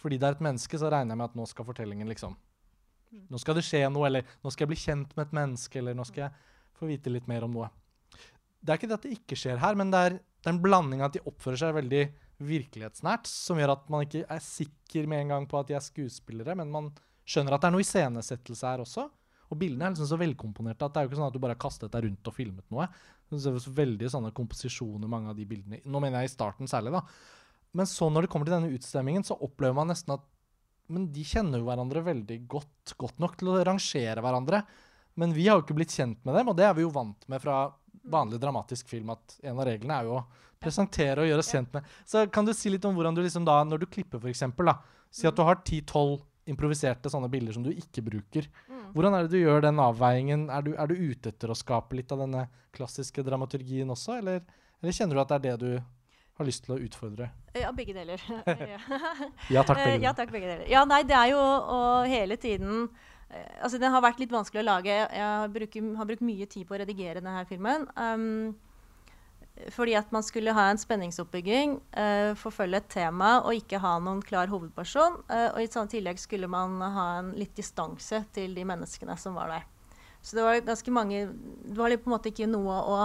Fordi 0.00 0.18
det 0.20 0.28
er 0.28 0.36
et 0.36 0.44
menneske, 0.44 0.78
så 0.80 0.90
regner 0.92 1.14
jeg 1.14 1.20
med 1.20 1.30
at 1.30 1.38
nå 1.38 1.46
skal 1.50 1.68
fortellingen 1.68 2.10
liksom 2.10 2.36
Nå 3.30 3.38
skal 3.38 3.54
det 3.54 3.62
skje 3.62 3.84
noe, 3.94 4.08
eller 4.08 4.24
nå 4.42 4.50
skal 4.50 4.64
jeg 4.64 4.70
bli 4.72 4.78
kjent 4.80 5.12
med 5.14 5.28
et 5.28 5.34
menneske, 5.38 5.78
eller 5.78 5.94
nå 5.94 6.02
skal 6.08 6.24
jeg 6.24 6.48
få 6.74 6.88
vite 6.88 7.12
litt 7.14 7.28
mer 7.30 7.44
om 7.46 7.52
noe. 7.54 7.68
Det 8.58 8.72
er 8.72 8.80
ikke 8.80 8.88
det 8.90 8.96
at 8.96 9.04
det 9.06 9.12
ikke 9.14 9.38
skjer 9.38 9.60
her, 9.62 9.76
men 9.78 9.92
det 9.92 10.00
er, 10.02 10.16
det 10.18 10.50
er 10.50 10.54
en 10.56 10.62
blanding 10.64 11.04
at 11.06 11.14
de 11.14 11.22
oppfører 11.22 11.60
seg 11.60 11.76
veldig 11.76 12.00
virkelighetsnært, 12.42 13.30
som 13.30 13.60
gjør 13.60 13.76
at 13.76 13.84
man 13.92 14.02
ikke 14.02 14.24
er 14.26 14.42
sikker 14.42 15.06
med 15.10 15.22
en 15.22 15.34
gang 15.34 15.46
på 15.46 15.60
at 15.60 15.70
de 15.70 15.76
er 15.78 15.84
skuespillere, 15.84 16.56
men 16.58 16.72
man 16.74 16.90
skjønner 17.22 17.54
at 17.54 17.62
det 17.62 17.70
er 17.70 17.76
noe 17.76 17.84
iscenesettelse 17.84 18.72
her 18.72 18.82
også. 18.82 19.06
Og 19.52 19.60
bildene 19.60 19.86
er 19.86 19.94
liksom 19.94 20.08
så 20.10 20.18
velkomponerte 20.18 20.86
at 20.86 20.94
det 20.94 21.00
er 21.00 21.06
jo 21.06 21.12
ikke 21.12 21.20
sånn 21.20 21.28
at 21.28 21.36
du 21.36 21.42
bare 21.44 21.54
har 21.54 21.62
kastet 21.62 21.92
deg 21.92 22.08
rundt 22.08 22.30
og 22.30 22.34
filmet 22.34 22.66
noe. 22.74 22.88
Det 23.30 23.40
er 23.50 23.70
veldig 23.78 24.10
sånne 24.10 24.32
komposisjoner, 24.36 25.10
mange 25.10 25.30
av 25.30 25.38
de 25.38 25.46
bildene. 25.48 25.80
Nå 25.86 26.02
mener 26.02 26.24
jeg 26.24 26.32
i 26.32 26.34
starten 26.34 26.70
særlig, 26.70 26.94
da. 26.96 27.04
Men 27.74 27.88
så 27.90 28.08
når 28.10 28.24
det 28.24 28.32
kommer 28.32 28.48
til 28.48 28.56
denne 28.56 28.72
utstemmingen, 28.74 29.26
så 29.26 29.36
opplever 29.42 29.76
man 29.76 29.90
nesten 29.90 30.14
at 30.16 30.24
Men 30.92 31.06
de 31.14 31.22
kjenner 31.24 31.62
jo 31.62 31.64
hverandre 31.64 32.02
veldig 32.04 32.36
godt, 32.44 32.92
godt 33.00 33.22
nok 33.22 33.38
til 33.40 33.48
å 33.48 33.60
rangere 33.64 34.20
hverandre. 34.20 34.58
Men 35.16 35.32
vi 35.32 35.46
har 35.48 35.56
jo 35.56 35.62
ikke 35.64 35.76
blitt 35.78 35.94
kjent 35.94 36.18
med 36.26 36.36
dem, 36.36 36.50
og 36.50 36.58
det 36.58 36.66
er 36.68 36.74
vi 36.76 36.84
jo 36.84 36.90
vant 36.92 37.24
med 37.32 37.40
fra 37.40 37.62
vanlig 38.12 38.36
dramatisk 38.42 38.90
film, 38.90 39.14
at 39.14 39.38
en 39.40 39.56
av 39.56 39.64
reglene 39.64 39.96
er 39.96 40.10
jo 40.10 40.18
å 40.18 40.26
presentere 40.60 41.22
og 41.24 41.30
gjøre 41.30 41.44
oss 41.44 41.52
kjent 41.54 41.72
med. 41.72 41.88
Så 42.04 42.26
kan 42.28 42.44
du 42.44 42.52
si 42.52 42.68
litt 42.72 42.84
om 42.84 42.92
hvordan 42.98 43.16
du 43.16 43.22
liksom 43.24 43.46
da, 43.48 43.62
når 43.64 43.80
du 43.80 43.88
klipper 43.96 44.28
eksempel, 44.28 44.68
da, 44.68 44.76
si 45.08 45.24
at 45.30 45.36
du 45.38 45.44
har 45.46 45.62
10-12 45.62 46.18
improviserte 46.52 47.08
sånne 47.08 47.30
bilder 47.32 47.56
som 47.56 47.64
du 47.64 47.72
ikke 47.72 48.04
bruker. 48.04 48.48
Hvordan 48.94 49.16
er 49.16 49.24
det 49.24 49.32
du 49.32 49.40
gjør 49.40 49.64
den 49.64 49.80
avveiningen? 49.80 50.48
Er 50.52 50.66
du, 50.66 50.74
er 50.76 50.90
du 50.90 50.94
ute 50.98 51.32
etter 51.32 51.50
å 51.50 51.56
skape 51.56 51.96
litt 51.96 52.12
av 52.12 52.20
denne 52.20 52.44
klassiske 52.74 53.24
dramaturgien 53.24 53.90
også, 53.90 54.18
eller, 54.20 54.42
eller 54.82 54.96
kjenner 54.96 55.16
du 55.16 55.22
at 55.22 55.32
det 55.32 55.38
er 55.38 55.46
det 55.46 55.56
du 55.62 55.70
har 56.38 56.48
lyst 56.48 56.64
til 56.66 56.74
å 56.74 56.80
utfordre? 56.82 57.30
Ja, 57.54 57.70
begge 57.74 57.94
deler. 57.96 58.22
ja. 58.44 58.80
Ja 59.54 59.62
takk, 59.66 59.78
begge 59.78 59.96
ja 59.96 59.98
deler. 59.98 60.18
takk, 60.18 60.34
begge 60.34 60.50
deler. 60.50 60.68
Ja, 60.70 60.84
nei, 60.88 61.02
det 61.06 61.16
er 61.18 61.32
jo 61.34 61.40
å 61.40 61.80
hele 62.10 62.38
tiden 62.40 62.86
eh, 63.30 63.60
Altså, 63.62 63.78
den 63.78 63.94
har 63.94 64.02
vært 64.04 64.22
litt 64.22 64.34
vanskelig 64.34 64.64
å 64.64 64.68
lage. 64.68 64.92
Jeg 64.94 65.24
har, 65.24 65.50
bruker, 65.52 65.90
har 65.98 66.08
brukt 66.10 66.24
mye 66.26 66.48
tid 66.50 66.66
på 66.68 66.76
å 66.76 66.80
redigere 66.82 67.22
denne 67.22 67.44
filmen. 67.50 67.86
Um, 67.94 68.54
fordi 69.70 69.94
at 69.94 70.10
man 70.10 70.24
skulle 70.26 70.50
ha 70.56 70.64
en 70.66 70.80
spenningsoppbygging, 70.82 71.76
uh, 71.94 72.32
forfølge 72.38 72.80
et 72.82 72.88
tema 72.90 73.36
og 73.44 73.54
ikke 73.60 73.78
ha 73.82 73.92
noen 74.02 74.22
klar 74.26 74.50
hovedperson. 74.50 75.20
Uh, 75.30 75.52
og 75.52 75.60
i 75.62 75.70
sånn 75.70 75.90
tillegg 75.92 76.18
skulle 76.18 76.50
man 76.50 76.80
ha 76.82 77.06
en 77.20 77.30
litt 77.38 77.54
distanse 77.54 78.24
til 78.34 78.58
de 78.58 78.66
menneskene 78.66 79.14
som 79.20 79.38
var 79.38 79.54
der. 79.54 79.70
Så 80.24 80.38
det 80.38 80.42
var 80.46 80.58
ganske 80.64 80.90
mange 80.90 81.26
Det 81.28 81.76
var 81.76 81.92
på 82.00 82.08
en 82.08 82.14
måte 82.14 82.30
ikke 82.32 82.48
noe 82.48 82.74
å 82.80 82.98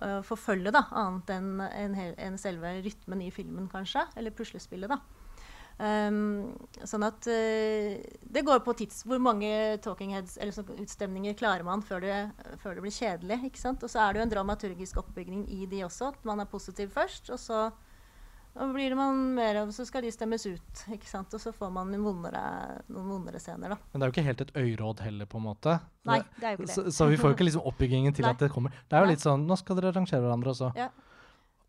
eh, 0.00 0.20
forfølge, 0.26 0.72
da, 0.74 0.86
annet 0.98 1.32
enn 1.34 1.50
en, 1.66 1.98
en 2.16 2.38
selve 2.40 2.70
rytmen 2.84 3.24
i 3.24 3.32
filmen, 3.34 3.68
kanskje. 3.72 4.06
Eller 4.16 4.34
puslespillet, 4.36 4.92
da. 4.92 5.00
Um, 5.82 6.52
sånn 6.86 7.02
at 7.06 7.26
uh, 7.32 7.96
det 8.30 8.42
går 8.44 8.60
på 8.62 8.74
tids 8.76 9.00
Hvor 9.08 9.18
mange 9.24 9.48
talking 9.82 10.12
heads 10.12 10.36
eller 10.36 10.52
sånn 10.54 10.68
utstemninger 10.76 11.32
klarer 11.40 11.64
man 11.66 11.80
før 11.82 12.04
det, 12.04 12.18
før 12.60 12.76
det 12.76 12.84
blir 12.84 12.94
kjedelig? 12.94 13.38
ikke 13.48 13.62
sant? 13.62 13.82
Og 13.82 13.90
så 13.90 14.02
er 14.04 14.12
det 14.12 14.20
jo 14.20 14.26
en 14.26 14.34
dramaturgisk 14.34 15.00
oppbygning 15.02 15.46
i 15.50 15.64
de 15.66 15.80
også. 15.88 16.12
At 16.12 16.28
man 16.28 16.44
er 16.44 16.50
positiv 16.52 16.92
først, 16.94 17.32
og 17.32 17.40
så 17.40 17.64
og 18.56 18.74
blir 18.74 18.90
det 18.92 18.96
man 18.98 19.20
mer, 19.34 19.56
av, 19.62 19.70
så 19.72 19.86
skal 19.88 20.02
de 20.04 20.10
stemmes 20.12 20.44
ut. 20.46 20.82
ikke 20.92 21.08
sant? 21.08 21.32
Og 21.32 21.40
så 21.40 21.52
får 21.56 21.70
man 21.72 21.92
vondere, 22.04 22.42
noen 22.92 23.08
vondere 23.14 23.40
scener, 23.40 23.72
da. 23.72 23.78
Men 23.92 24.00
det 24.00 24.04
er 24.04 24.10
jo 24.10 24.14
ikke 24.16 24.26
helt 24.28 24.40
et 24.44 24.52
øyråd 24.60 25.00
heller, 25.06 25.26
på 25.26 25.38
en 25.40 25.46
måte. 25.46 25.78
Nei, 26.04 26.18
det 26.40 26.44
er 26.44 26.50
jo 26.56 26.58
ikke 26.60 26.66
det. 26.68 26.74
Så, 26.74 26.84
så 26.92 27.08
vi 27.08 27.16
får 27.16 27.30
jo 27.32 27.34
ikke 27.38 27.46
liksom 27.48 27.64
oppbyggingen 27.72 28.12
til 28.18 28.28
at 28.28 28.38
det 28.44 28.50
kommer. 28.52 28.70
Det 28.88 28.98
er 28.98 29.06
jo 29.06 29.08
Nei. 29.08 29.14
litt 29.16 29.24
sånn 29.24 29.46
Nå 29.48 29.56
skal 29.56 29.76
dere 29.80 29.94
rangere 29.96 30.20
hverandre 30.26 30.52
også. 30.52 30.72
Ja. 30.76 30.90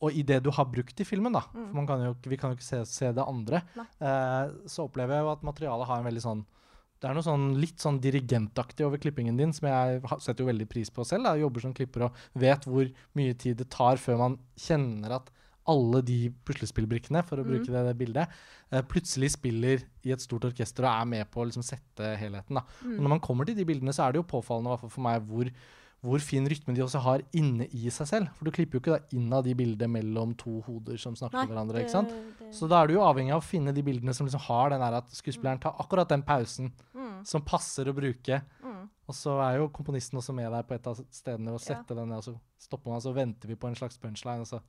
Og 0.03 0.11
i 0.19 0.23
det 0.27 0.41
du 0.43 0.49
har 0.51 0.65
brukt 0.67 0.99
i 0.99 1.05
filmen, 1.07 1.31
da, 1.31 1.45
Mm. 1.53 1.67
for 1.69 1.75
man 1.79 1.87
kan 1.87 2.01
jo, 2.03 2.15
vi 2.27 2.35
kan 2.37 2.51
jo 2.51 2.57
ikke 2.59 2.67
se, 2.67 2.81
se 2.91 3.11
det 3.15 3.23
andre, 3.23 3.61
eh, 3.79 4.51
så 4.67 4.83
opplever 4.89 5.15
jeg 5.15 5.23
jo 5.23 5.31
at 5.31 5.45
materialet 5.47 5.87
har 5.87 6.01
en 6.01 6.09
veldig 6.11 6.23
sånn 6.25 6.43
Det 7.03 7.09
er 7.09 7.15
noe 7.17 7.23
sånn 7.23 7.45
litt 7.59 7.79
sånn 7.83 7.97
dirigentaktig 7.99 8.85
over 8.85 8.97
klippingen 8.97 9.35
din, 9.35 9.51
som 9.51 9.67
jeg 9.67 10.01
setter 10.23 10.43
jo 10.43 10.47
veldig 10.47 10.67
pris 10.71 10.89
på 10.89 11.03
selv. 11.05 11.23
da, 11.25 11.33
Jeg 11.35 11.41
jobber 11.43 11.59
som 11.65 11.73
klipper 11.73 12.05
og 12.07 12.13
vet 12.33 12.63
hvor 12.63 12.87
mye 13.15 13.33
tid 13.37 13.57
det 13.59 13.69
tar 13.69 13.95
før 13.99 14.17
man 14.21 14.37
kjenner 14.55 15.11
at 15.17 15.29
alle 15.67 16.01
de 16.03 16.17
puslespillbrikkene, 16.47 17.23
for 17.25 17.37
å 17.39 17.45
bruke 17.47 17.65
det, 17.71 17.83
det 17.87 17.97
bildet, 17.97 18.27
eh, 18.71 18.81
plutselig 18.81 19.31
spiller 19.37 19.83
i 20.03 20.11
et 20.11 20.19
stort 20.23 20.43
orkester 20.49 20.83
og 20.83 20.91
er 21.01 21.05
med 21.05 21.31
på 21.31 21.41
å 21.43 21.45
liksom 21.49 21.63
sette 21.63 22.15
helheten. 22.19 22.57
Og 22.57 22.99
når 22.99 23.09
man 23.15 23.19
kommer 23.23 23.45
til 23.45 23.55
de 23.55 23.65
bildene, 23.65 23.93
så 23.95 24.07
er 24.07 24.11
det 24.13 24.21
jo 24.23 24.27
påfallende 24.39 24.77
for 24.89 25.01
meg 25.01 25.21
hvor, 25.29 25.49
hvor 26.03 26.19
fin 26.19 26.43
rytme 26.51 26.75
de 26.75 26.81
også 26.83 26.99
har 26.99 27.21
inne 27.33 27.67
i 27.71 27.87
seg 27.89 28.07
selv. 28.09 28.27
For 28.35 28.43
du 28.45 28.51
klipper 28.51 28.75
jo 28.75 28.81
ikke 28.83 28.97
da 28.97 29.17
inn 29.17 29.31
av 29.31 29.43
de 29.45 29.53
bildene 29.55 29.87
mellom 29.89 30.33
to 30.35 30.59
hoder 30.67 30.97
som 30.99 31.15
snakker 31.15 31.37
Nei, 31.39 31.45
med 31.47 31.55
hverandre. 31.55 31.79
ikke 31.85 31.95
sant? 31.95 32.09
det- 32.39 32.51
Så 32.53 32.67
da 32.67 32.81
er 32.83 32.87
du 32.87 32.93
jo 32.95 33.05
avhengig 33.07 33.31
av 33.31 33.39
å 33.41 33.47
finne 33.47 33.73
de 33.73 33.81
bildene 33.81 34.13
som 34.13 34.27
liksom 34.27 34.41
har 34.41 34.69
den 34.69 34.81
der 34.83 34.93
at 34.99 35.07
skuespilleren 35.15 35.61
tar 35.61 35.75
akkurat 35.79 36.09
den 36.09 36.21
pausen 36.23 36.73
mm, 36.93 37.25
som 37.25 37.41
passer 37.41 37.85
å 37.85 37.95
bruke. 37.95 38.41
mm. 38.63 38.89
Og 39.07 39.15
så 39.15 39.33
er 39.43 39.57
jo 39.59 39.67
komponisten 39.69 40.15
også 40.19 40.33
med 40.33 40.49
deg 40.51 40.67
på 40.67 40.75
et 40.75 40.87
av 40.87 40.95
stedene 41.11 41.51
og 41.53 41.59
Ja. 41.69 41.83
den 41.87 42.07
ned, 42.09 42.17
og 42.17 42.23
så 42.23 42.39
stopper 42.57 42.87
man, 42.87 42.95
og 42.95 43.01
så 43.03 43.13
venter 43.13 43.47
vi 43.47 43.55
på 43.55 43.67
en 43.67 43.75
slags 43.75 43.97
punchline, 43.97 44.39
og 44.41 44.47
så, 44.47 44.61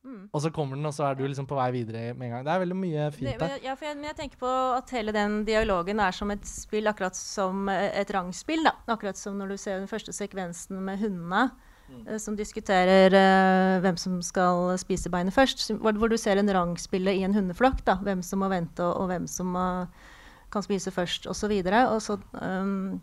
Mm. 0.00 0.30
og 0.32 0.40
så 0.40 0.48
kommer 0.48 0.78
den, 0.78 0.86
og 0.88 0.94
så 0.96 1.10
er 1.10 1.16
du 1.16 1.26
liksom 1.26 1.44
på 1.44 1.58
vei 1.58 1.66
videre 1.74 2.14
med 2.16 2.30
en 2.30 2.32
gang. 2.32 2.44
Det 2.46 2.52
er 2.52 2.60
veldig 2.62 2.76
mye 2.78 3.08
fint 3.12 3.42
der. 3.42 3.58
ja, 3.60 3.74
for 3.76 3.84
jeg, 3.84 3.98
men 3.98 4.08
jeg 4.08 4.16
tenker 4.16 4.40
på 4.40 4.52
at 4.72 4.92
hele 4.96 5.12
den 5.12 5.42
dialogen 5.44 6.00
er 6.00 6.16
som 6.16 6.32
et 6.32 6.46
spill, 6.48 6.88
akkurat 6.88 7.18
som 7.18 7.68
eh, 7.68 7.90
et 8.00 8.12
rangspill. 8.16 8.64
da. 8.64 8.72
Akkurat 8.94 9.20
som 9.20 9.36
når 9.36 9.52
du 9.52 9.56
ser 9.60 9.76
den 9.76 9.90
første 9.90 10.14
sekvensen 10.16 10.80
med 10.86 11.02
hundene, 11.04 11.50
eh, 12.06 12.16
som 12.16 12.38
diskuterer 12.38 13.12
uh, 13.12 13.82
hvem 13.84 14.00
som 14.00 14.16
skal 14.24 14.72
spise 14.80 15.12
beinet 15.12 15.36
først. 15.36 15.66
Hvor, 15.76 16.08
du 16.08 16.16
ser 16.16 16.40
en 16.40 16.54
rangspille 16.56 17.18
i 17.18 17.26
en 17.28 17.36
hundeflokk. 17.36 17.84
da. 17.84 17.98
Hvem 18.00 18.24
som 18.24 18.40
må 18.40 18.48
vente, 18.48 18.80
og, 18.80 19.04
og 19.04 19.12
hvem 19.12 19.28
som 19.28 19.52
eh, 19.52 20.08
kan 20.50 20.64
spise 20.64 20.90
først, 20.96 21.28
osv. 21.28 21.28
Og, 21.28 21.36
så 21.36 21.52
videre. 21.52 21.84
og 21.92 22.00
så 22.02 22.16
um, 22.40 23.00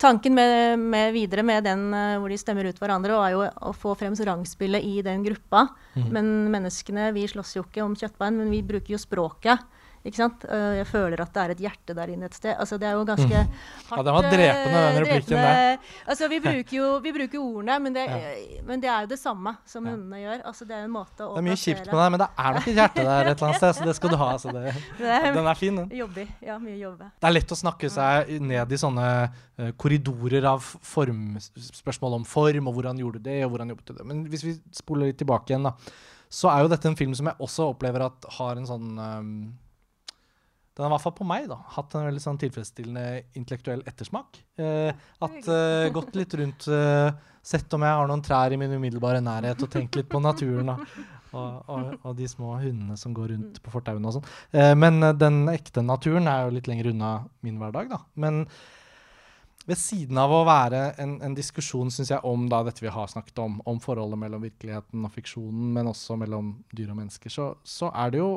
Tanken 0.00 0.34
med, 0.34 0.78
med 0.78 1.12
videre 1.14 1.44
med 1.46 1.64
den 1.66 1.88
eh, 1.94 2.16
hvor 2.20 2.32
de 2.32 2.38
stemmer 2.40 2.68
ut 2.68 2.80
hverandre, 2.80 3.18
var 3.18 3.34
jo 3.34 3.44
å 3.46 3.74
få 3.76 3.94
frem 3.98 4.16
rangspillet 4.16 4.84
i 4.84 5.02
den 5.04 5.24
gruppa. 5.26 5.66
Mm. 5.94 6.08
Men 6.14 6.32
menneskene, 6.54 7.10
vi 7.16 7.28
slåss 7.30 7.56
jo 7.58 7.66
ikke 7.66 7.84
om 7.84 7.96
kjøttbein, 7.98 8.40
men 8.40 8.52
vi 8.52 8.62
bruker 8.66 8.96
jo 8.96 9.00
språket. 9.00 9.62
Ikke 10.02 10.18
sant? 10.18 10.42
Eh, 10.50 10.78
jeg 10.80 10.86
føler 10.90 11.20
at 11.22 11.30
det 11.32 11.42
er 11.44 11.50
et 11.54 11.60
hjerte 11.62 11.94
der 11.94 12.10
inne 12.10 12.26
et 12.26 12.34
sted. 12.34 12.56
Altså, 12.58 12.74
det 12.82 12.88
er 12.88 12.96
jo 12.98 13.04
ganske 13.06 13.30
hardt. 13.30 13.52
Mhm. 13.52 13.92
Ja, 13.96 14.02
den 14.02 14.14
var 14.16 14.24
drepende, 14.26 14.72
den 14.72 14.96
eh, 14.96 15.00
replikken 15.04 15.36
drepende. 15.36 15.78
Altså, 16.10 16.28
vi 16.32 16.38
bruker 16.42 16.76
jo 16.76 16.88
vi 17.04 17.12
bruker 17.14 17.38
ordene, 17.38 17.76
men 17.84 17.92
det, 17.94 18.06
Ja. 18.10 18.62
men 18.66 18.80
det 18.82 18.90
er 18.90 19.00
jo 19.06 19.10
det 19.12 19.18
samme 19.20 19.52
som 19.64 19.86
Ja. 19.86 19.92
hundene 19.94 20.18
gjør. 20.24 20.42
Altså, 20.50 20.66
det 20.66 20.74
er 20.76 20.84
en 20.84 20.90
måte 20.90 21.22
å 21.22 21.34
Det 21.36 21.38
er 21.38 21.46
mye 21.46 21.60
kjipt 21.62 21.86
med 21.86 21.94
deg, 22.02 22.10
men 22.10 22.18
det 22.24 22.28
er 22.38 22.52
nok 22.58 22.66
et 22.68 22.74
hjerte 22.80 23.04
der 23.06 23.30
et 23.30 23.36
eller 23.36 23.46
annet 23.48 23.56
sted, 23.62 23.74
så 23.78 23.84
det 23.86 23.94
skal 23.96 24.10
du 24.10 24.16
ha. 24.16 24.28
Altså 24.32 24.52
det, 24.52 24.74
den 25.38 25.46
er 25.46 25.54
fin, 25.54 25.76
den. 25.76 25.88
jobbig. 25.90 26.28
Ja, 26.42 26.58
mye 26.58 26.78
jobbe. 26.82 27.10
Det 27.22 27.28
er 27.30 27.32
lett 27.38 27.54
å 27.54 27.60
snakke 27.62 27.90
seg 27.90 28.40
ned 28.42 28.72
i 28.72 28.76
sånne 28.82 29.06
eh, 29.58 29.70
korridorer 29.78 30.44
av 30.50 30.60
form, 30.82 31.38
spørsmål 31.38 32.14
om 32.18 32.24
form, 32.24 32.66
og 32.66 32.74
hvordan 32.74 32.98
gjorde 32.98 33.22
du 33.22 33.30
det, 33.30 33.44
og 33.46 33.52
hvordan 33.54 33.68
jobbet 33.70 33.86
du 33.86 33.94
det. 33.94 34.04
Men 34.06 34.24
hvis 34.26 34.42
vi 34.42 34.56
spoler 34.74 35.06
litt 35.12 35.18
tilbake 35.22 35.54
igjen, 35.54 35.62
da, 35.70 35.76
så 36.32 36.48
er 36.50 36.62
jo 36.64 36.68
dette 36.72 36.88
en 36.88 36.96
film 36.96 37.12
som 37.14 37.26
jeg 37.28 37.36
også 37.38 37.66
opplever 37.74 38.06
at 38.06 38.24
har 38.38 38.56
en 38.56 38.64
sånn 38.66 38.96
ehm, 38.98 39.52
Den 40.72 40.86
har 40.86 40.90
i 40.90 40.94
hvert 40.94 41.04
fall 41.04 41.16
på 41.18 41.26
meg 41.28 41.48
da, 41.50 41.58
hatt 41.74 41.94
en 41.98 42.06
veldig 42.08 42.22
sånn 42.24 42.38
tilfredsstillende 42.40 43.06
intellektuell 43.36 43.82
ettersmak. 43.88 44.38
Eh, 44.56 44.92
at 45.26 45.50
eh, 45.52 45.88
Gått 45.92 46.16
litt 46.16 46.36
rundt, 46.40 46.68
eh, 46.72 47.10
sett 47.44 47.76
om 47.76 47.84
jeg 47.84 47.98
har 47.98 48.08
noen 48.08 48.24
trær 48.24 48.54
i 48.54 48.60
min 48.60 48.72
umiddelbare 48.78 49.20
nærhet, 49.24 49.60
og 49.60 49.72
tenkt 49.72 49.98
litt 50.00 50.08
på 50.12 50.22
naturen. 50.24 50.72
da. 50.72 50.78
Og, 51.32 51.68
og, 51.72 51.92
og 52.04 52.16
de 52.16 52.26
små 52.28 52.58
hundene 52.60 52.96
som 53.00 53.14
går 53.16 53.30
rundt 53.32 53.60
på 53.64 53.72
fortauene 53.72 54.08
og 54.08 54.18
sånn. 54.18 54.30
Eh, 54.56 54.72
men 54.76 55.00
den 55.20 55.42
ekte 55.52 55.84
naturen 55.84 56.28
er 56.28 56.46
jo 56.46 56.54
litt 56.56 56.68
lenger 56.68 56.90
unna 56.92 57.12
min 57.44 57.60
hverdag, 57.60 57.92
da. 57.92 58.00
Men 58.20 58.46
ved 59.68 59.78
siden 59.78 60.18
av 60.18 60.32
å 60.34 60.42
være 60.48 60.80
en, 61.02 61.18
en 61.22 61.36
diskusjon 61.36 61.92
synes 61.94 62.10
jeg, 62.10 62.24
om 62.26 62.48
da, 62.50 62.62
dette 62.66 62.82
vi 62.82 62.90
har 62.90 63.10
snakket 63.12 63.38
om, 63.44 63.60
om 63.68 63.78
forholdet 63.82 64.18
mellom 64.18 64.42
virkeligheten 64.42 65.04
og 65.06 65.12
fiksjonen, 65.14 65.68
men 65.76 65.90
også 65.92 66.16
mellom 66.18 66.56
dyr 66.74 66.90
og 66.90 66.98
mennesker, 66.98 67.30
så, 67.30 67.52
så 67.62 67.92
er 67.92 68.14
det 68.14 68.22
jo 68.22 68.32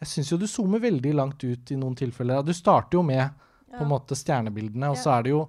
Jeg 0.00 0.08
syns 0.08 0.32
jo 0.32 0.38
du 0.40 0.46
zoomer 0.48 0.80
veldig 0.82 1.12
langt 1.16 1.42
ut 1.44 1.72
i 1.72 1.78
noen 1.78 1.96
tilfeller. 1.98 2.44
Du 2.46 2.54
starter 2.56 2.96
jo 2.96 3.04
med 3.04 3.28
på 3.70 3.82
en 3.84 3.90
måte 3.90 4.16
stjernebildene, 4.18 4.90
og 4.90 4.98
så 4.98 5.12
er 5.14 5.26
det 5.26 5.34
jo 5.34 5.44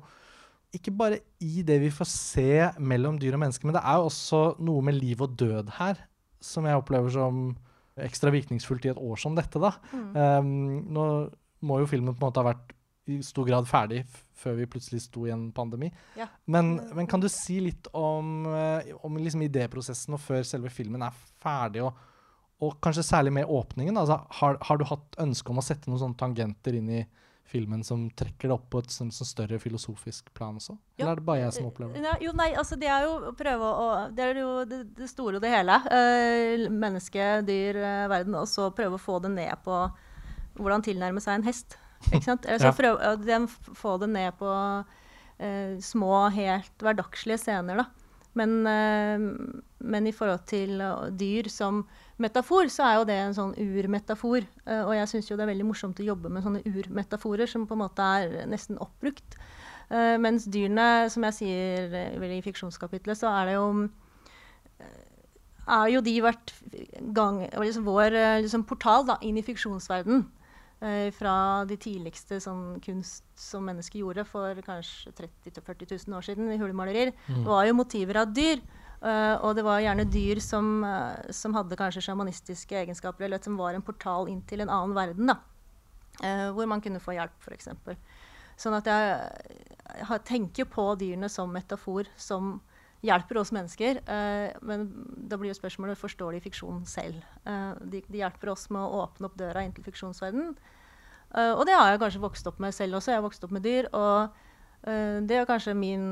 ikke 0.75 0.93
bare 0.95 1.19
i 1.43 1.63
det 1.67 1.79
vi 1.81 1.91
får 1.91 2.07
se 2.07 2.51
mellom 2.79 3.17
dyr 3.19 3.35
og 3.35 3.41
mennesker, 3.43 3.67
men 3.67 3.75
det 3.75 3.83
er 3.83 3.99
jo 3.99 4.07
også 4.07 4.41
noe 4.63 4.83
med 4.87 4.99
liv 4.99 5.23
og 5.23 5.33
død 5.39 5.71
her 5.79 6.03
som 6.41 6.65
jeg 6.65 6.79
opplever 6.79 7.11
som 7.13 7.49
ekstra 8.01 8.31
virkningsfullt 8.33 8.85
i 8.87 8.91
et 8.93 9.01
år 9.01 9.19
som 9.19 9.35
dette, 9.37 9.59
da. 9.61 9.73
Mm. 9.91 10.05
Um, 10.15 10.53
nå 10.95 11.07
må 11.67 11.81
jo 11.81 11.89
filmen 11.89 12.15
på 12.15 12.23
en 12.23 12.29
måte 12.29 12.41
ha 12.41 12.49
vært 12.53 12.71
i 13.11 13.17
stor 13.25 13.45
grad 13.47 13.67
ferdig 13.69 14.03
før 14.41 14.55
vi 14.59 14.69
plutselig 14.69 15.03
sto 15.03 15.25
i 15.27 15.33
en 15.33 15.49
pandemi. 15.53 15.89
Ja. 16.17 16.27
Men, 16.49 16.75
men 16.95 17.09
kan 17.09 17.21
du 17.21 17.27
si 17.29 17.59
litt 17.61 17.89
om, 17.97 18.45
eh, 18.49 18.93
om 19.05 19.17
liksom 19.19 19.43
idéprosessen 19.45 20.15
og 20.17 20.21
før 20.23 20.45
selve 20.47 20.71
filmen 20.73 21.03
er 21.05 21.17
ferdig, 21.41 21.83
og, 21.85 21.97
og 22.61 22.77
kanskje 22.83 23.03
særlig 23.07 23.33
med 23.33 23.49
åpningen? 23.49 23.97
Altså, 23.97 24.19
har, 24.39 24.59
har, 24.61 24.77
du 24.77 24.85
hatt 24.85 25.17
ønske 25.21 25.49
om 25.51 25.59
å 25.61 25.65
sette 25.65 25.89
noen 25.89 26.01
sånne 26.03 26.19
tangenter 26.19 26.77
inn 26.77 26.89
i 26.93 27.01
filmen 27.51 27.81
som 27.83 28.05
trekker 28.15 28.47
det 28.47 28.55
opp 28.55 28.69
på 28.71 28.79
et 28.79 28.93
som, 28.93 29.09
som 29.11 29.27
større 29.27 29.57
filosofisk 29.59 30.29
plan 30.37 30.55
også? 30.59 30.77
Eller 30.77 31.01
Eller 31.01 31.11
er 31.11 31.21
det 31.21 31.27
bare 31.27 31.41
jeg 31.41 31.55
som 31.57 31.67
opplever 31.71 31.97
det? 31.97 32.05
Ja, 32.05 32.13
jo, 32.21 32.35
nei, 32.37 32.51
altså 32.61 32.77
det 32.79 32.91
er 32.93 33.07
jo 33.07 33.17
å 33.31 33.33
prøve 33.37 33.73
å 33.81 33.89
Det 34.15 34.23
er 34.27 34.41
jo 34.43 34.53
det, 34.69 34.81
det 34.99 35.09
store 35.11 35.41
og 35.41 35.43
det 35.43 35.51
hele. 35.51 35.81
Uh, 35.89 36.69
menneske, 36.71 37.27
dyr, 37.47 37.81
uh, 37.81 38.07
verden. 38.13 38.37
Og 38.39 38.47
så 38.51 38.69
prøve 38.77 38.99
å 38.99 39.01
få 39.01 39.19
det 39.25 39.33
ned 39.33 39.65
på 39.65 39.83
hvordan 40.59 40.85
tilnærme 40.85 41.23
seg 41.23 41.39
en 41.39 41.47
hest. 41.49 41.77
Ikke 42.11 42.25
sant? 42.27 42.45
Eller 42.47 42.61
så 42.61 42.71
Ja. 42.71 42.77
prøve, 42.77 43.15
den, 43.25 43.47
få 43.49 43.97
det 44.01 44.09
ned 44.13 44.37
på 44.39 44.51
eh, 45.41 45.79
små, 45.81 46.29
helt 46.33 46.83
hverdagslige 46.83 47.41
scener, 47.41 47.83
da. 47.83 47.85
Men, 48.33 48.67
eh, 48.67 49.19
men 49.79 50.07
i 50.07 50.13
forhold 50.15 50.45
til 50.47 50.79
eh, 50.81 51.07
dyr 51.19 51.49
som 51.51 51.83
metafor, 52.21 52.69
så 52.71 52.85
er 52.87 52.99
jo 52.99 53.07
det 53.09 53.17
en 53.19 53.35
sånn 53.35 53.55
urmetafor. 53.59 54.45
Eh, 54.65 54.83
og 54.85 54.93
jeg 54.95 55.09
syns 55.11 55.31
jo 55.31 55.37
det 55.39 55.45
er 55.45 55.51
veldig 55.51 55.67
morsomt 55.67 55.99
å 55.99 56.07
jobbe 56.07 56.31
med 56.31 56.45
sånne 56.45 56.63
urmetaforer 56.69 57.49
som 57.51 57.67
på 57.67 57.75
en 57.75 57.83
måte 57.83 58.07
er 58.21 58.45
nesten 58.51 58.79
oppbrukt. 58.81 59.39
Mens 59.91 60.45
dyrene, 60.47 61.09
som 61.11 61.25
jeg 61.27 61.35
sier 61.35 61.89
vel 61.91 62.37
i 62.37 62.43
fiksjonskapitlet, 62.45 63.17
så 63.19 63.27
er 63.27 63.49
det 63.49 63.55
jo 63.57 63.65
er 65.67 65.89
jo 65.91 66.01
de 66.05 66.13
hvert 66.23 66.53
gang 67.11 67.41
liksom 67.59 67.83
vår 67.83 68.15
liksom 68.45 68.63
portal 68.69 69.03
da, 69.09 69.17
inn 69.19 69.41
i 69.41 69.43
fiksjonsverden. 69.43 70.23
Eh, 70.81 71.11
fra 71.13 71.61
de 71.69 71.75
tidligste 71.77 72.39
sånn, 72.41 72.79
kunst 72.81 73.27
som 73.37 73.67
mennesker 73.69 73.99
gjorde 74.01 74.23
for 74.25 74.57
kanskje 74.65 75.11
30 75.13 75.59
000-40 75.59 75.91
000 76.07 76.15
år 76.17 76.25
siden 76.25 76.49
i 76.49 76.57
hulemalerier. 76.57 77.11
Mm. 77.27 77.43
Var 77.45 77.67
jo 77.67 77.75
motiver 77.77 78.23
av 78.23 78.31
dyr. 78.33 78.63
Uh, 79.01 79.33
og 79.41 79.55
det 79.57 79.63
var 79.65 79.79
gjerne 79.81 80.03
dyr 80.13 80.37
som, 80.45 80.83
uh, 80.85 81.17
som 81.33 81.55
hadde 81.57 81.77
kanskje 81.77 82.03
sjamanistiske 82.05 82.75
egenskaper, 82.83 83.25
eller 83.25 83.41
som 83.41 83.55
var 83.57 83.73
en 83.73 83.81
portal 83.81 84.29
inn 84.29 84.43
til 84.45 84.61
en 84.61 84.69
annen 84.69 84.93
verden. 84.93 85.31
da. 85.31 85.39
uh, 86.21 86.49
hvor 86.53 86.69
man 86.69 86.81
kunne 86.85 87.01
få 87.01 87.15
hjelp, 87.15 87.33
f.eks. 87.41 87.71
Sånn 88.61 88.77
at 88.77 88.85
jeg, 88.85 89.15
jeg 90.03 90.21
tenker 90.29 90.69
på 90.69 90.85
dyrene 91.01 91.29
som 91.33 91.49
metafor, 91.49 92.09
som 92.13 92.59
hjelper 93.01 93.37
oss 93.41 93.51
mennesker. 93.51 93.97
Eh, 94.05 94.51
men 94.61 94.85
da 95.29 95.37
blir 95.41 95.49
jo 95.53 95.57
spørsmålet 95.57 95.97
forstår 95.97 96.35
de 96.37 96.43
fiksjon 96.43 96.83
selv. 96.85 97.23
Eh, 97.49 97.73
de, 97.89 98.03
de 98.07 98.21
hjelper 98.21 98.51
oss 98.53 98.67
med 98.69 98.81
å 98.83 99.01
åpne 99.07 99.25
opp 99.29 99.37
døra 99.39 99.63
inn 99.65 99.73
til 99.73 99.85
fiksjonsverdenen. 99.87 100.53
Eh, 101.33 101.53
og 101.55 101.65
det 101.65 101.73
har 101.77 101.89
jeg 101.93 102.01
kanskje 102.03 102.21
vokst 102.21 102.47
opp 102.51 102.59
med 102.61 102.75
selv 102.77 102.99
også. 102.99 103.11
Jeg 103.13 103.21
har 103.21 103.25
vokst 103.25 103.43
opp 103.47 103.51
med 103.57 103.65
dyr. 103.65 103.89
Og 103.97 104.39
det 104.81 105.35
er 105.37 105.45
kanskje 105.45 105.75
min 105.77 106.05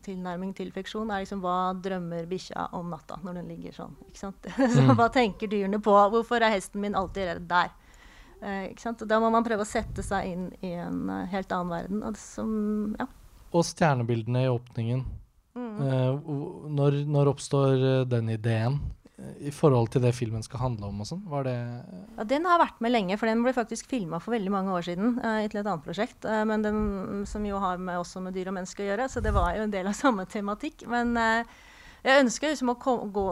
tilnærming 0.00 0.54
til 0.56 0.70
fiksjon. 0.72 1.10
er 1.12 1.26
liksom 1.26 1.42
Hva 1.44 1.74
drømmer 1.76 2.24
bikkja 2.24 2.70
om 2.72 2.88
natta 2.88 3.18
når 3.20 3.34
den 3.36 3.50
ligger 3.52 3.74
sånn? 3.76 3.96
ikke 4.08 4.16
sant? 4.22 4.48
Så 4.72 4.80
Mm. 4.80 4.94
hva 4.96 5.10
tenker 5.12 5.46
dyrene 5.52 5.76
på? 5.84 5.92
Hvorfor 6.14 6.40
er 6.40 6.54
hesten 6.54 6.80
min 6.80 6.94
alltid 6.96 7.26
redd 7.28 7.48
der? 7.50 7.68
Da 8.40 9.18
må 9.20 9.28
man 9.30 9.44
prøve 9.44 9.60
å 9.66 9.68
sette 9.68 10.00
seg 10.02 10.24
inn 10.32 10.46
i 10.64 10.72
en 10.72 11.04
helt 11.30 11.52
annen 11.52 11.68
verden. 11.70 12.00
Og 12.08 12.16
som, 12.16 12.96
ja. 12.98 13.04
Og 13.52 13.62
stjernebildene 13.68 14.46
i 14.46 14.48
åpningen. 14.48 15.04
Mm. 15.58 15.78
Eh, 15.84 16.34
når, 16.72 16.98
når 17.12 17.30
oppstår 17.34 17.72
eh, 17.76 18.04
den 18.08 18.30
ideen 18.32 18.78
eh, 19.18 19.48
i 19.48 19.52
forhold 19.52 19.90
til 19.92 20.04
det 20.04 20.14
filmen 20.16 20.44
skal 20.44 20.62
handle 20.62 20.88
om 20.88 21.02
og 21.04 21.10
sånn? 21.10 21.24
Var 21.28 21.48
det 21.48 21.56
Ja, 22.16 22.28
den 22.28 22.48
har 22.48 22.62
vært 22.62 22.80
med 22.84 22.94
lenge, 22.94 23.18
for 23.20 23.28
den 23.28 23.44
ble 23.44 23.52
faktisk 23.56 23.90
filma 23.92 24.20
for 24.22 24.36
veldig 24.36 24.54
mange 24.54 24.72
år 24.72 24.86
siden. 24.86 25.18
Uh, 25.20 25.42
til 25.46 25.60
et 25.60 25.66
annet 25.66 25.84
prosjekt, 25.84 26.24
uh, 26.24 26.42
men 26.48 26.64
den, 26.64 26.80
som 27.28 27.44
jo 27.46 27.60
har 27.60 27.82
med, 27.82 28.00
også 28.00 28.24
med 28.24 28.36
dyr 28.36 28.52
og 28.52 28.56
mennesker 28.60 28.86
å 28.86 28.88
gjøre. 28.92 29.10
Så 29.12 29.24
det 29.24 29.34
var 29.36 29.52
jo 29.58 29.66
en 29.66 29.74
del 29.74 29.92
av 29.92 29.98
samme 30.04 30.24
tematikk. 30.30 30.86
Men 30.90 31.12
uh, 31.20 31.60
jeg 32.02 32.24
ønsker 32.24 32.50
liksom 32.50 32.72
å 32.72 32.78
kom, 32.82 33.02
gå, 33.14 33.26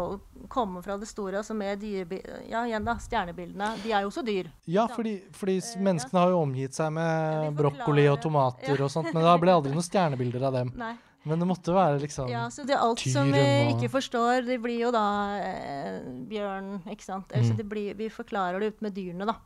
komme 0.52 0.78
fra 0.84 0.94
det 1.00 1.08
store, 1.10 1.40
altså 1.40 1.56
med 1.58 1.80
dyrebi 1.82 2.20
ja, 2.52 2.62
igjen 2.68 2.84
da, 2.86 2.94
stjernebildene. 3.02 3.72
De 3.82 3.90
er 3.90 4.04
jo 4.04 4.12
også 4.12 4.22
dyr. 4.26 4.52
Ja, 4.70 4.84
fordi, 4.92 5.16
fordi 5.34 5.56
menneskene 5.82 6.22
har 6.22 6.34
jo 6.36 6.44
omgitt 6.44 6.78
seg 6.78 6.92
med 6.94 7.50
brokkoli 7.58 8.06
og 8.12 8.20
tomater 8.22 8.76
Ja. 8.76 8.84
og 8.86 8.92
sånt, 8.92 9.10
men 9.10 9.26
det 9.26 9.38
ble 9.42 9.56
aldri 9.56 9.72
noen 9.74 9.88
stjernebilder 9.88 10.46
av 10.50 10.60
dem. 10.60 10.70
Nei. 10.78 10.94
Men 11.28 11.42
det 11.42 11.46
måtte 11.50 11.74
være 11.76 11.98
liksom 12.00 12.30
Ja, 12.32 12.46
så 12.48 12.64
det 12.64 12.72
er 12.72 12.80
alt 12.80 13.02
som 13.12 13.28
vi 13.28 13.44
ikke 13.74 13.90
forstår, 13.92 14.46
det 14.46 14.56
blir 14.62 14.86
jo 14.86 14.90
da 14.94 15.04
eh, 15.44 16.00
bjørn, 16.30 16.78
ikke 16.88 17.04
sant. 17.04 17.34
Mm. 17.36 17.54
det 17.58 17.66
blir, 17.68 17.94
vi 17.98 18.08
forklarer 18.12 18.62
det 18.62 18.72
ut 18.72 18.84
med 18.86 18.96
dyrene, 18.96 19.28
da. 19.28 19.36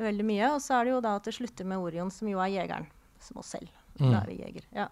Veldig 0.00 0.26
mye. 0.26 0.50
Og 0.56 0.62
så 0.64 0.78
er 0.78 0.88
det 0.88 0.94
jo 0.94 1.00
da 1.04 1.16
at 1.20 1.28
det 1.28 1.36
slutter 1.36 1.68
med 1.68 1.82
Orion, 1.84 2.10
som 2.10 2.28
jo 2.30 2.40
er 2.42 2.54
jegeren. 2.56 2.88
Som 3.22 3.42
oss 3.42 3.52
selv. 3.54 3.68
Da 3.98 4.08
mm. 4.08 4.14
er 4.22 4.30
vi 4.30 4.38
jeger. 4.40 4.68
Ja. 4.74 4.88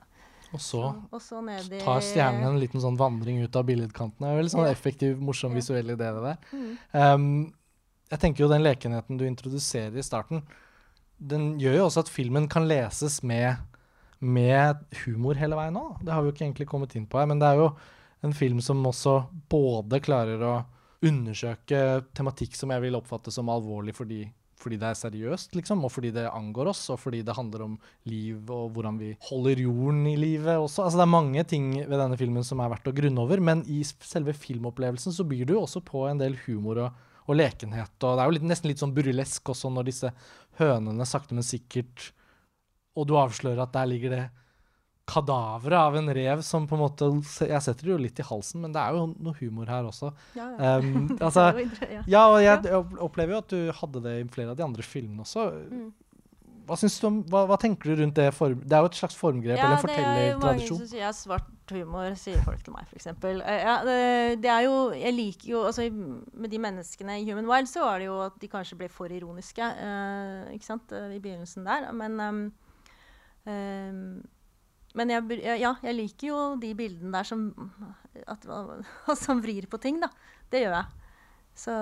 Og 0.53 0.61
så 0.61 0.83
og 0.85 1.21
så 1.25 1.41
i 1.49 1.81
tar 1.81 2.03
stjernen 2.05 2.45
en 2.51 2.61
liten 2.61 2.83
sånn 2.83 2.99
vandring 3.01 3.41
ut 3.43 3.57
av 3.57 3.65
billedkanten. 3.69 4.21
Det 4.21 4.29
er 4.29 4.41
veldig 4.43 4.53
sånn 4.53 4.67
Ja. 4.69 4.75
effektiv, 4.77 5.17
morsom 5.19 5.53
Ja. 5.53 5.57
visuell 5.63 5.89
idé, 5.97 6.13
det 6.13 6.23
der. 6.23 6.39
Mm. 6.53 6.79
Um, 6.93 7.55
jeg 8.11 8.21
tenker 8.21 8.45
jo 8.45 8.51
den 8.53 8.63
lekenheten 8.63 9.17
du 9.17 9.25
introduserer 9.25 9.97
i 9.97 10.05
starten, 10.05 10.43
den 11.19 11.59
gjør 11.59 11.77
jo 11.79 11.85
også 11.87 12.01
at 12.05 12.11
filmen 12.13 12.49
kan 12.49 12.67
leses 12.69 13.23
med, 13.23 13.57
med 14.23 14.85
humor 15.03 15.39
hele 15.39 15.59
veien 15.59 15.79
òg. 15.79 15.99
Det 16.05 16.15
har 16.15 16.23
vi 16.23 16.31
jo 16.31 16.37
ikke 16.37 16.47
egentlig 16.47 16.69
kommet 16.71 16.95
inn 16.99 17.09
på 17.11 17.19
her, 17.19 17.29
men 17.31 17.43
det 17.43 17.49
er 17.51 17.59
jo 17.59 17.73
en 18.23 18.35
film 18.37 18.61
som 18.63 18.85
også 18.87 19.17
både 19.51 19.99
klarer 20.03 20.45
å 20.47 20.61
undersøke 21.03 22.05
tematikk 22.15 22.55
som 22.55 22.71
jeg 22.71 22.85
vil 22.85 22.97
oppfatte 22.99 23.33
som 23.35 23.51
alvorlig 23.51 23.95
fordi, 23.97 24.21
fordi 24.63 24.79
det 24.79 24.93
er 24.93 24.99
seriøst, 25.01 25.57
liksom, 25.59 25.83
og 25.83 25.91
fordi 25.91 26.13
det 26.15 26.29
angår 26.31 26.71
oss, 26.71 26.85
og 26.95 27.01
fordi 27.03 27.25
det 27.27 27.35
handler 27.35 27.67
om 27.67 27.75
liv 28.07 28.39
og 28.47 28.71
hvordan 28.77 29.01
vi 29.01 29.11
holder 29.27 29.65
jorden 29.65 30.05
i 30.13 30.15
livet 30.21 30.55
også. 30.55 30.87
Altså, 30.87 31.01
det 31.01 31.07
er 31.09 31.17
mange 31.17 31.47
ting 31.51 31.73
ved 31.81 31.99
denne 31.99 32.21
filmen 32.21 32.47
som 32.47 32.63
er 32.63 32.71
verdt 32.77 32.87
å 32.93 32.95
grunne 32.95 33.27
over, 33.27 33.43
men 33.43 33.67
i 33.67 33.83
selve 33.83 34.37
filmopplevelsen 34.39 35.19
så 35.19 35.27
byr 35.27 35.51
du 35.51 35.57
også 35.59 35.83
på 35.87 36.07
en 36.07 36.23
del 36.23 36.39
humor 36.47 36.85
og, 36.87 37.05
og 37.27 37.39
lekenhet. 37.43 37.97
Og 37.99 38.15
det 38.15 38.23
er 38.23 38.31
jo 38.31 38.39
litt, 38.39 38.51
nesten 38.55 38.71
litt 38.71 38.83
sånn 38.83 38.95
burlesk 38.95 39.51
også 39.51 39.75
når 39.75 39.91
disse 39.91 40.15
hønene 40.63 41.11
sakte, 41.11 41.35
men 41.35 41.47
sikkert 41.47 42.13
Og 42.97 43.09
du 43.09 43.17
avslører 43.19 43.65
at 43.65 43.75
der 43.75 43.89
ligger 43.89 44.13
det 44.13 44.23
kadaveret 45.09 45.79
av 45.79 45.97
en 45.99 46.11
rev 46.15 46.43
som 46.47 46.67
på 46.69 46.77
en 46.77 46.83
måte 46.85 47.09
Jeg 47.49 47.61
setter 47.65 47.89
det 47.89 47.91
jo 47.91 47.99
litt 48.01 48.21
i 48.23 48.27
halsen, 48.27 48.63
men 48.63 48.75
det 48.75 48.83
er 48.83 48.95
jo 48.97 49.09
noe 49.11 49.35
humor 49.41 49.71
her 49.71 49.89
også. 49.89 50.13
Ja, 50.39 50.53
ja. 50.53 50.77
Um, 50.83 51.11
altså, 51.19 51.49
jo 51.59 51.67
ja. 51.83 52.05
ja, 52.07 52.23
og 52.31 52.39
jeg 52.43 52.85
opplever 53.03 53.35
jo 53.35 53.43
at 53.43 53.51
du 53.53 53.75
hadde 53.81 54.05
det 54.05 54.15
i 54.21 54.31
flere 54.33 54.55
av 54.55 54.61
de 54.61 54.65
andre 54.65 54.87
filmene 54.87 55.27
også. 55.27 55.49
Mm. 55.73 55.91
Hva, 56.63 56.77
du 56.79 57.07
om, 57.09 57.17
hva, 57.27 57.41
hva 57.51 57.57
tenker 57.59 57.91
du 57.91 58.01
rundt 58.01 58.15
det? 58.17 58.29
Form, 58.37 58.61
det 58.63 58.77
er 58.77 58.85
jo 58.85 58.91
et 58.93 58.99
slags 59.01 59.17
formgrep 59.19 59.59
eller 59.59 59.75
en 59.75 59.89
det 59.91 60.05
er 60.07 60.29
jo 60.31 60.39
mange 60.45 60.69
som 60.69 60.85
sier 60.87 61.17
svart 61.17 61.75
humor, 61.75 62.15
sier 62.21 62.39
folk 62.47 62.63
til 62.63 62.77
meg, 62.77 62.87
f.eks. 62.87 63.09
Ja, 63.43 63.75
det, 63.87 63.99
det 64.45 64.51
er 64.53 64.67
jo 64.69 64.77
Jeg 64.95 65.15
liker 65.17 65.49
jo 65.49 65.63
altså, 65.67 65.89
Med 65.91 66.53
de 66.53 66.61
menneskene 66.63 67.19
i 67.19 67.27
Human 67.27 67.49
Wild 67.51 67.71
så 67.71 67.87
var 67.87 67.99
det 67.99 68.07
jo 68.07 68.21
at 68.23 68.39
de 68.41 68.51
kanskje 68.53 68.79
ble 68.79 68.89
for 68.93 69.11
ironiske 69.13 69.73
uh, 69.79 70.53
ikke 70.55 70.69
sant, 70.69 70.95
eh, 70.95 71.17
i 71.17 71.21
begynnelsen 71.23 71.67
der. 71.67 71.89
Men 71.97 72.21
ehm, 72.23 72.45
ehm, 73.51 74.23
men 74.95 75.09
jeg, 75.09 75.39
ja, 75.61 75.75
jeg 75.81 75.97
liker 75.97 76.27
jo 76.29 76.41
de 76.61 76.75
bildene 76.77 77.15
der 77.17 77.25
som, 77.25 77.47
at, 78.29 78.45
som 79.25 79.41
vrir 79.41 79.65
på 79.73 79.81
ting, 79.81 80.01
da. 80.03 80.11
Det 80.53 80.61
gjør 80.67 80.77
jeg. 80.77 80.99
Så, 81.53 81.73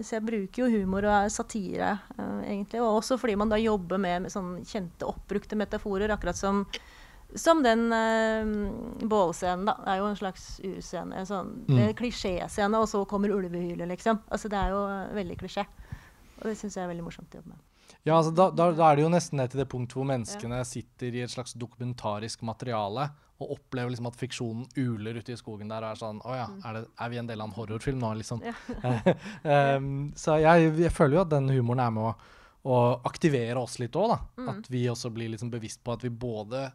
så 0.00 0.14
jeg 0.16 0.24
bruker 0.24 0.62
jo 0.64 0.70
humor 0.80 1.04
og 1.08 1.30
satire, 1.32 1.94
uh, 2.16 2.40
egentlig. 2.44 2.80
Og 2.80 2.98
også 3.02 3.18
fordi 3.20 3.34
man 3.36 3.50
da 3.52 3.58
jobber 3.60 4.00
med, 4.00 4.22
med 4.24 4.32
sånn 4.32 4.58
kjente, 4.64 5.08
oppbrukte 5.08 5.56
metaforer. 5.60 6.12
Akkurat 6.14 6.36
som, 6.36 6.62
som 7.36 7.60
den 7.64 7.88
uh, 7.92 9.04
bålscenen, 9.08 9.66
da. 9.68 9.76
Det 9.84 9.92
er 9.92 10.00
jo 10.00 10.08
en 10.08 10.20
slags 10.20 10.46
urscene. 10.64 11.20
En 11.20 11.28
sånn, 11.28 11.52
Mm. 11.68 11.78
er 11.84 11.96
klisjéscene, 11.96 12.80
og 12.80 12.88
så 12.92 13.04
kommer 13.08 13.32
ulvehylet, 13.36 13.88
liksom. 13.92 14.20
Altså, 14.28 14.48
det 14.52 14.60
er 14.60 14.72
jo 14.72 14.84
eh, 14.88 15.12
veldig 15.20 15.36
klisjé. 15.40 15.64
Og 16.40 16.48
det 16.48 16.56
syns 16.60 16.76
jeg 16.76 16.84
er 16.84 16.92
veldig 16.92 17.04
morsomt 17.08 17.32
å 17.36 17.40
jobbe 17.40 17.52
med. 17.52 17.60
Ja, 18.06 18.16
altså 18.16 18.32
da, 18.32 18.48
da, 18.56 18.70
da 18.72 18.86
er 18.88 18.96
det 18.96 19.04
jo 19.04 19.10
nesten 19.12 19.40
ned 19.40 19.52
til 19.52 19.60
det 19.60 19.68
punkt 19.68 19.92
hvor 19.92 20.06
menneskene 20.08 20.62
sitter 20.64 21.16
i 21.16 21.24
et 21.24 21.32
slags 21.32 21.52
dokumentarisk 21.60 22.44
materiale 22.48 23.10
og 23.40 23.54
opplever 23.56 23.92
liksom 23.92 24.08
at 24.10 24.18
fiksjonen 24.20 24.66
uler 24.76 25.20
ute 25.20 25.32
i 25.32 25.38
skogen 25.38 25.70
der 25.70 25.84
og 25.84 25.94
er 25.94 26.00
sånn 26.00 26.18
Å 26.28 26.34
ja, 26.36 26.48
er, 26.68 26.76
det, 26.76 26.82
er 27.00 27.12
vi 27.12 27.20
en 27.22 27.30
del 27.30 27.40
av 27.40 27.48
en 27.48 27.56
horrorfilm 27.56 28.00
nå, 28.00 28.12
liksom? 28.20 28.42
Ja. 28.44 28.54
um, 29.76 30.10
så 30.22 30.36
jeg, 30.42 30.74
jeg 30.80 30.92
føler 30.92 31.18
jo 31.18 31.24
at 31.24 31.32
den 31.32 31.48
humoren 31.52 31.84
er 31.84 31.94
med 31.96 32.10
å, 32.10 32.12
å 32.68 32.80
aktivere 33.08 33.60
oss 33.60 33.78
litt 33.80 33.96
òg, 33.96 34.12
da. 34.12 34.18
Mm. 34.40 34.50
At 34.52 34.68
vi 34.72 34.84
også 34.92 35.12
blir 35.14 35.32
liksom 35.32 35.52
bevisst 35.52 35.80
på 35.84 35.96
at 35.96 36.04
vi 36.04 36.12
både 36.12 36.66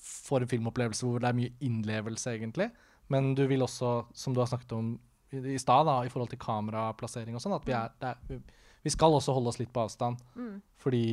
får 0.00 0.44
en 0.46 0.52
filmopplevelse 0.52 1.04
hvor 1.04 1.20
det 1.20 1.28
er 1.28 1.36
mye 1.36 1.52
innlevelse, 1.64 2.32
egentlig, 2.38 2.70
men 3.12 3.34
du 3.36 3.44
vil 3.50 3.64
også, 3.64 3.92
som 4.16 4.32
du 4.36 4.40
har 4.40 4.48
snakket 4.48 4.72
om 4.76 4.94
i, 5.32 5.42
i 5.52 5.58
stad, 5.60 5.88
i 6.06 6.12
forhold 6.12 6.32
til 6.32 6.40
kameraplassering 6.40 7.36
og 7.36 7.44
sånn, 7.44 7.56
at 7.58 7.68
vi, 7.68 7.76
er, 7.76 7.92
det 8.00 8.14
er, 8.14 8.40
vi, 8.88 8.94
skal 8.96 9.14
også 9.14 9.36
holde 9.36 9.52
oss 9.52 9.60
litt 9.60 9.72
på 9.74 9.84
avstand. 9.84 10.18
Mm. 10.34 10.56
Fordi 10.82 11.04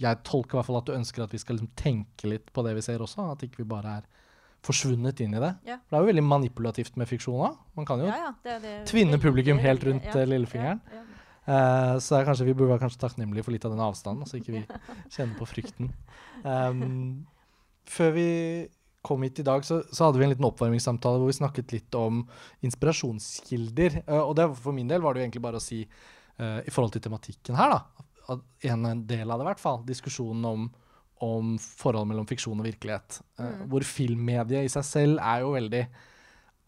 jeg 0.00 0.22
tolker 0.26 0.56
i 0.56 0.60
hvert 0.60 0.68
fall 0.70 0.80
at 0.80 0.88
du 0.88 0.96
ønsker 0.96 1.24
at 1.24 1.34
vi 1.34 1.40
skal 1.40 1.58
liksom 1.58 1.72
tenke 1.78 2.30
litt 2.30 2.50
på 2.52 2.64
det 2.66 2.74
vi 2.78 2.84
ser 2.84 3.04
også. 3.04 3.30
At 3.34 3.46
ikke 3.46 3.62
vi 3.62 3.70
bare 3.70 4.00
er 4.00 4.08
forsvunnet 4.66 5.20
inn 5.24 5.36
i 5.36 5.40
det. 5.40 5.54
Ja. 5.68 5.78
For 5.86 5.94
det 5.94 5.98
er 5.98 6.04
jo 6.04 6.10
veldig 6.10 6.26
manipulativt 6.26 6.98
med 7.00 7.08
fiksjon 7.08 7.40
òg. 7.48 7.56
Man 7.78 7.88
kan 7.88 8.02
jo 8.02 8.10
Ja, 8.10 8.18
ja, 8.26 8.32
det, 8.44 8.56
det, 8.64 8.74
tvinne 8.90 9.20
publikum 9.20 9.60
helt 9.62 9.84
rundt, 9.88 10.08
eh, 10.12 10.28
lillefingeren. 10.28 10.82
Eh, 11.50 11.94
så 12.04 12.18
er 12.18 12.26
kanskje, 12.28 12.46
vi 12.50 12.54
burde 12.54 12.76
være 12.76 12.92
takknemlige 13.00 13.46
for 13.46 13.54
litt 13.54 13.64
av 13.64 13.72
den 13.72 13.82
avstanden, 13.84 14.28
så 14.28 14.38
ikke 14.38 14.58
vi 14.58 14.64
kjenner 15.14 15.38
på 15.38 15.48
frykten. 15.48 15.88
Um, 16.44 17.26
før 17.88 18.12
vi 18.14 18.28
kom 19.06 19.24
hit 19.24 19.40
i 19.40 19.46
dag, 19.48 19.64
så, 19.64 19.80
så 19.88 20.06
hadde 20.06 20.20
vi 20.20 20.26
en 20.28 20.34
liten 20.34 20.46
oppvarmingssamtale 20.46 21.22
hvor 21.22 21.30
vi 21.30 21.38
snakket 21.38 21.72
litt 21.72 21.96
om 21.96 22.26
inspirasjonskilder. 22.66 24.02
Uh, 24.04 24.22
og 24.26 24.34
det, 24.36 24.50
for 24.60 24.76
min 24.76 24.90
del 24.90 25.02
var 25.04 25.16
det 25.16 25.22
jo 25.22 25.28
egentlig 25.30 25.46
bare 25.48 25.62
å 25.62 25.64
si, 25.64 25.86
eh, 26.40 26.60
i 26.66 26.72
forhold 26.72 26.94
til 26.96 27.04
tematikken 27.04 27.58
her, 27.58 27.76
da, 27.76 28.38
en 28.70 29.06
del 29.06 29.30
av 29.30 29.40
det 29.40 29.44
i 29.44 29.50
hvert 29.50 29.62
fall, 29.62 29.82
diskusjonen 29.88 30.44
om, 30.48 30.68
om 31.20 31.56
forhold 31.60 32.08
mellom 32.08 32.28
fiksjon 32.30 32.60
og 32.62 32.68
virkelighet. 32.68 33.20
Uh, 33.38 33.44
Mm. 33.50 33.64
Hvor 33.72 33.84
filmmediet 33.84 34.64
i 34.68 34.72
seg 34.72 34.86
selv 34.86 35.20
er 35.20 35.42
jo 35.44 35.54
veldig 35.56 35.84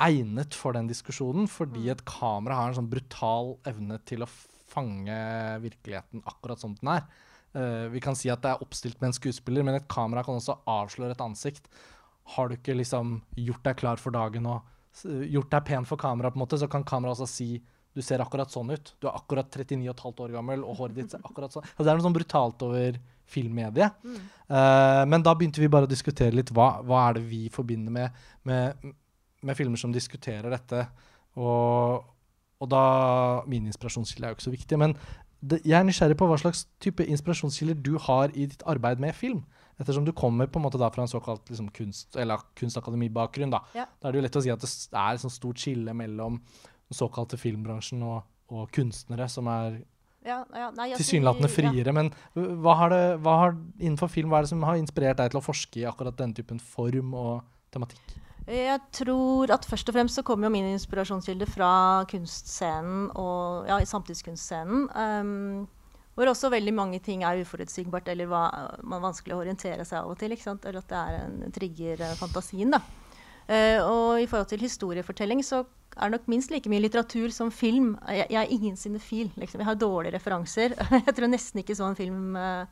egnet 0.02 0.56
for 0.58 0.74
den 0.74 0.88
diskusjonen, 0.90 1.46
fordi 1.48 1.84
Mm. 1.86 1.92
et 1.92 2.04
kamera 2.04 2.56
har 2.58 2.68
en 2.68 2.74
sånn 2.80 2.90
brutal 2.90 3.56
evne 3.64 4.00
til 4.04 4.24
å 4.24 4.28
fange 4.72 5.60
virkeligheten 5.62 6.22
akkurat 6.26 6.58
som 6.58 6.74
den 6.74 6.88
er. 6.96 7.04
Uh, 7.54 7.88
vi 7.92 8.00
kan 8.00 8.14
si 8.16 8.30
at 8.32 8.40
det 8.42 8.50
er 8.50 8.62
oppstilt 8.64 9.00
med 9.00 9.08
en 9.12 9.18
skuespiller, 9.20 9.62
men 9.62 9.74
et 9.76 9.88
kamera 9.88 10.24
kan 10.24 10.34
også 10.40 10.58
avsløre 10.66 11.12
et 11.12 11.20
ansikt. 11.20 11.68
Har 12.34 12.48
du 12.48 12.56
ikke 12.56 12.74
liksom 12.76 13.20
gjort 13.36 13.62
deg 13.62 13.76
klar 13.76 13.96
for 14.00 14.10
dagen 14.10 14.46
og 14.46 14.62
gjort 15.04 15.50
deg 15.50 15.64
pen 15.64 15.84
for 15.84 15.96
kamera, 15.96 16.30
på 16.30 16.36
en 16.36 16.46
måte, 16.46 16.58
så 16.58 16.68
kan 16.68 16.84
kameraet 16.84 17.18
også 17.20 17.28
si 17.28 17.62
du 17.92 18.00
ser 18.04 18.22
akkurat 18.24 18.52
sånn 18.52 18.72
ut. 18.72 18.94
Du 19.00 19.08
er 19.08 19.16
akkurat 19.18 19.48
39,5 19.52 20.22
år 20.24 20.36
gammel, 20.36 20.64
og 20.64 20.78
håret 20.78 20.96
ditt 20.96 21.12
ser 21.12 21.24
akkurat 21.24 21.52
sånn 21.52 21.64
altså, 21.66 21.84
Det 21.84 21.90
er 21.92 21.98
noe 21.98 22.06
sånn 22.06 22.16
brutalt 22.16 22.64
over 22.66 22.98
filmmediet. 23.32 23.98
Mm. 24.04 24.22
Uh, 24.48 25.02
men 25.08 25.24
da 25.24 25.34
begynte 25.36 25.62
vi 25.62 25.70
bare 25.72 25.88
å 25.88 25.90
diskutere 25.90 26.34
litt 26.34 26.52
hva, 26.54 26.74
hva 26.86 27.06
er 27.08 27.18
det 27.18 27.26
vi 27.28 27.44
forbinder 27.52 27.94
med, 27.94 28.22
med, 28.48 28.92
med 29.44 29.58
filmer 29.58 29.80
som 29.80 29.92
diskuterer 29.94 30.52
dette. 30.52 30.86
Og, 31.40 32.04
og 32.62 32.70
da 32.70 32.84
Min 33.48 33.68
inspirasjonskilde 33.70 34.28
er 34.28 34.34
jo 34.34 34.40
ikke 34.40 34.48
så 34.48 34.56
viktig, 34.56 34.80
men 34.80 34.96
det, 35.42 35.62
jeg 35.66 35.74
er 35.78 35.86
nysgjerrig 35.86 36.16
på 36.20 36.28
hva 36.30 36.38
slags 36.38 36.66
type 36.82 37.04
inspirasjonskilder 37.04 37.80
du 37.82 37.96
har 38.04 38.30
i 38.32 38.46
ditt 38.46 38.62
arbeid 38.68 39.02
med 39.02 39.16
film. 39.18 39.42
Ettersom 39.80 40.04
du 40.06 40.12
kommer 40.14 40.46
på 40.46 40.60
en 40.60 40.66
måte 40.66 40.78
da 40.78 40.90
fra 40.94 41.02
en 41.02 41.10
såkalt 41.10 41.48
liksom, 41.50 41.70
kunst, 41.74 42.14
eller 42.20 42.44
kunstakademibakgrunn. 42.58 43.50
Da. 43.50 43.62
Ja. 43.74 43.88
da 43.98 44.08
er 44.08 44.14
det 44.14 44.20
jo 44.20 44.26
lett 44.28 44.38
å 44.38 44.42
si 44.44 44.52
at 44.52 44.62
det 44.62 44.70
er 44.92 45.16
et 45.16 45.24
sånt 45.24 45.34
stort 45.34 45.62
skille 45.62 45.94
mellom 45.96 46.38
den 46.92 46.98
såkalte 46.98 47.40
filmbransjen 47.40 48.04
og, 48.04 48.22
og 48.52 48.68
kunstnere, 48.74 49.28
som 49.32 49.50
er 49.52 49.80
Ja, 50.22 50.44
ja, 50.54 50.68
nei, 50.76 50.92
tilsynelatende 50.94 51.48
ja. 51.48 51.54
friere. 51.56 51.92
Men 51.96 52.12
hva 52.36 52.76
har 52.78 52.92
det, 52.92 53.04
hva 53.24 53.38
har, 53.40 53.56
innenfor 53.80 54.12
film, 54.12 54.30
hva 54.30 54.38
er 54.38 54.46
det 54.46 54.52
som 54.52 54.62
har 54.68 54.78
inspirert 54.78 55.18
deg 55.18 55.32
til 55.32 55.40
å 55.40 55.42
forske 55.42 55.80
i 55.80 55.88
akkurat 55.88 56.14
denne 56.20 56.36
typen 56.36 56.62
form 56.62 57.16
og 57.18 57.40
tematikk? 57.74 58.20
Jeg 58.46 58.78
tror 58.94 59.50
at 59.54 59.66
først 59.66 59.90
og 59.90 59.96
fremst 59.96 60.18
så 60.18 60.24
kommer 60.26 60.48
jo 60.48 60.54
min 60.54 60.68
inspirasjonskilde 60.72 61.46
fra 61.50 61.72
kunstscenen 62.10 63.08
og 63.18 63.68
ja, 63.70 63.78
samtidskunstscenen. 63.86 64.88
Um, 64.94 65.68
hvor 66.14 66.28
også 66.28 66.50
veldig 66.52 66.74
mange 66.76 66.98
ting 67.00 67.22
er 67.24 67.40
uforutsigbart 67.40 68.10
eller 68.12 68.28
hva, 68.28 68.42
man 68.82 68.98
er 68.98 69.06
vanskelig 69.06 69.36
å 69.36 69.42
orientere 69.44 69.86
seg 69.88 70.02
av 70.02 70.10
og 70.12 70.18
til. 70.20 70.34
Eller 70.34 70.82
at 70.82 70.90
det 70.90 70.98
er 70.98 71.20
en 71.22 71.54
trigger 71.54 72.02
fantasien. 72.20 72.74
da. 72.74 72.82
Eh, 73.48 73.78
og 73.82 74.22
i 74.22 74.28
forhold 74.30 74.50
til 74.52 74.62
historiefortelling 74.62 75.42
så 75.44 75.64
er 75.96 76.08
det 76.08 76.16
nok 76.16 76.28
minst 76.32 76.52
like 76.52 76.70
mye 76.72 76.82
litteratur 76.84 77.32
som 77.34 77.50
film. 77.52 77.94
Jeg, 78.08 78.26
jeg 78.30 78.40
er 78.40 78.54
ingen 78.54 78.76
sinefil. 78.76 79.32
Liksom. 79.36 79.60
Jeg 79.60 79.68
har 79.68 79.78
dårlige 79.80 80.16
referanser. 80.16 80.76
jeg 81.06 81.14
tror 81.16 81.30
nesten 81.30 81.62
ikke 81.62 81.76
så 81.76 81.88
en 81.90 81.98
film 81.98 82.36
eh, 82.36 82.66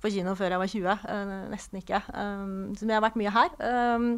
på 0.00 0.12
kino 0.12 0.34
før 0.36 0.56
jeg 0.56 0.62
var 0.62 0.72
20. 0.74 0.88
eh, 1.14 1.34
nesten 1.52 1.80
ikke. 1.80 2.02
Um, 2.14 2.72
så 2.76 2.88
jeg 2.88 2.96
har 2.96 3.04
vært 3.04 3.20
mye 3.20 3.34
her. 3.34 3.54
Um, 3.96 4.10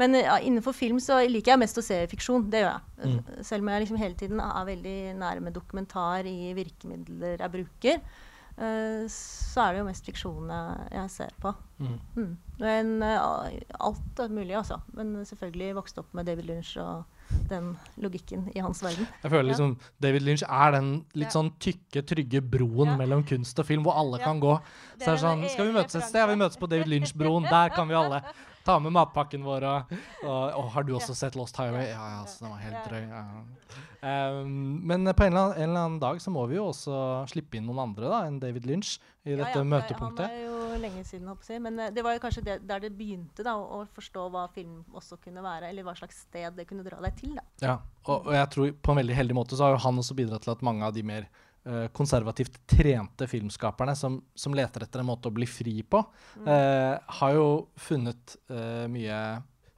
men 0.00 0.16
ja, 0.16 0.38
innenfor 0.40 0.72
film 0.72 1.00
så 1.02 1.18
liker 1.28 1.54
jeg 1.54 1.60
mest 1.60 1.80
å 1.80 1.84
se 1.84 1.98
fiksjon. 2.08 2.48
Det 2.52 2.62
gjør 2.62 2.70
jeg. 2.72 3.10
Mm. 3.10 3.44
Selv 3.44 3.64
om 3.64 3.72
jeg 3.72 3.84
liksom 3.84 4.00
hele 4.00 4.16
tiden 4.16 4.40
er 4.44 4.68
veldig 4.68 4.98
nærme 5.20 5.52
dokumentar 5.52 6.28
i 6.28 6.54
virkemidler 6.56 7.42
jeg 7.42 7.52
bruker. 7.52 8.00
Eh, 8.60 9.04
så 9.08 9.64
er 9.64 9.72
det 9.72 9.80
jo 9.80 9.86
mest 9.88 10.06
fiksjonene 10.06 10.58
jeg, 10.92 11.10
ser 11.10 11.32
på. 11.42 11.52
Mm. 11.80 11.94
Mm. 12.16 12.36
Men 12.60 12.90
uh, 13.02 13.48
alt 13.80 14.20
er 14.20 14.28
mulig, 14.36 14.54
altså. 14.58 14.80
Men 14.92 15.14
selvfølgelig 15.24 15.74
vokste 15.78 16.02
opp 16.04 16.12
med 16.14 16.26
David 16.28 16.44
Lynch 16.50 16.74
og 16.80 17.04
den 17.48 17.72
logikken 18.02 18.48
i 18.54 18.60
hans 18.60 18.82
verden. 18.82 19.06
Jeg 19.22 19.30
føler 19.30 19.46
Ja. 19.46 19.52
liksom 19.52 19.76
David 20.02 20.20
Lynch 20.26 20.42
er 20.42 20.70
den 20.76 20.90
litt 21.14 21.30
Ja. 21.32 21.40
sånn 21.40 21.52
tykke, 21.62 22.02
trygge 22.02 22.40
broen 22.42 22.88
Ja. 22.92 22.96
mellom 22.96 23.24
kunst 23.24 23.58
og 23.58 23.66
film, 23.66 23.82
hvor 23.84 23.96
alle 23.96 24.18
Ja. 24.18 24.24
kan 24.24 24.40
gå. 24.40 24.60
Så 24.98 25.06
er 25.06 25.08
er 25.08 25.16
det 25.16 25.24
sånn, 25.24 25.48
Skal 25.50 25.66
vi 25.66 25.72
møtes 25.72 25.94
et 25.94 26.04
sted? 26.04 26.20
Ja, 26.20 26.26
vi 26.26 26.34
møtes 26.36 26.58
på 26.58 26.68
David 26.68 26.86
Lynch-broen. 26.88 27.48
Der 27.48 27.68
kan 27.70 27.88
vi 27.88 27.94
alle 27.94 28.22
ta 28.64 28.78
med 28.82 28.94
matpakken 28.94 29.44
vår. 29.46 29.66
Og, 29.66 29.94
og, 30.28 30.66
har 30.74 30.86
du 30.86 30.94
også 30.96 31.16
sett 31.16 31.38
Lost 31.38 31.58
Highway? 31.60 31.88
Ja, 31.90 32.06
ja, 32.16 32.24
så 32.28 32.44
den 32.44 32.54
var 32.54 32.62
helt 32.64 32.90
drøy. 32.90 33.02
Ja. 33.08 33.24
Um, 34.00 34.80
men 34.88 35.04
på 35.12 35.26
en 35.26 35.34
eller, 35.34 35.50
annen, 35.50 35.56
en 35.56 35.68
eller 35.68 35.80
annen 35.84 36.00
dag 36.00 36.20
så 36.22 36.32
må 36.32 36.46
vi 36.48 36.56
jo 36.56 36.70
også 36.70 36.94
slippe 37.28 37.58
inn 37.58 37.66
noen 37.68 37.82
andre 37.84 38.08
da, 38.08 38.22
enn 38.28 38.38
David 38.40 38.68
Lynch 38.68 38.94
i 39.26 39.34
Ja, 39.34 39.42
dette 39.42 39.60
ja, 39.60 39.66
møtepunktet. 39.74 40.24
Han 40.24 40.38
er 40.38 40.46
jo 40.46 40.60
lenge 40.80 41.04
siden, 41.04 41.28
håper 41.28 41.52
jeg. 41.54 41.62
Men 41.64 41.78
eh, 41.78 41.92
det 41.94 42.04
var 42.06 42.16
jo 42.16 42.22
kanskje 42.22 42.44
det, 42.46 42.56
der 42.68 42.82
det 42.84 42.92
begynte, 42.96 43.44
da, 43.46 43.56
å, 43.60 43.82
forstå 43.96 44.26
hva 44.32 44.46
film 44.54 44.80
også 44.96 45.20
kunne 45.20 45.44
være. 45.44 45.70
Eller 45.70 45.86
hva 45.86 45.94
slags 45.98 46.24
sted 46.26 46.56
det 46.56 46.66
kunne 46.70 46.86
dra 46.86 47.00
deg 47.04 47.16
til. 47.20 47.36
da. 47.36 47.44
Ja, 47.62 47.76
og, 48.06 48.30
og 48.30 48.34
jeg 48.36 48.50
tror 48.54 48.74
på 48.80 48.94
en 48.94 49.02
veldig 49.02 49.20
heldig 49.20 49.36
måte 49.36 49.58
så 49.58 49.68
har 49.68 49.76
jo 49.76 49.84
han 49.84 50.00
også 50.02 50.16
bidratt 50.18 50.46
til 50.46 50.54
at 50.54 50.64
mange 50.66 50.86
av 50.86 50.96
de 50.96 51.04
mer 51.06 51.28
konservativt 51.92 52.56
trente 52.70 53.26
filmskaperne 53.28 53.94
som, 53.98 54.20
som 54.34 54.54
leter 54.56 54.86
etter 54.86 55.02
en 55.02 55.10
måte 55.10 55.28
å 55.28 55.34
bli 55.34 55.48
fri 55.48 55.80
på, 55.82 56.00
eh, 56.46 56.94
har 57.20 57.34
jo 57.36 57.48
funnet 57.76 58.36
eh, 58.48 58.86
mye 58.90 59.18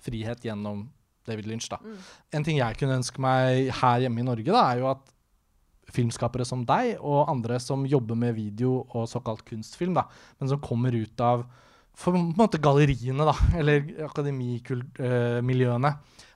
frihet 0.03 0.45
gjennom 0.47 0.85
David 1.27 1.47
Lynch. 1.51 1.68
da. 1.71 1.81
Mm. 1.83 1.99
En 2.38 2.47
ting 2.47 2.61
jeg 2.61 2.79
kunne 2.79 3.01
ønske 3.01 3.23
meg 3.23 3.73
her 3.81 4.05
hjemme 4.05 4.23
i 4.23 4.27
Norge, 4.27 4.51
da, 4.51 4.62
er 4.71 4.83
jo 4.83 4.92
at 4.92 5.11
filmskapere 5.92 6.47
som 6.49 6.62
deg 6.66 6.97
og 7.01 7.29
andre 7.31 7.59
som 7.61 7.85
jobber 7.88 8.16
med 8.18 8.37
video 8.38 8.85
og 8.95 9.11
såkalt 9.11 9.45
kunstfilm, 9.47 9.95
da, 9.99 10.07
men 10.40 10.51
som 10.51 10.62
kommer 10.62 10.95
ut 10.95 11.21
av 11.23 11.45
for 11.92 12.16
en 12.16 12.31
måte 12.38 12.61
galleriene, 12.62 13.27
da, 13.29 13.35
eller 13.61 13.85
akademimiljøene. 14.07 15.90
At 15.92 16.32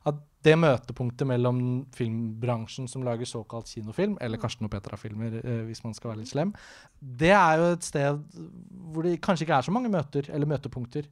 det 0.46 0.54
møtepunktet 0.62 1.26
mellom 1.28 1.58
filmbransjen 1.96 2.86
som 2.90 3.02
lager 3.06 3.26
såkalt 3.28 3.68
kinofilm, 3.72 4.16
eller 4.22 4.38
Karsten 4.42 4.68
og 4.68 4.72
Petra-filmer, 4.72 5.40
eh, 5.42 5.62
hvis 5.68 5.82
man 5.84 5.94
skal 5.96 6.12
være 6.12 6.22
litt 6.22 6.30
slem, 6.32 6.54
det 7.02 7.32
er 7.34 7.58
jo 7.60 7.72
et 7.74 7.86
sted 7.86 8.22
hvor 8.92 9.06
det 9.06 9.18
kanskje 9.24 9.46
ikke 9.48 9.58
er 9.58 9.66
så 9.66 9.74
mange 9.74 9.90
møter, 9.92 10.30
eller 10.32 10.46
møtepunkter. 10.54 11.08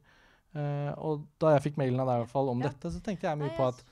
Eh, 0.55 0.91
og 1.03 1.25
da 1.43 1.51
jeg 1.57 1.65
fikk 1.67 1.81
mailen 1.81 1.99
av 1.99 2.07
deg 2.07 2.21
i 2.21 2.23
hvert 2.23 2.31
fall 2.31 2.49
om 2.53 2.61
Ja. 2.63 2.69
dette, 2.71 2.93
så 2.95 3.03
tenkte 3.03 3.27
jeg 3.27 3.37
mye 3.43 3.51
på 3.57 3.67
at. 3.67 3.83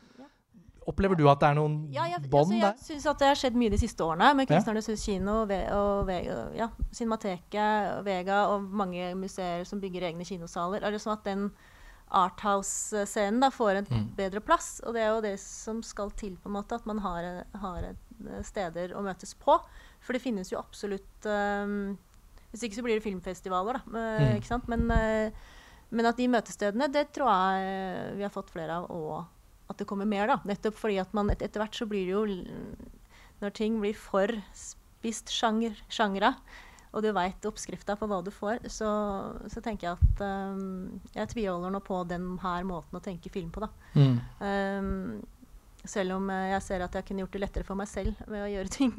Opplever 0.84 1.16
du 1.16 1.30
at 1.32 1.40
det 1.40 1.48
er 1.48 1.56
noen 1.56 1.76
Ja, 1.96 2.04
jeg, 2.12 2.26
bånd 2.28 2.52
altså, 2.52 2.60
der? 2.60 2.74
jeg 2.76 2.84
syns 2.90 3.06
at 3.08 3.20
det 3.22 3.28
har 3.30 3.38
skjedd 3.40 3.56
mye 3.56 3.72
de 3.72 3.78
siste 3.80 4.04
årene 4.04 4.34
med. 4.36 4.50
Kunstnernes 4.50 4.90
hus 4.92 5.06
kino 5.08 5.36
og, 5.46 5.52
og 5.72 6.10
og 6.12 6.58
ja, 6.60 6.68
Cinemateket, 6.92 8.02
Vega 8.04 8.42
og 8.52 8.66
mange 8.68 9.14
museer 9.16 9.64
som 9.64 9.80
bygger 9.80 10.10
egne 10.10 10.26
kinosaler. 10.28 10.84
Er 10.84 10.92
det 10.92 11.00
sånn 11.00 11.16
at 11.16 11.24
den 11.24 11.46
Arthouse-scenen 12.14 13.52
får 13.52 13.76
en 13.82 13.88
Mm. 13.90 14.08
bedre 14.16 14.40
plass? 14.42 14.82
Og 14.86 14.94
det 14.94 15.02
er 15.02 15.10
jo 15.14 15.22
det 15.22 15.40
som 15.40 15.82
skal 15.84 16.12
til, 16.12 16.38
på 16.38 16.48
en 16.50 16.56
måte, 16.58 16.76
at 16.76 16.86
man 16.86 17.00
har, 17.00 17.24
eh, 17.24 17.60
har 17.60 17.84
eh, 17.84 18.42
steder 18.44 18.94
å 18.94 19.02
møtes 19.04 19.34
på. 19.34 19.60
For 20.00 20.14
det 20.14 20.22
finnes 20.22 20.50
jo 20.52 20.60
absolutt 20.60 21.26
um, 21.26 21.98
Hvis 22.52 22.64
ikke 22.68 22.76
så 22.76 22.84
blir 22.86 23.00
det 23.00 23.04
filmfestivaler, 23.04 23.74
da. 23.74 23.98
eh, 23.98 24.34
Mm. 24.34 24.36
Ikke 24.38 24.46
sant? 24.52 24.68
Men, 24.68 24.88
men 25.90 26.06
at 26.06 26.18
de 26.18 26.28
møtestedene, 26.28 26.92
det 26.92 27.12
tror 27.14 27.30
jeg 27.34 28.16
vi 28.18 28.22
har 28.22 28.30
fått 28.30 28.52
flere 28.54 28.70
av. 28.78 28.92
og 28.92 29.26
at 29.70 29.78
det 29.78 29.88
kommer 29.88 30.06
mer, 30.06 30.28
da. 30.28 30.38
Nettopp 30.46 30.76
fordi 30.76 31.00
at 31.02 31.12
man 31.14 31.30
et, 31.32 31.42
etter 31.42 31.60
hvert 31.64 31.74
så 31.74 31.88
blir 31.88 32.06
det 32.06 32.14
jo 32.14 32.26
Når 33.42 33.54
ting 33.54 33.80
blir 33.82 33.96
for 33.96 34.28
spist 34.54 35.28
sjanger, 35.34 35.74
sjangre, 35.90 36.36
og 36.94 37.02
du 37.02 37.10
veit 37.16 37.46
oppskrifta 37.50 37.96
på 37.98 38.08
hva 38.10 38.20
du 38.22 38.30
får, 38.34 38.68
så, 38.70 38.90
så 39.50 39.62
tenker 39.66 39.90
jeg 39.90 39.98
at 39.98 40.24
um, 40.54 41.00
Jeg 41.16 41.32
tviholder 41.32 41.74
nå 41.74 41.82
på 41.86 42.04
den 42.10 42.36
her 42.44 42.68
måten 42.70 43.00
å 43.00 43.04
tenke 43.04 43.32
film 43.34 43.50
på, 43.54 43.66
da. 43.66 43.70
Mm. 43.98 44.20
Um, 44.40 45.24
selv 45.84 46.16
om 46.16 46.30
eh, 46.32 46.54
jeg 46.54 46.64
ser 46.64 46.84
at 46.86 46.94
jeg 46.96 47.04
kunne 47.10 47.26
gjort 47.26 47.34
det 47.36 47.42
lettere 47.42 47.68
for 47.68 47.76
meg 47.76 47.90
selv 47.92 48.20
ved 48.24 48.46
å 48.46 48.52
gjøre 48.52 48.72
ting 48.78 48.94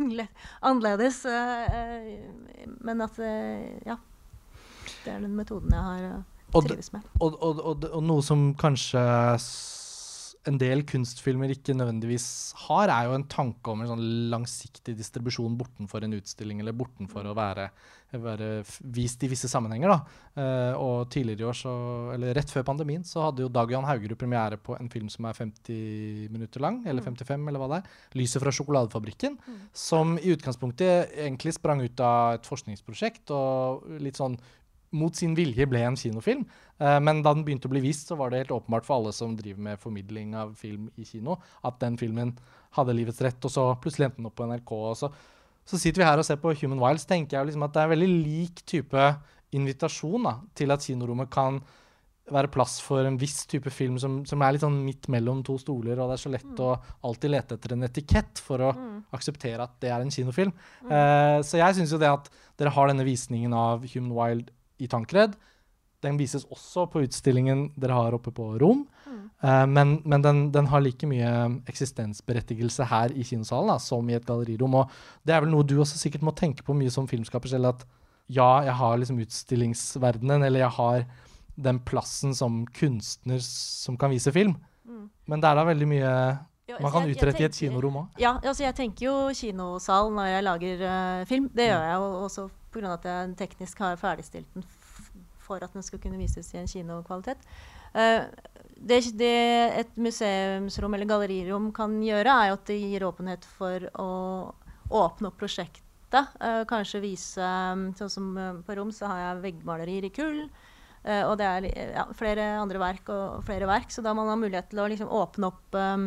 annerledes. 0.60 1.22
Uh, 1.24 2.74
men 2.84 3.06
at 3.06 3.22
uh, 3.22 3.70
Ja. 3.86 4.00
Det 5.04 5.12
er 5.12 5.20
den 5.20 5.36
metoden 5.36 5.72
jeg 5.72 5.84
har 5.84 6.04
uh, 6.18 6.64
trives 6.64 6.90
med. 6.92 7.04
og, 7.20 7.38
og, 7.40 7.60
og, 7.60 7.86
og 7.88 8.02
noe 8.04 8.24
som 8.24 8.50
kanskje 8.58 9.00
en 10.48 10.58
del 10.60 10.82
kunstfilmer 10.88 11.54
ikke 11.54 11.74
nødvendigvis 11.76 12.26
har, 12.66 12.90
er 12.92 13.08
jo 13.08 13.16
en 13.16 13.26
tanke 13.30 13.72
om 13.72 13.80
en 13.80 13.90
sånn 13.94 14.04
langsiktig 14.32 14.94
distribusjon 14.98 15.56
bortenfor 15.60 16.04
en 16.04 16.16
utstilling, 16.18 16.60
eller 16.60 16.76
bortenfor 16.76 17.30
å 17.30 17.34
være, 17.36 17.68
være 18.20 18.48
vist 18.94 19.24
i 19.24 19.30
visse 19.32 19.48
sammenhenger. 19.50 19.94
Da. 19.94 20.18
Eh, 20.42 20.80
og 20.80 21.08
tidligere 21.12 21.46
i 21.46 21.48
år, 21.48 21.58
så, 21.58 21.74
eller 22.16 22.36
rett 22.36 22.52
før 22.52 22.66
pandemien, 22.68 23.06
så 23.08 23.24
hadde 23.28 23.46
jo 23.46 23.52
Dag 23.52 23.72
Johan 23.72 23.88
Haugerud 23.88 24.18
premiere 24.20 24.60
på 24.60 24.76
en 24.76 24.90
film 24.92 25.08
som 25.12 25.30
er 25.30 25.38
50 25.38 26.34
minutter 26.34 26.64
lang, 26.64 26.82
eller 26.90 27.04
55, 27.06 27.48
eller 27.48 27.62
hva 27.62 27.70
det 27.72 27.80
er. 27.80 28.02
'Lyset 28.14 28.44
fra 28.44 28.52
sjokoladefabrikken', 28.54 29.38
som 29.72 30.18
i 30.20 30.34
utgangspunktet 30.36 31.16
egentlig 31.24 31.56
sprang 31.56 31.80
ut 31.84 32.04
av 32.04 32.36
et 32.36 32.52
forskningsprosjekt, 32.52 33.32
og 33.32 33.96
litt 34.04 34.20
sånn 34.20 34.36
mot 34.94 35.16
sin 35.16 35.34
vilje 35.36 35.66
ble 35.68 35.82
en 35.84 35.98
kinofilm. 35.98 36.44
Eh, 36.78 36.98
men 37.02 37.22
da 37.24 37.34
den 37.34 37.44
begynte 37.46 37.68
å 37.70 37.74
bli 37.74 37.82
vist, 37.84 38.08
så 38.10 38.18
var 38.18 38.30
det 38.30 38.44
helt 38.44 38.56
åpenbart 38.56 38.86
for 38.86 38.98
alle 38.98 39.14
som 39.16 39.36
driver 39.38 39.68
med 39.68 39.82
formidling 39.82 40.34
av 40.38 40.54
film 40.58 40.88
i 41.00 41.06
kino, 41.08 41.38
at 41.66 41.78
den 41.82 41.98
filmen 42.00 42.34
hadde 42.78 42.96
livets 42.96 43.22
rett, 43.22 43.38
og 43.46 43.52
så 43.52 43.68
plutselig 43.82 44.08
endte 44.08 44.22
den 44.22 44.30
opp 44.30 44.36
på 44.38 44.48
NRK. 44.50 44.74
og 44.80 44.98
så, 44.98 45.12
så 45.64 45.78
sitter 45.80 46.02
vi 46.02 46.08
her 46.08 46.20
og 46.20 46.26
ser 46.26 46.40
på 46.42 46.54
Human 46.62 46.82
Wilds, 46.82 47.06
tenker 47.08 47.38
jeg 47.38 47.50
liksom 47.50 47.64
at 47.66 47.74
det 47.74 47.82
er 47.82 47.88
en 47.88 47.94
veldig 47.94 48.12
lik 48.12 48.64
type 48.68 49.06
invitasjon 49.54 50.26
da, 50.26 50.38
til 50.58 50.74
at 50.74 50.82
kinorommet 50.82 51.30
kan 51.32 51.62
være 52.32 52.48
plass 52.48 52.78
for 52.80 53.04
en 53.04 53.18
viss 53.20 53.42
type 53.50 53.68
film 53.72 53.98
som, 54.00 54.22
som, 54.24 54.40
er 54.40 54.54
litt 54.54 54.64
sånn 54.64 54.78
midt 54.86 55.10
mellom 55.12 55.42
to 55.44 55.58
stoler, 55.60 55.98
og 55.98 56.08
det 56.08 56.16
er 56.16 56.22
så 56.22 56.32
lett 56.32 56.46
mm. 56.48 56.62
å 56.64 56.70
alltid 57.10 57.34
lete 57.34 57.58
etter 57.58 57.74
en 57.74 57.84
etikett 57.84 58.40
for 58.40 58.64
å 58.64 58.70
mm. 58.72 58.94
akseptere 59.16 59.66
at 59.66 59.74
det 59.84 59.90
er 59.92 60.00
en 60.00 60.12
kinofilm. 60.14 60.54
Mm. 60.86 60.88
Uh, 60.88 61.38
så 61.44 61.60
jeg 61.60 61.76
syns 61.78 61.92
jo 61.92 62.00
det 62.00 62.08
at 62.08 62.30
dere 62.60 62.72
har 62.72 62.88
denne 62.90 63.04
visningen 63.06 63.52
av 63.58 63.84
Human 63.92 64.14
Wild 64.16 64.52
i 64.84 64.90
Tankred, 64.90 65.34
den 66.04 66.18
vises 66.20 66.44
også 66.52 66.86
på 66.92 67.02
utstillingen 67.06 67.70
dere 67.80 67.96
har 67.96 68.16
oppe 68.16 68.32
på 68.34 68.50
Rom. 68.60 68.84
Mm. 69.08 69.20
Uh, 69.44 69.64
men, 69.70 69.96
men 70.04 70.24
den, 70.24 70.44
den, 70.52 70.68
har 70.68 70.84
like 70.84 71.08
mye 71.08 71.32
eksistensberettigelse 71.70 72.86
her 72.90 73.14
i 73.16 73.24
kinosalen 73.26 73.72
da, 73.72 73.78
som 73.80 74.08
i 74.10 74.16
et 74.18 74.26
gallerirom. 74.28 74.80
Og 74.82 74.96
det 75.24 75.36
er 75.36 75.44
vel 75.44 75.54
noe 75.54 75.66
du 75.66 75.78
også 75.80 76.00
sikkert 76.00 76.26
må 76.26 76.34
tenke 76.36 76.66
på 76.66 76.76
mye 76.76 76.92
som 76.92 77.08
filmskaper 77.10 77.54
selv, 77.54 77.72
at 77.72 77.86
ja, 78.32 78.64
jeg 78.64 78.76
har 78.78 78.96
liksom 79.00 79.20
utstillingsverdenen, 79.20 80.46
eller 80.46 80.64
jeg 80.64 80.76
har 80.78 81.04
den 81.64 81.78
plassen 81.86 82.34
som 82.34 82.64
kunstner 82.74 83.42
som 83.44 83.98
kan 84.00 84.12
vise 84.12 84.32
film. 84.34 84.56
Mm. 84.84 85.06
Men 85.30 85.42
det 85.42 85.50
er 85.50 85.60
da 85.60 85.68
veldig 85.68 85.88
mye 85.88 86.10
ja, 86.64 86.78
man 86.80 86.92
kan 86.92 87.04
jeg, 87.04 87.18
utrette 87.18 87.42
jeg 87.42 87.52
tenker, 87.52 87.64
i 87.64 87.68
et 87.68 87.72
kinorom 87.74 87.98
òg. 88.00 88.20
Ja, 88.20 88.38
altså 88.40 88.64
jeg 88.64 88.76
tenker 88.76 89.06
jo 89.06 89.16
kinosal 89.36 90.12
når 90.16 90.30
jeg 90.30 90.46
lager 90.46 90.84
uh, 90.88 91.24
film. 91.28 91.48
Det 91.52 91.68
gjør 91.68 91.84
jeg 91.84 91.98
jo 92.00 92.12
også 92.24 92.46
pga. 92.74 92.96
at 92.96 93.06
jeg 93.08 93.36
teknisk 93.40 93.78
har 93.84 94.00
ferdigstilt 94.00 94.50
den 94.54 94.66
for 95.44 95.60
at 95.64 95.72
den 95.76 95.84
skal 95.84 96.00
kunne 96.00 96.20
vises 96.20 96.50
i 96.54 96.60
en 96.60 96.68
kinokvalitet. 96.70 97.40
Uh, 97.94 98.26
det, 98.74 99.00
det, 99.18 99.32
et 99.84 99.96
museumsrom 100.00 100.96
eller 100.96 101.08
gallerirom 101.08 101.70
kan 101.76 101.94
gjøre, 102.02 102.36
er 102.46 102.54
at 102.56 102.66
det 102.68 102.80
gir 102.80 103.06
åpenhet 103.06 103.44
for 103.58 103.88
å 104.00 104.10
åpne 104.90 105.30
opp 105.30 105.38
prosjektet. 105.40 105.82
Uh, 106.40 106.62
kanskje 106.70 107.02
vise 107.02 107.48
Sånn 107.98 108.12
som 108.12 108.26
på 108.66 108.76
Rom 108.78 108.92
så 108.94 109.08
har 109.10 109.20
jeg 109.20 109.44
veggmalerier 109.48 110.08
i 110.08 110.14
kull. 110.14 110.44
Uh, 111.04 111.22
og 111.28 111.34
det 111.36 111.46
er 111.46 111.66
ja, 111.98 112.06
flere 112.16 112.54
andre 112.56 112.80
verk 112.80 113.10
og 113.12 113.42
flere 113.44 113.68
verk, 113.68 113.92
så 113.92 114.04
da 114.04 114.14
man 114.16 114.30
har 114.30 114.40
mulighet 114.40 114.70
til 114.72 114.80
å 114.80 114.88
liksom 114.88 115.10
åpne 115.12 115.50
opp 115.50 115.76
um, 115.76 116.06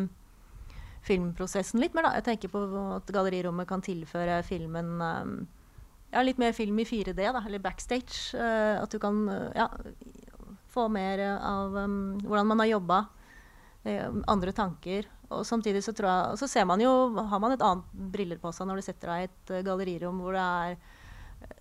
filmprosessen 1.06 1.80
litt 1.80 1.94
mer. 1.94 2.08
Da. 2.08 2.18
Jeg 2.18 2.26
tenker 2.32 2.52
på 2.52 2.64
at 2.96 3.12
gallerirommet 3.14 3.68
kan 3.70 3.84
tilføre 3.84 4.40
filmen 4.46 4.96
um, 4.98 5.36
ja, 6.12 6.24
litt 6.24 6.40
mer 6.40 6.56
film 6.56 6.78
i 6.80 6.86
4D, 6.88 7.16
da, 7.18 7.42
eller 7.44 7.62
backstage. 7.62 8.32
Uh, 8.36 8.80
at 8.82 8.92
du 8.92 8.98
kan 9.02 9.22
uh, 9.28 9.48
ja, 9.56 9.68
få 10.72 10.88
mer 10.92 11.22
av 11.36 11.76
um, 11.76 12.18
hvordan 12.24 12.52
man 12.52 12.64
har 12.64 12.74
jobba. 12.76 13.06
andre 14.28 14.52
tanker. 14.52 15.06
Og 15.32 15.46
samtidig 15.46 15.80
så, 15.84 15.94
tror 15.96 16.08
jeg, 16.10 16.38
så 16.40 16.48
ser 16.50 16.64
man 16.68 16.80
jo, 16.82 16.90
har 17.30 17.40
man 17.40 17.54
et 17.54 17.62
annet 17.64 17.86
briller 18.12 18.40
på 18.42 18.50
seg 18.52 18.66
når 18.68 18.80
du 18.80 18.84
setter 18.84 19.12
deg 19.12 19.22
i 19.22 19.28
et 19.28 19.52
gallerirom 19.64 20.18
hvor 20.20 20.36
det 20.36 20.42
er 20.44 20.80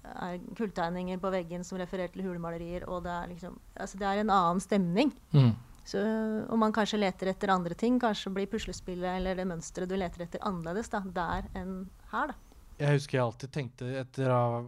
er 0.07 0.39
kulltegninger 0.57 1.19
på 1.21 1.31
veggen 1.31 1.63
som 1.65 1.79
refererer 1.79 2.11
til 2.13 2.25
hulemalerier. 2.25 2.87
Og 2.89 3.03
det 3.05 3.13
er, 3.13 3.29
liksom, 3.31 3.57
altså 3.77 3.99
det 4.01 4.09
er 4.09 4.23
en 4.23 4.33
annen 4.33 4.63
stemning. 4.63 5.13
Mm. 5.35 5.53
Så, 5.87 6.01
og 6.49 6.59
man 6.59 6.75
kanskje 6.75 6.99
leter 6.99 7.31
etter 7.31 7.53
andre 7.53 7.77
ting. 7.77 7.99
Kanskje 8.01 8.33
blir 8.35 8.49
puslespillet 8.51 9.21
eller 9.21 9.39
det 9.39 9.47
mønsteret 9.47 9.89
du 9.89 9.95
leter 9.99 10.25
etter, 10.25 10.43
annerledes 10.47 10.91
da, 10.91 11.03
der 11.15 11.47
enn 11.55 11.79
her. 12.11 12.33
da. 12.33 12.46
Jeg 12.77 12.99
husker 12.99 13.17
jeg 13.17 13.25
alltid 13.25 13.53
tenkte 13.53 13.89
etter 14.03 14.29
å 14.29 14.37
ha 14.37 14.59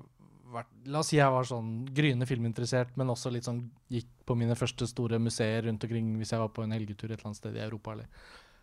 vært 0.49 0.69
La 0.89 1.03
oss 1.03 1.11
si 1.11 1.19
jeg 1.19 1.29
var 1.29 1.45
sånn 1.45 1.83
gryende 1.93 2.25
filminteressert, 2.25 2.95
men 2.97 3.11
også 3.13 3.29
litt 3.33 3.45
sånn 3.45 3.61
gikk 3.93 4.09
på 4.25 4.37
mine 4.37 4.55
første 4.57 4.87
store 4.89 5.19
museer 5.21 5.67
rundt 5.67 5.83
omkring 5.85 6.15
hvis 6.17 6.33
jeg 6.33 6.41
var 6.41 6.49
på 6.55 6.65
en 6.65 6.73
helgetur 6.73 7.11
et 7.11 7.19
eller 7.19 7.29
annet 7.29 7.41
sted 7.41 7.57
i 7.57 7.61
Europa. 7.61 7.93
Eller. 7.93 8.07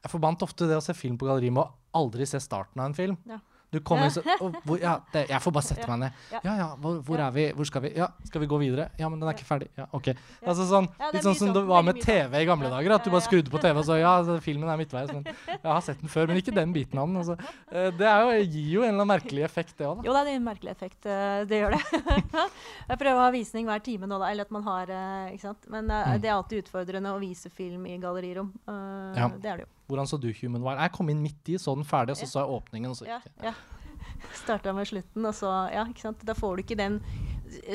Jeg 0.03 0.13
forbandt 0.13 0.43
ofte 0.47 0.67
det 0.67 0.79
å 0.79 0.83
se 0.83 0.97
film 0.99 1.19
på 1.21 1.29
galleri 1.29 1.53
med 1.55 1.63
å 1.63 2.01
aldri 2.03 2.27
se 2.27 2.41
starten 2.43 2.83
av 2.83 2.91
en 2.91 2.99
film. 2.99 3.21
Ja. 3.31 3.39
Du 3.77 3.83
kommer 3.85 4.09
så, 4.13 4.23
hvor, 4.41 4.79
ja, 4.81 4.97
det, 5.13 5.27
Jeg 5.29 5.43
får 5.45 5.53
bare 5.53 5.67
sette 5.67 5.87
meg 5.91 5.99
ned. 6.07 6.21
Ja, 6.33 6.41
ja, 6.47 6.69
hvor, 6.81 7.01
hvor, 7.05 7.21
er 7.21 7.35
vi? 7.35 7.45
Hvor 7.57 7.69
skal 7.69 7.85
vi? 7.85 7.91
Ja, 7.99 8.09
skal 8.25 8.43
vi 8.43 8.49
gå 8.49 8.59
videre? 8.63 8.89
Ja, 9.01 9.11
men 9.13 9.21
den 9.21 9.29
er 9.29 9.37
ikke 9.37 9.49
ferdig. 9.49 9.69
Ja, 9.77 9.85
OK. 9.97 10.09
Altså 10.41 10.65
sånn, 10.69 10.89
Litt 11.13 11.27
sånn 11.27 11.37
som 11.37 11.53
det 11.53 11.63
var 11.69 11.85
med 11.85 12.01
TV 12.01 12.39
i 12.41 12.47
gamle 12.49 12.71
dager. 12.73 12.97
At 12.97 13.05
du 13.05 13.13
bare 13.13 13.27
skrudde 13.27 13.53
på 13.53 13.61
TV 13.61 13.83
og 13.83 13.87
så 13.89 13.99
Ja, 14.01 14.15
filmen 14.43 14.71
er 14.73 14.81
midtveis. 14.81 15.13
Men 15.13 15.27
jeg 15.29 15.61
har 15.67 15.85
sett 15.85 16.01
den 16.01 16.13
før, 16.13 16.31
men 16.31 16.41
ikke 16.41 16.55
den 16.57 16.73
biten 16.77 17.03
av 17.03 17.11
den. 17.11 17.21
Altså. 17.21 17.37
Eh, 17.69 17.91
det 17.99 18.15
jo, 18.17 18.33
gir 18.47 18.73
jo 18.79 18.87
en 18.87 18.95
eller 18.95 19.03
annen 19.03 19.13
merkelig 19.13 19.47
effekt, 19.47 19.77
det 19.77 19.89
òg. 19.91 20.03
Jo, 20.07 20.17
det 20.17 20.25
er 20.25 20.33
en 20.41 20.49
merkelig 20.49 20.73
effekt. 20.73 21.01
Eh, 21.05 21.45
det 21.51 21.63
gjør 21.63 21.77
det. 21.77 22.03
jeg 22.91 23.01
prøver 23.05 23.15
å 23.21 23.25
ha 23.27 23.31
visning 23.35 23.69
hver 23.69 23.85
time 23.85 24.09
nå, 24.09 24.21
da. 24.23 24.33
Eller 24.33 24.49
at 24.49 24.57
man 24.57 24.67
har 24.67 24.97
eh, 24.97 25.35
Ikke 25.37 25.51
sant. 25.51 25.71
Men 25.73 25.91
mm. 25.93 26.17
det 26.25 26.33
er 26.33 26.37
alltid 26.39 26.65
utfordrende 26.65 27.13
å 27.13 27.23
vise 27.23 27.53
film 27.53 27.85
i 27.91 28.01
gallerirom. 28.01 28.53
Det 28.65 29.51
er 29.53 29.61
det 29.61 29.67
jo. 29.67 29.73
Hvordan 29.87 30.09
så 30.11 30.19
du 30.19 30.29
Human 30.41 30.65
Wild? 30.65 30.83
Jeg 30.83 30.93
kom 30.97 31.11
inn 31.13 31.23
midt 31.23 31.53
i, 31.53 31.59
så 31.63 31.75
den 31.79 31.87
ferdig, 31.87 32.17
og 32.17 32.21
så 32.21 32.29
så 32.31 32.43
jeg 32.43 32.59
åpningen. 32.59 32.91
og 32.91 32.99
så 32.99 33.07
ja, 33.09 33.21
ja. 33.45 33.55
Starta 34.35 34.73
med 34.75 34.89
slutten, 34.89 35.25
og 35.25 35.35
så 35.35 35.51
Ja, 35.73 35.87
ikke 35.87 36.03
sant. 36.03 36.23
Da 36.27 36.35
får 36.35 36.57
du 36.57 36.63
ikke 36.65 36.79
den 36.79 37.01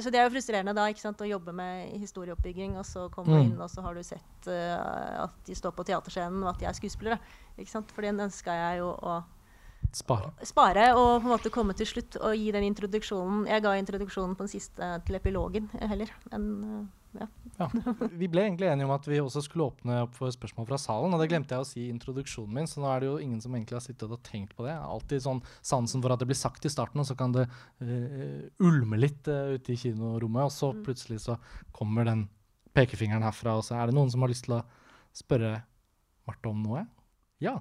Så 0.01 0.11
det 0.11 0.19
er 0.19 0.25
jo 0.27 0.33
frustrerende 0.33 0.73
da, 0.75 0.89
ikke 0.91 0.99
sant, 0.99 1.21
å 1.23 1.27
jobbe 1.29 1.53
med 1.55 1.93
historieoppbygging, 2.01 2.75
og 2.77 2.85
så 2.85 3.07
komme 3.09 3.37
mm. 3.37 3.43
inn, 3.45 3.61
og 3.61 3.69
så 3.71 3.83
har 3.85 3.95
du 3.95 4.03
sett 4.03 4.49
uh, 4.51 5.23
at 5.23 5.37
de 5.47 5.55
står 5.55 5.71
på 5.77 5.85
teaterscenen, 5.87 6.43
og 6.43 6.51
at 6.51 6.59
de 6.59 6.67
er 6.67 6.75
skuespillere. 6.75 7.17
Ikke 7.55 7.71
sant. 7.71 7.93
For 7.95 8.03
den 8.03 8.19
ønska 8.19 8.51
jeg 8.57 8.81
jo 8.81 8.91
å 8.91 9.21
Spare. 9.91 10.31
Spare 10.47 10.85
og 10.95 11.19
på 11.19 11.27
en 11.27 11.33
måte 11.33 11.51
komme 11.51 11.73
til 11.75 11.87
slutt 11.89 12.15
og 12.21 12.35
gi 12.37 12.51
den 12.55 12.63
introduksjonen. 12.69 13.43
Jeg 13.49 13.63
ga 13.65 13.75
introduksjonen 13.75 14.37
på 14.39 14.45
den 14.45 14.51
siste 14.53 14.89
til 15.07 15.17
epilogen 15.17 15.67
heller. 15.75 16.11
Men, 16.31 16.45
uh, 16.63 17.19
ja. 17.19 17.27
ja. 17.59 17.67
Vi 18.21 18.29
ble 18.31 18.45
egentlig 18.45 18.69
enige 18.71 18.87
om 18.87 18.93
at 18.95 19.09
vi 19.11 19.19
også 19.19 19.43
skulle 19.43 19.67
åpne 19.67 19.97
opp 20.05 20.15
for 20.15 20.31
spørsmål 20.31 20.69
fra 20.69 20.79
salen. 20.79 21.11
Og 21.11 21.19
det 21.19 21.27
glemte 21.33 21.57
jeg 21.57 21.65
å 21.65 21.67
si 21.67 21.83
i 21.83 21.91
introduksjonen 21.91 22.55
min, 22.55 22.69
så 22.71 22.83
nå 22.83 22.87
er 22.91 23.03
det 23.03 23.09
jo 23.09 23.17
ingen 23.25 23.41
som 23.43 23.57
egentlig 23.57 23.79
har 23.79 23.83
sittet 23.83 24.15
og 24.15 24.21
tenkt 24.27 24.55
på 24.55 24.67
det. 24.67 24.77
Alltid 24.79 25.25
sånn 25.25 25.41
sansen 25.59 26.03
for 26.03 26.15
at 26.15 26.23
det 26.23 26.29
blir 26.29 26.39
sagt 26.39 26.67
i 26.67 26.71
starten, 26.71 27.03
og 27.03 27.09
så 27.09 27.17
kan 27.19 27.35
det 27.35 27.49
uh, 27.49 28.45
ulme 28.63 29.01
litt 29.01 29.27
uh, 29.27 29.57
ute 29.57 29.75
i 29.75 29.81
kinorommet. 29.81 30.47
Og 30.47 30.55
så 30.55 30.71
mm. 30.71 30.85
plutselig 30.87 31.19
så 31.25 31.35
kommer 31.75 32.07
den 32.07 32.29
pekefingeren 32.77 33.27
herfra, 33.27 33.57
og 33.59 33.67
så 33.67 33.75
er 33.75 33.89
det 33.89 33.97
noen 33.97 34.11
som 34.13 34.23
har 34.23 34.31
lyst 34.31 34.47
til 34.47 34.61
å 34.61 34.63
spørre 35.15 35.57
Marte 36.29 36.51
om 36.51 36.59
noe? 36.63 36.85
Ja. 37.41 37.57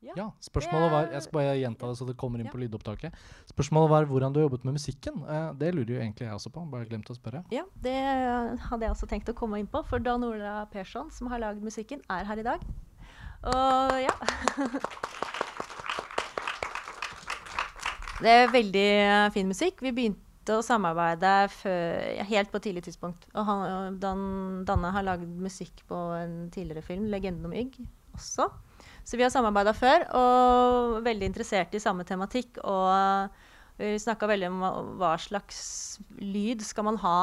Ja, 0.00 0.14
ja, 0.16 0.26
Spørsmålet 0.40 0.92
var 0.94 1.10
jeg 1.12 1.20
skal 1.26 1.34
bare 1.36 1.56
gjenta 1.60 1.88
det 1.90 1.96
så 1.98 2.06
det 2.08 2.14
kommer 2.20 2.40
inn 2.40 2.48
ja. 2.48 2.52
på 2.54 2.60
lydopptaket. 2.62 3.16
Spørsmålet 3.50 3.90
var 3.92 4.06
hvordan 4.08 4.32
du 4.32 4.38
har 4.40 4.46
jobbet 4.46 4.64
med 4.64 4.78
musikken. 4.78 5.18
Eh, 5.28 5.50
det 5.60 5.74
lurer 5.76 5.92
jo 5.92 5.98
egentlig 6.00 6.24
jeg 6.24 6.36
også 6.38 6.52
på. 6.54 6.64
Bare 6.72 6.88
glemt 6.88 7.10
å 7.12 7.16
spørre. 7.18 7.42
Ja, 7.52 7.66
det 7.84 7.98
hadde 8.64 8.86
jeg 8.86 8.94
også 8.94 9.08
tenkt 9.10 9.28
å 9.28 9.36
komme 9.36 9.60
inn 9.60 9.68
på. 9.68 9.82
For 9.90 10.00
Dan 10.00 10.24
Ola 10.24 10.62
Persson, 10.72 11.12
som 11.12 11.28
har 11.32 11.42
lagd 11.44 11.60
musikken, 11.64 12.00
er 12.08 12.24
her 12.30 12.40
i 12.40 12.46
dag. 12.46 12.64
Og 13.50 13.94
ja 14.04 14.12
Det 18.20 18.28
er 18.28 18.50
veldig 18.52 18.88
fin 19.32 19.48
musikk. 19.48 19.80
Vi 19.84 19.92
begynte 19.96 20.56
å 20.56 20.64
samarbeide 20.64 21.48
før, 21.52 22.24
helt 22.28 22.50
på 22.52 22.60
et 22.60 22.66
tidlig 22.68 22.84
tidspunkt. 22.88 23.28
Og 23.32 23.44
han, 23.48 24.00
Dan, 24.00 24.24
Danne 24.68 24.96
har 24.96 25.04
lagd 25.04 25.28
musikk 25.40 25.84
på 25.88 26.00
en 26.16 26.50
tidligere 26.52 26.84
film, 26.84 27.08
'Legenden 27.08 27.48
om 27.48 27.56
Ygg', 27.56 27.80
også. 28.16 28.48
Så 29.04 29.18
vi 29.18 29.24
har 29.24 29.32
samarbeida 29.32 29.72
før, 29.76 30.04
og 30.16 31.00
veldig 31.06 31.30
interessert 31.30 31.74
i 31.74 31.82
samme 31.82 32.04
tematikk. 32.08 32.60
Og 32.62 33.30
vi 33.80 33.94
snakka 34.00 34.28
veldig 34.28 34.50
om 34.52 34.60
hva 35.00 35.14
slags 35.20 35.60
lyd 36.20 36.62
skal 36.66 36.86
man 36.90 37.00
ha 37.00 37.20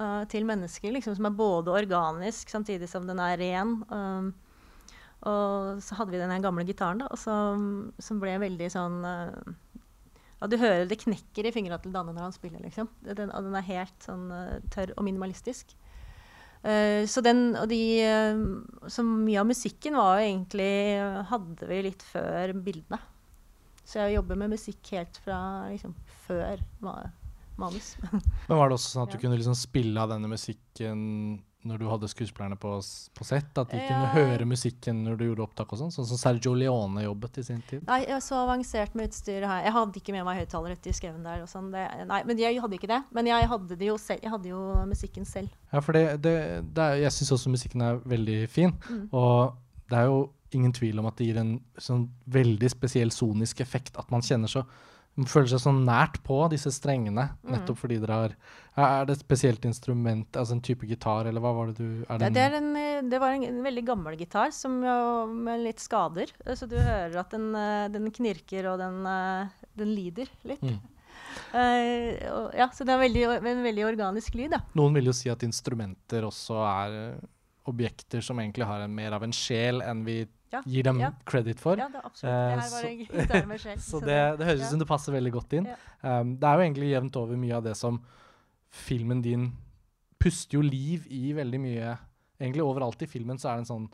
uh, 0.00 0.24
til 0.30 0.46
mennesker, 0.48 0.92
liksom, 0.94 1.16
som 1.18 1.28
er 1.28 1.38
både 1.38 1.74
organisk 1.74 2.50
samtidig 2.52 2.88
som 2.90 3.06
den 3.08 3.20
er 3.22 3.38
ren. 3.40 3.74
Um, 3.92 4.30
og 5.28 5.82
så 5.82 5.98
hadde 5.98 6.14
vi 6.14 6.22
den 6.22 6.44
gamle 6.44 6.64
gitaren, 6.66 7.02
da, 7.02 7.10
som, 7.18 7.90
som 7.98 8.20
ble 8.22 8.36
veldig 8.38 8.68
sånn 8.70 9.00
uh, 9.02 10.46
Du 10.46 10.54
hører 10.60 10.86
det 10.86 11.00
knekker 11.02 11.48
i 11.48 11.54
fingra 11.54 11.80
til 11.82 11.94
Danne 11.94 12.14
når 12.14 12.28
han 12.28 12.36
spiller, 12.36 12.62
liksom. 12.62 12.90
Den, 13.02 13.32
og 13.34 13.48
den 13.48 13.58
er 13.58 13.66
helt 13.68 14.06
sånn 14.06 14.28
uh, 14.30 14.58
tørr 14.74 14.94
og 14.96 15.04
minimalistisk. 15.08 15.74
Uh, 16.68 17.06
så 17.08 17.22
den, 17.24 17.54
og 17.56 17.68
de, 17.70 17.80
uh, 18.04 18.88
så 18.92 19.04
mye 19.06 19.40
av 19.40 19.48
musikken 19.48 19.96
var 19.96 20.18
jo 20.18 20.26
egentlig 20.26 20.72
Hadde 21.30 21.68
vi 21.70 21.78
litt 21.86 22.04
før 22.04 22.52
bildene. 22.52 23.00
Så 23.88 24.02
jeg 24.02 24.18
jobber 24.18 24.36
med 24.36 24.52
musikk 24.52 24.90
helt 24.92 25.16
fra 25.24 25.38
liksom, 25.70 25.94
før 26.26 26.60
manus. 26.82 27.94
Men 28.48 28.58
Var 28.58 28.68
det 28.68 28.76
også 28.76 28.90
sånn 28.92 29.06
at 29.06 29.14
du 29.14 29.16
ja. 29.16 29.22
kunne 29.22 29.38
liksom 29.40 29.56
spille 29.56 30.02
av 30.02 30.12
denne 30.12 30.28
musikken 30.28 30.98
når 31.66 31.80
du 31.80 31.86
hadde 31.90 32.08
skuespillerne 32.10 32.56
på, 32.60 32.70
på 33.18 33.26
sett? 33.26 33.50
At 33.58 33.72
de 33.72 33.80
ja. 33.80 33.88
kunne 33.88 34.10
høre 34.14 34.46
musikken 34.48 35.00
når 35.04 35.18
du 35.18 35.24
gjorde 35.26 35.44
opptak 35.48 35.72
og 35.74 35.80
sånn? 35.80 35.92
Sånn 35.94 36.06
som 36.06 36.20
Sergio 36.20 36.54
Leone 36.54 37.02
jobbet 37.02 37.40
i 37.42 37.44
sin 37.48 37.60
tid? 37.68 37.82
Nei, 37.88 38.00
jeg 38.06 38.22
så 38.24 38.38
avansert 38.44 38.94
med 38.98 39.10
utstyr 39.10 39.42
her. 39.42 39.64
Jeg 39.66 39.74
hadde 39.74 40.00
ikke 40.00 40.14
med 40.14 40.26
meg 40.28 40.40
høyttaler 40.42 40.76
i 40.78 40.94
skauen 40.96 41.26
der. 41.26 41.42
og 41.44 41.50
sånn. 41.50 41.70
Det, 41.74 41.84
nei, 42.08 42.22
men 42.28 42.42
jeg 42.44 42.62
hadde 42.62 42.78
ikke 42.78 42.90
det. 42.90 43.00
Men 43.16 43.30
jeg 43.30 43.50
hadde, 43.52 43.78
det 43.80 43.90
jo, 43.90 43.98
selv, 44.02 44.22
jeg 44.22 44.34
hadde 44.36 44.52
jo 44.52 44.64
musikken 44.88 45.28
selv. 45.28 45.54
Ja, 45.72 45.82
for 45.82 45.98
det, 45.98 46.04
det, 46.24 46.34
det 46.76 46.84
er, 46.84 47.00
jeg 47.04 47.16
syns 47.18 47.34
også 47.38 47.54
musikken 47.54 47.84
er 47.84 48.02
veldig 48.06 48.40
fin. 48.52 48.74
Mm. 48.88 49.06
Og 49.18 49.58
det 49.90 49.98
er 49.98 50.12
jo 50.12 50.20
ingen 50.54 50.72
tvil 50.72 51.00
om 51.02 51.08
at 51.10 51.18
det 51.18 51.28
gir 51.28 51.40
en 51.42 51.56
sånn 51.80 52.06
veldig 52.32 52.70
spesiell 52.72 53.10
sonisk 53.12 53.60
effekt. 53.64 53.98
At 54.00 54.14
man 54.14 54.24
kjenner 54.24 54.50
så 54.50 54.64
føler 55.26 55.48
seg 55.50 55.60
så 55.64 55.72
nært 55.74 56.20
på 56.22 56.48
disse 56.52 56.70
strengene, 56.70 57.30
Mm. 57.42 57.50
nettopp 57.56 57.78
fordi 57.78 57.98
dere 57.98 58.12
har 58.12 58.34
Er 58.78 59.06
det 59.06 59.16
et 59.16 59.24
spesielt 59.26 59.64
instrument, 59.64 60.30
altså 60.36 60.52
en 60.52 60.60
type 60.60 60.86
gitar, 60.86 61.26
eller 61.26 61.40
hva 61.40 61.52
var 61.52 61.66
det 61.72 61.76
du 61.78 62.04
er 62.08 62.18
det 62.18 62.32
det, 62.34 62.42
er 62.44 62.52
en, 62.60 62.76
eh, 62.76 63.00
det 63.02 63.18
var 63.18 63.32
en, 63.34 63.42
en 63.42 63.62
veldig 63.64 63.84
gammel 63.84 64.16
gitar 64.16 64.52
som, 64.52 64.78
med 65.42 65.64
litt 65.64 65.80
skader. 65.80 66.30
Eh, 66.46 66.54
Så 66.54 66.68
du 66.68 66.76
hører 66.76 67.16
at 67.18 67.30
den, 67.30 67.54
eh, 67.56 67.88
den 67.88 68.08
knirker 68.12 68.70
og 68.70 68.78
den, 68.78 69.02
den 69.74 69.94
lider 69.96 70.28
litt. 70.44 70.62
Mm. 70.62 70.78
Uh, 71.52 72.48
ja, 72.56 72.68
så 72.72 72.84
det 72.84 72.94
er 72.94 73.02
veldig, 73.02 73.24
en 73.46 73.62
veldig 73.64 73.84
organisk 73.84 74.34
lyd, 74.38 74.52
da. 74.54 74.60
Noen 74.78 74.94
vil 74.94 75.10
jo 75.10 75.12
si 75.16 75.28
at 75.32 75.42
instrumenter 75.42 76.22
også 76.28 76.60
er 76.62 77.18
objekter 77.68 78.22
som 78.24 78.38
egentlig 78.38 78.66
har 78.68 78.80
en, 78.84 78.94
mer 78.94 79.12
av 79.16 79.24
en 79.26 79.34
sjel 79.34 79.82
enn 79.84 80.04
vi 80.06 80.22
Ja, 80.52 80.62
gir 80.64 80.86
dem 80.86 81.00
ja. 81.02 81.12
credit 81.28 81.60
for. 81.60 81.76
Ja, 81.80 81.90
det 81.92 82.00
er 82.00 82.06
absolutt. 82.08 82.32
Eh, 82.32 82.44
det 82.48 82.62
her 82.62 82.72
var 82.72 83.54
en 83.54 83.58
selv, 83.58 83.80
så. 83.84 83.90
Så 83.90 84.00
det, 84.04 84.18
det 84.40 84.48
høres 84.48 84.62
ut 84.62 84.64
ja. 84.64 84.70
som 84.72 84.82
det 84.82 84.88
passer 84.88 85.16
veldig 85.16 85.32
godt 85.34 85.56
inn. 85.58 85.70
Um, 86.00 86.34
det 86.40 86.48
er 86.48 86.56
jo 86.56 86.66
egentlig 86.66 86.90
jevnt 86.92 87.18
over 87.20 87.40
mye 87.40 87.56
av 87.58 87.66
det 87.66 87.74
som 87.78 88.00
filmen 88.86 89.20
din 89.24 89.48
puster 90.18 90.58
jo 90.58 90.64
liv 90.64 91.06
i 91.14 91.32
veldig 91.36 91.60
mye. 91.62 91.94
Egentlig 92.40 92.64
overalt 92.64 93.04
i 93.04 93.10
filmen 93.10 93.40
så 93.40 93.50
er 93.50 93.58
det 93.58 93.66
en 93.66 93.72
sånn 93.72 93.88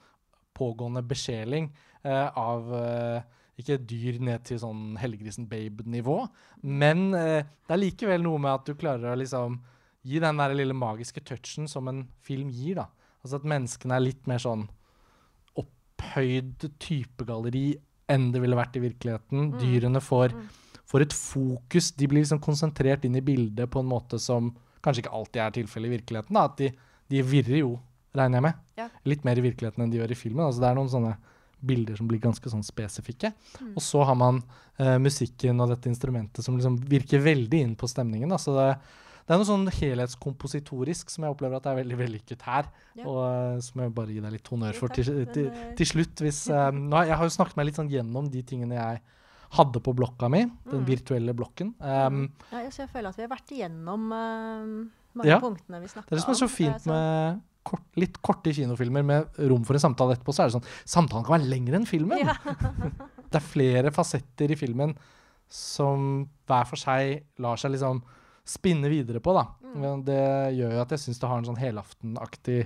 pågående 0.55 1.02
besjeling 1.07 1.72
uh, 2.07 2.30
av 2.38 2.70
uh, 2.70 3.44
ikke 3.59 3.80
dyr 3.86 4.20
ned 4.22 4.46
til 4.46 4.61
sånn 4.62 4.94
Helgegrisen 4.98 5.48
Babe-nivå, 5.50 6.20
men 6.66 7.09
uh, 7.14 7.42
det 7.42 7.74
er 7.74 7.80
likevel 7.80 8.22
noe 8.22 8.40
med 8.42 8.52
at 8.52 8.70
du 8.70 8.78
klarer 8.78 9.12
å 9.12 9.18
liksom 9.18 9.59
gi 10.05 10.20
den 10.22 10.38
der 10.38 10.55
lille 10.55 10.76
magiske 10.76 11.22
touchen 11.26 11.66
som 11.70 11.88
en 11.90 12.05
film 12.22 12.50
gir, 12.52 12.82
da. 12.82 12.88
Altså 13.24 13.40
at 13.40 13.46
menneskene 13.48 13.96
er 13.96 14.05
litt 14.05 14.26
mer 14.28 14.42
sånn 14.42 14.66
opphøyd 15.99 16.66
typegalleri 16.82 17.74
enn 18.12 18.30
det 18.34 18.42
ville 18.42 18.57
vært 18.59 18.76
i 18.76 18.82
virkeligheten. 18.84 19.51
Mm. 19.55 19.59
Dyrene 19.61 20.01
får, 20.03 20.32
Mm. 20.34 20.49
får 20.86 21.01
et 21.03 21.12
fokus. 21.12 21.90
De 21.97 22.07
blir 22.07 22.22
liksom 22.22 22.40
konsentrert 22.40 23.05
inn 23.05 23.16
i 23.16 23.20
bildet 23.20 23.70
på 23.70 23.80
en 23.80 23.88
måte 23.88 24.18
som 24.20 24.55
kanskje 24.82 25.05
ikke 25.05 25.12
alltid 25.14 25.40
er 25.40 25.51
tilfellet 25.51 25.86
i 25.90 25.97
virkeligheten. 25.99 26.34
Da. 26.34 26.45
At 26.45 26.57
de, 26.59 26.70
de 27.09 27.22
virrer 27.22 27.59
jo, 27.61 27.80
regner 28.14 28.36
jeg 28.36 28.42
med. 28.42 28.55
Ja. 28.76 28.88
Litt 29.05 29.24
mer 29.24 29.38
i 29.38 29.40
virkeligheten 29.40 29.82
enn 29.82 29.90
de 29.90 29.99
gjør 29.99 30.11
i 30.11 30.14
filmen. 30.14 30.45
Altså 30.45 30.61
det 30.61 30.68
er 30.70 30.74
noen 30.74 30.90
sånne 30.92 31.16
bilder 31.64 31.97
som 31.97 32.07
blir 32.07 32.20
ganske 32.20 32.45
sånn 32.51 32.62
spesifikke. 32.62 33.32
Mm. 33.61 33.72
Og 33.74 33.80
så 33.82 34.05
har 34.05 34.14
man 34.14 34.42
eh, 34.78 34.99
musikken 34.99 35.61
og 35.61 35.70
dette 35.70 35.88
instrumentet 35.88 36.45
som 36.45 36.59
liksom 36.59 36.76
virker 36.86 37.20
veldig 37.24 37.61
inn 37.62 37.74
på 37.74 37.88
stemningen. 37.88 38.28
Da. 38.28 38.36
Så 38.36 38.53
det, 38.53 38.78
det 39.24 39.32
er 39.34 39.38
noe 39.40 39.48
sånn 39.48 39.68
helhetskompositorisk 39.72 41.10
som 41.12 41.24
jeg 41.24 41.32
opplever 41.34 41.56
at 41.56 41.66
er 41.70 41.78
veldig 41.80 41.96
vellykket 42.00 42.42
her. 42.44 42.68
Ja. 42.98 43.06
Og 43.08 43.20
eh, 43.24 43.60
som 43.64 43.80
jeg 43.84 43.94
bare 43.96 44.12
gir 44.12 44.24
deg 44.26 44.34
litt 44.36 44.50
honnør 44.52 44.76
for 44.78 44.92
til, 44.94 45.24
til, 45.32 45.48
eh, 45.50 45.70
til 45.78 45.86
slutt. 45.88 46.20
Hvis, 46.24 46.42
um, 46.52 46.82
nå, 46.92 47.04
jeg 47.08 47.16
har 47.16 47.24
jo 47.28 47.32
snakket 47.36 47.56
meg 47.60 47.70
litt 47.70 47.78
sånn 47.80 47.88
gjennom 47.92 48.28
de 48.32 48.42
tingene 48.46 48.76
jeg 48.76 49.00
hadde 49.54 49.80
på 49.86 49.94
blokka 49.94 50.28
mi, 50.32 50.42
den 50.66 50.82
Mm. 50.82 50.86
virtuelle 50.88 51.32
blokken. 51.36 51.74
Um, 51.80 52.32
Ja, 52.50 52.64
jeg 52.66 52.88
føler 52.90 53.08
at 53.12 53.16
vi 53.16 53.22
har 53.22 53.30
vært 53.32 53.52
igjennom 53.54 54.06
uh, 54.12 54.88
mange 55.14 55.28
Ja. 55.30 55.38
punktene 55.40 55.80
vi 55.80 55.86
snakka 55.92 56.08
om. 56.08 56.10
Det 56.10 56.16
er 56.16 56.20
det 56.20 56.24
som 56.24 56.34
er 56.34 56.40
så 56.42 56.48
fint 56.50 56.86
med 56.90 57.40
kort, 57.64 57.84
litt 57.96 58.20
korte 58.20 58.52
kinofilmer 58.52 59.04
med 59.06 59.38
rom 59.48 59.64
for 59.64 59.74
en 59.78 59.80
samtale 59.86 60.16
etterpå, 60.18 60.34
så 60.34 60.42
er 60.44 60.50
det 60.50 60.56
sånn 60.58 60.68
Samtalen 60.84 61.24
kan 61.24 61.38
være 61.38 61.48
lengre 61.48 61.78
enn 61.80 61.86
filmen! 61.88 62.18
Ja. 62.26 62.34
Det 63.30 63.40
er 63.40 63.46
flere 63.46 63.90
fasetter 63.94 64.50
i 64.52 64.58
filmen 64.58 64.92
som 65.48 66.26
hver 66.48 66.66
for 66.68 66.76
seg 66.80 67.22
lar 67.42 67.56
seg 67.60 67.72
liksom 67.74 68.02
spinne 68.45 68.90
videre 68.92 69.22
på, 69.24 69.32
da. 69.36 69.47
Mm. 69.74 70.05
Det 70.07 70.24
gjør 70.59 70.76
jo 70.76 70.82
at 70.82 70.92
jeg 70.95 71.05
syns 71.07 71.22
det 71.22 71.30
har 71.30 71.40
en 71.40 71.49
sånn 71.49 71.61
helaftenaktig 71.61 72.59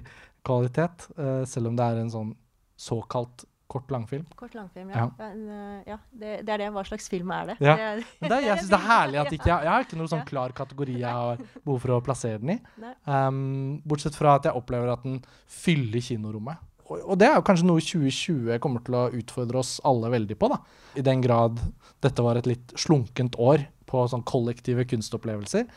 kvalitet, 0.47 1.09
uh, 1.19 1.45
selv 1.49 1.71
om 1.71 1.79
det 1.79 1.87
er 1.87 2.03
en 2.03 2.13
sånn 2.13 2.35
såkalt 2.79 3.47
kort 3.69 3.91
langfilm. 3.93 4.25
Kort 4.37 4.55
langfilm, 4.57 4.91
Ja. 4.91 4.97
ja. 4.97 5.11
Men, 5.19 5.41
eh, 5.53 5.83
ja 5.93 5.99
det, 6.11 6.31
det 6.47 6.53
er 6.55 6.59
det. 6.63 6.69
Hva 6.73 6.85
slags 6.89 7.09
film 7.13 7.31
er 7.37 7.51
det? 7.51 7.57
Ja. 7.61 7.75
det 8.01 8.31
er, 8.33 8.47
jeg 8.47 8.63
syns 8.63 8.71
det 8.73 8.79
er 8.79 8.87
herlig 8.87 9.21
at 9.21 9.33
ikke 9.37 9.51
jeg, 9.51 9.67
jeg 9.67 9.73
har 9.75 9.85
ikke 9.85 9.99
noen 10.01 10.11
sånn 10.15 10.25
klar 10.29 10.55
kategori 10.57 10.95
jeg 11.03 11.19
har 11.19 11.43
behov 11.67 11.83
for 11.85 11.97
å 11.99 12.01
plassere 12.05 12.41
den 12.41 12.55
i. 12.57 12.59
Um, 13.05 13.83
bortsett 13.85 14.17
fra 14.17 14.39
at 14.41 14.49
jeg 14.49 14.57
opplever 14.57 14.89
at 14.95 15.05
den 15.05 15.21
fyller 15.45 16.01
kinorommet. 16.01 16.65
Og, 16.89 17.15
det 17.21 17.29
er 17.29 17.37
jo 17.37 17.45
kanskje 17.45 17.69
noe 17.69 17.85
2020 17.85 18.59
kommer 18.65 18.83
til 18.85 18.97
å 18.97 19.09
utfordre 19.21 19.61
oss 19.61 19.77
alle 19.89 20.11
veldig 20.15 20.37
på. 20.41 20.51
da. 20.53 20.59
I 20.99 21.05
den 21.05 21.23
grad 21.25 21.61
dette 22.05 22.25
var 22.25 22.39
et 22.39 22.49
litt 22.49 22.75
slunkent 22.79 23.39
år 23.41 23.67
på 23.89 24.05
sånn 24.09 24.25
kollektive 24.29 24.85
kunstopplevelser. 24.89 25.69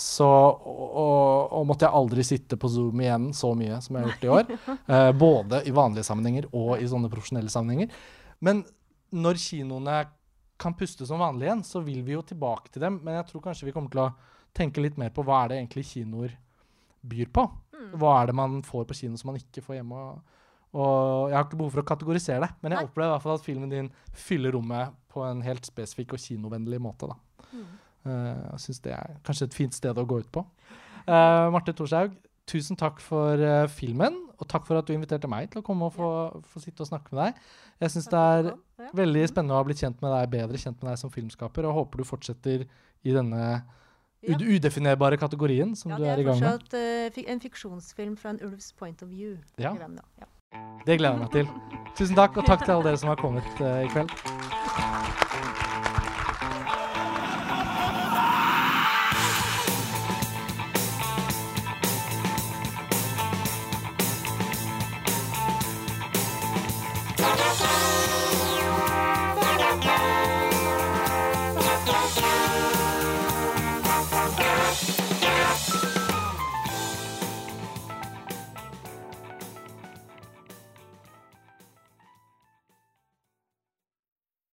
Så 0.00 0.26
og, 0.26 0.86
og, 0.96 1.52
og 1.58 1.66
måtte 1.68 1.84
jeg 1.84 1.98
aldri 1.98 2.24
sitte 2.24 2.56
på 2.56 2.70
Zoom 2.72 3.02
igjen 3.04 3.28
så 3.36 3.52
mye 3.58 3.80
som 3.84 3.98
jeg 3.98 4.06
har 4.06 4.12
gjort 4.12 4.24
i 4.24 4.32
år. 4.38 4.52
Eh, 4.92 5.10
både 5.16 5.62
i 5.68 5.72
vanlige 5.74 6.04
sammenhenger 6.06 6.48
og 6.50 6.80
i 6.82 6.88
sånne 6.90 7.10
profesjonelle 7.12 7.52
sammenhenger. 7.52 7.92
Men 8.42 8.64
når 9.14 9.38
kinoene 9.40 10.02
kan 10.62 10.74
puste 10.78 11.06
som 11.08 11.20
vanlig 11.22 11.48
igjen, 11.48 11.64
så 11.66 11.82
vil 11.84 12.02
vi 12.06 12.14
jo 12.16 12.22
tilbake 12.26 12.72
til 12.72 12.84
dem. 12.84 13.00
Men 13.04 13.18
jeg 13.18 13.28
tror 13.30 13.44
kanskje 13.46 13.68
vi 13.68 13.74
kommer 13.74 13.92
til 13.92 14.04
å 14.04 14.12
tenke 14.56 14.82
litt 14.84 14.98
mer 15.00 15.12
på 15.14 15.24
hva 15.26 15.42
er 15.42 15.52
det 15.52 15.60
egentlig 15.60 15.86
kinoer 15.90 16.34
byr 17.12 17.30
på. 17.34 17.46
Mm. 17.74 17.88
Hva 18.00 18.12
er 18.20 18.30
det 18.30 18.36
man 18.38 18.60
får 18.66 18.86
på 18.88 18.98
kino 19.00 19.18
som 19.20 19.32
man 19.32 19.40
ikke 19.40 19.64
får 19.64 19.80
hjemme? 19.80 20.02
Og, 20.12 20.38
og 20.72 21.28
jeg 21.28 21.36
har 21.36 21.44
ikke 21.44 21.58
behov 21.60 21.74
for 21.74 21.82
å 21.82 21.88
kategorisere 21.90 22.40
det, 22.46 22.50
men 22.64 22.72
jeg 22.72 22.88
opplever 22.88 23.10
i 23.10 23.14
hvert 23.16 23.24
fall 23.26 23.36
at 23.36 23.44
filmen 23.44 23.72
din 23.72 23.90
fyller 24.16 24.54
rommet 24.56 24.94
på 25.12 25.24
en 25.26 25.42
helt 25.44 25.66
spesifikk 25.68 26.14
og 26.16 26.22
kinovennlig 26.22 26.80
måte. 26.80 27.10
da. 27.10 27.46
Mm. 27.52 27.66
Uh, 28.02 28.44
jeg 28.54 28.62
syns 28.66 28.80
det 28.82 28.94
er 28.96 29.18
kanskje 29.26 29.50
et 29.50 29.56
fint 29.58 29.76
sted 29.76 29.98
å 30.00 30.06
gå 30.08 30.22
ut 30.24 30.30
på. 30.32 30.44
Uh, 31.04 31.50
Marte 31.52 31.74
Thorshaug, 31.76 32.14
tusen 32.48 32.78
takk 32.80 33.02
for 33.04 33.36
uh, 33.38 33.66
filmen, 33.70 34.16
og 34.40 34.48
takk 34.50 34.64
for 34.66 34.80
at 34.80 34.88
du 34.88 34.94
inviterte 34.96 35.28
meg 35.30 35.52
til 35.52 35.60
å 35.60 35.66
komme 35.66 35.86
og 35.86 35.94
få, 35.94 36.08
få 36.50 36.64
sitte 36.64 36.82
og 36.82 36.88
snakke 36.88 37.12
med 37.12 37.20
deg. 37.20 37.44
Jeg 37.84 37.94
syns 37.94 38.08
det 38.10 38.24
er 38.32 38.50
veldig 38.96 39.28
spennende 39.30 39.54
å 39.54 39.60
ha 39.60 39.68
blitt 39.68 39.84
kjent 39.84 40.00
med 40.02 40.10
deg, 40.16 40.32
bedre 40.32 40.58
kjent 40.58 40.80
med 40.80 40.90
deg 40.90 40.98
som 41.04 41.12
filmskaper, 41.12 41.68
og 41.68 41.76
håper 41.82 42.02
du 42.02 42.08
fortsetter 42.08 42.64
i 42.66 43.14
denne 43.14 43.44
Ja. 44.22 44.36
udefinerbare 44.38 45.18
kategorien 45.18 45.76
som 45.76 45.90
Ja, 45.90 45.96
du 45.98 46.04
er 46.04 46.12
er 46.14 46.20
i 46.22 46.26
gang 46.26 46.38
med. 46.38 46.46
Ja, 46.46 46.56
det 46.70 46.80
er 46.80 47.10
fortsatt 47.10 47.30
en 47.32 47.40
fiksjonsfilm 47.42 48.16
fra 48.16 48.30
en 48.30 48.38
ulvs 48.46 48.72
point 48.78 49.02
of 49.02 49.08
view. 49.10 49.36
Ja. 49.58 49.74
i 49.74 49.78
den 49.78 49.96
da. 49.96 50.02
Ja. 50.20 50.26
Det 50.86 50.98
gleder 50.98 51.14
jeg 51.14 51.22
meg 51.22 51.30
til. 51.30 51.48
Tusen 51.96 52.16
takk, 52.16 52.38
og 52.40 52.48
takk 52.48 52.64
til 52.64 52.74
alle 52.74 52.90
dere 52.90 53.00
som 53.00 53.12
har 53.12 53.20
kommet 53.20 53.60
eh, 53.60 53.84
i 53.86 53.90
kveld. 53.92 54.10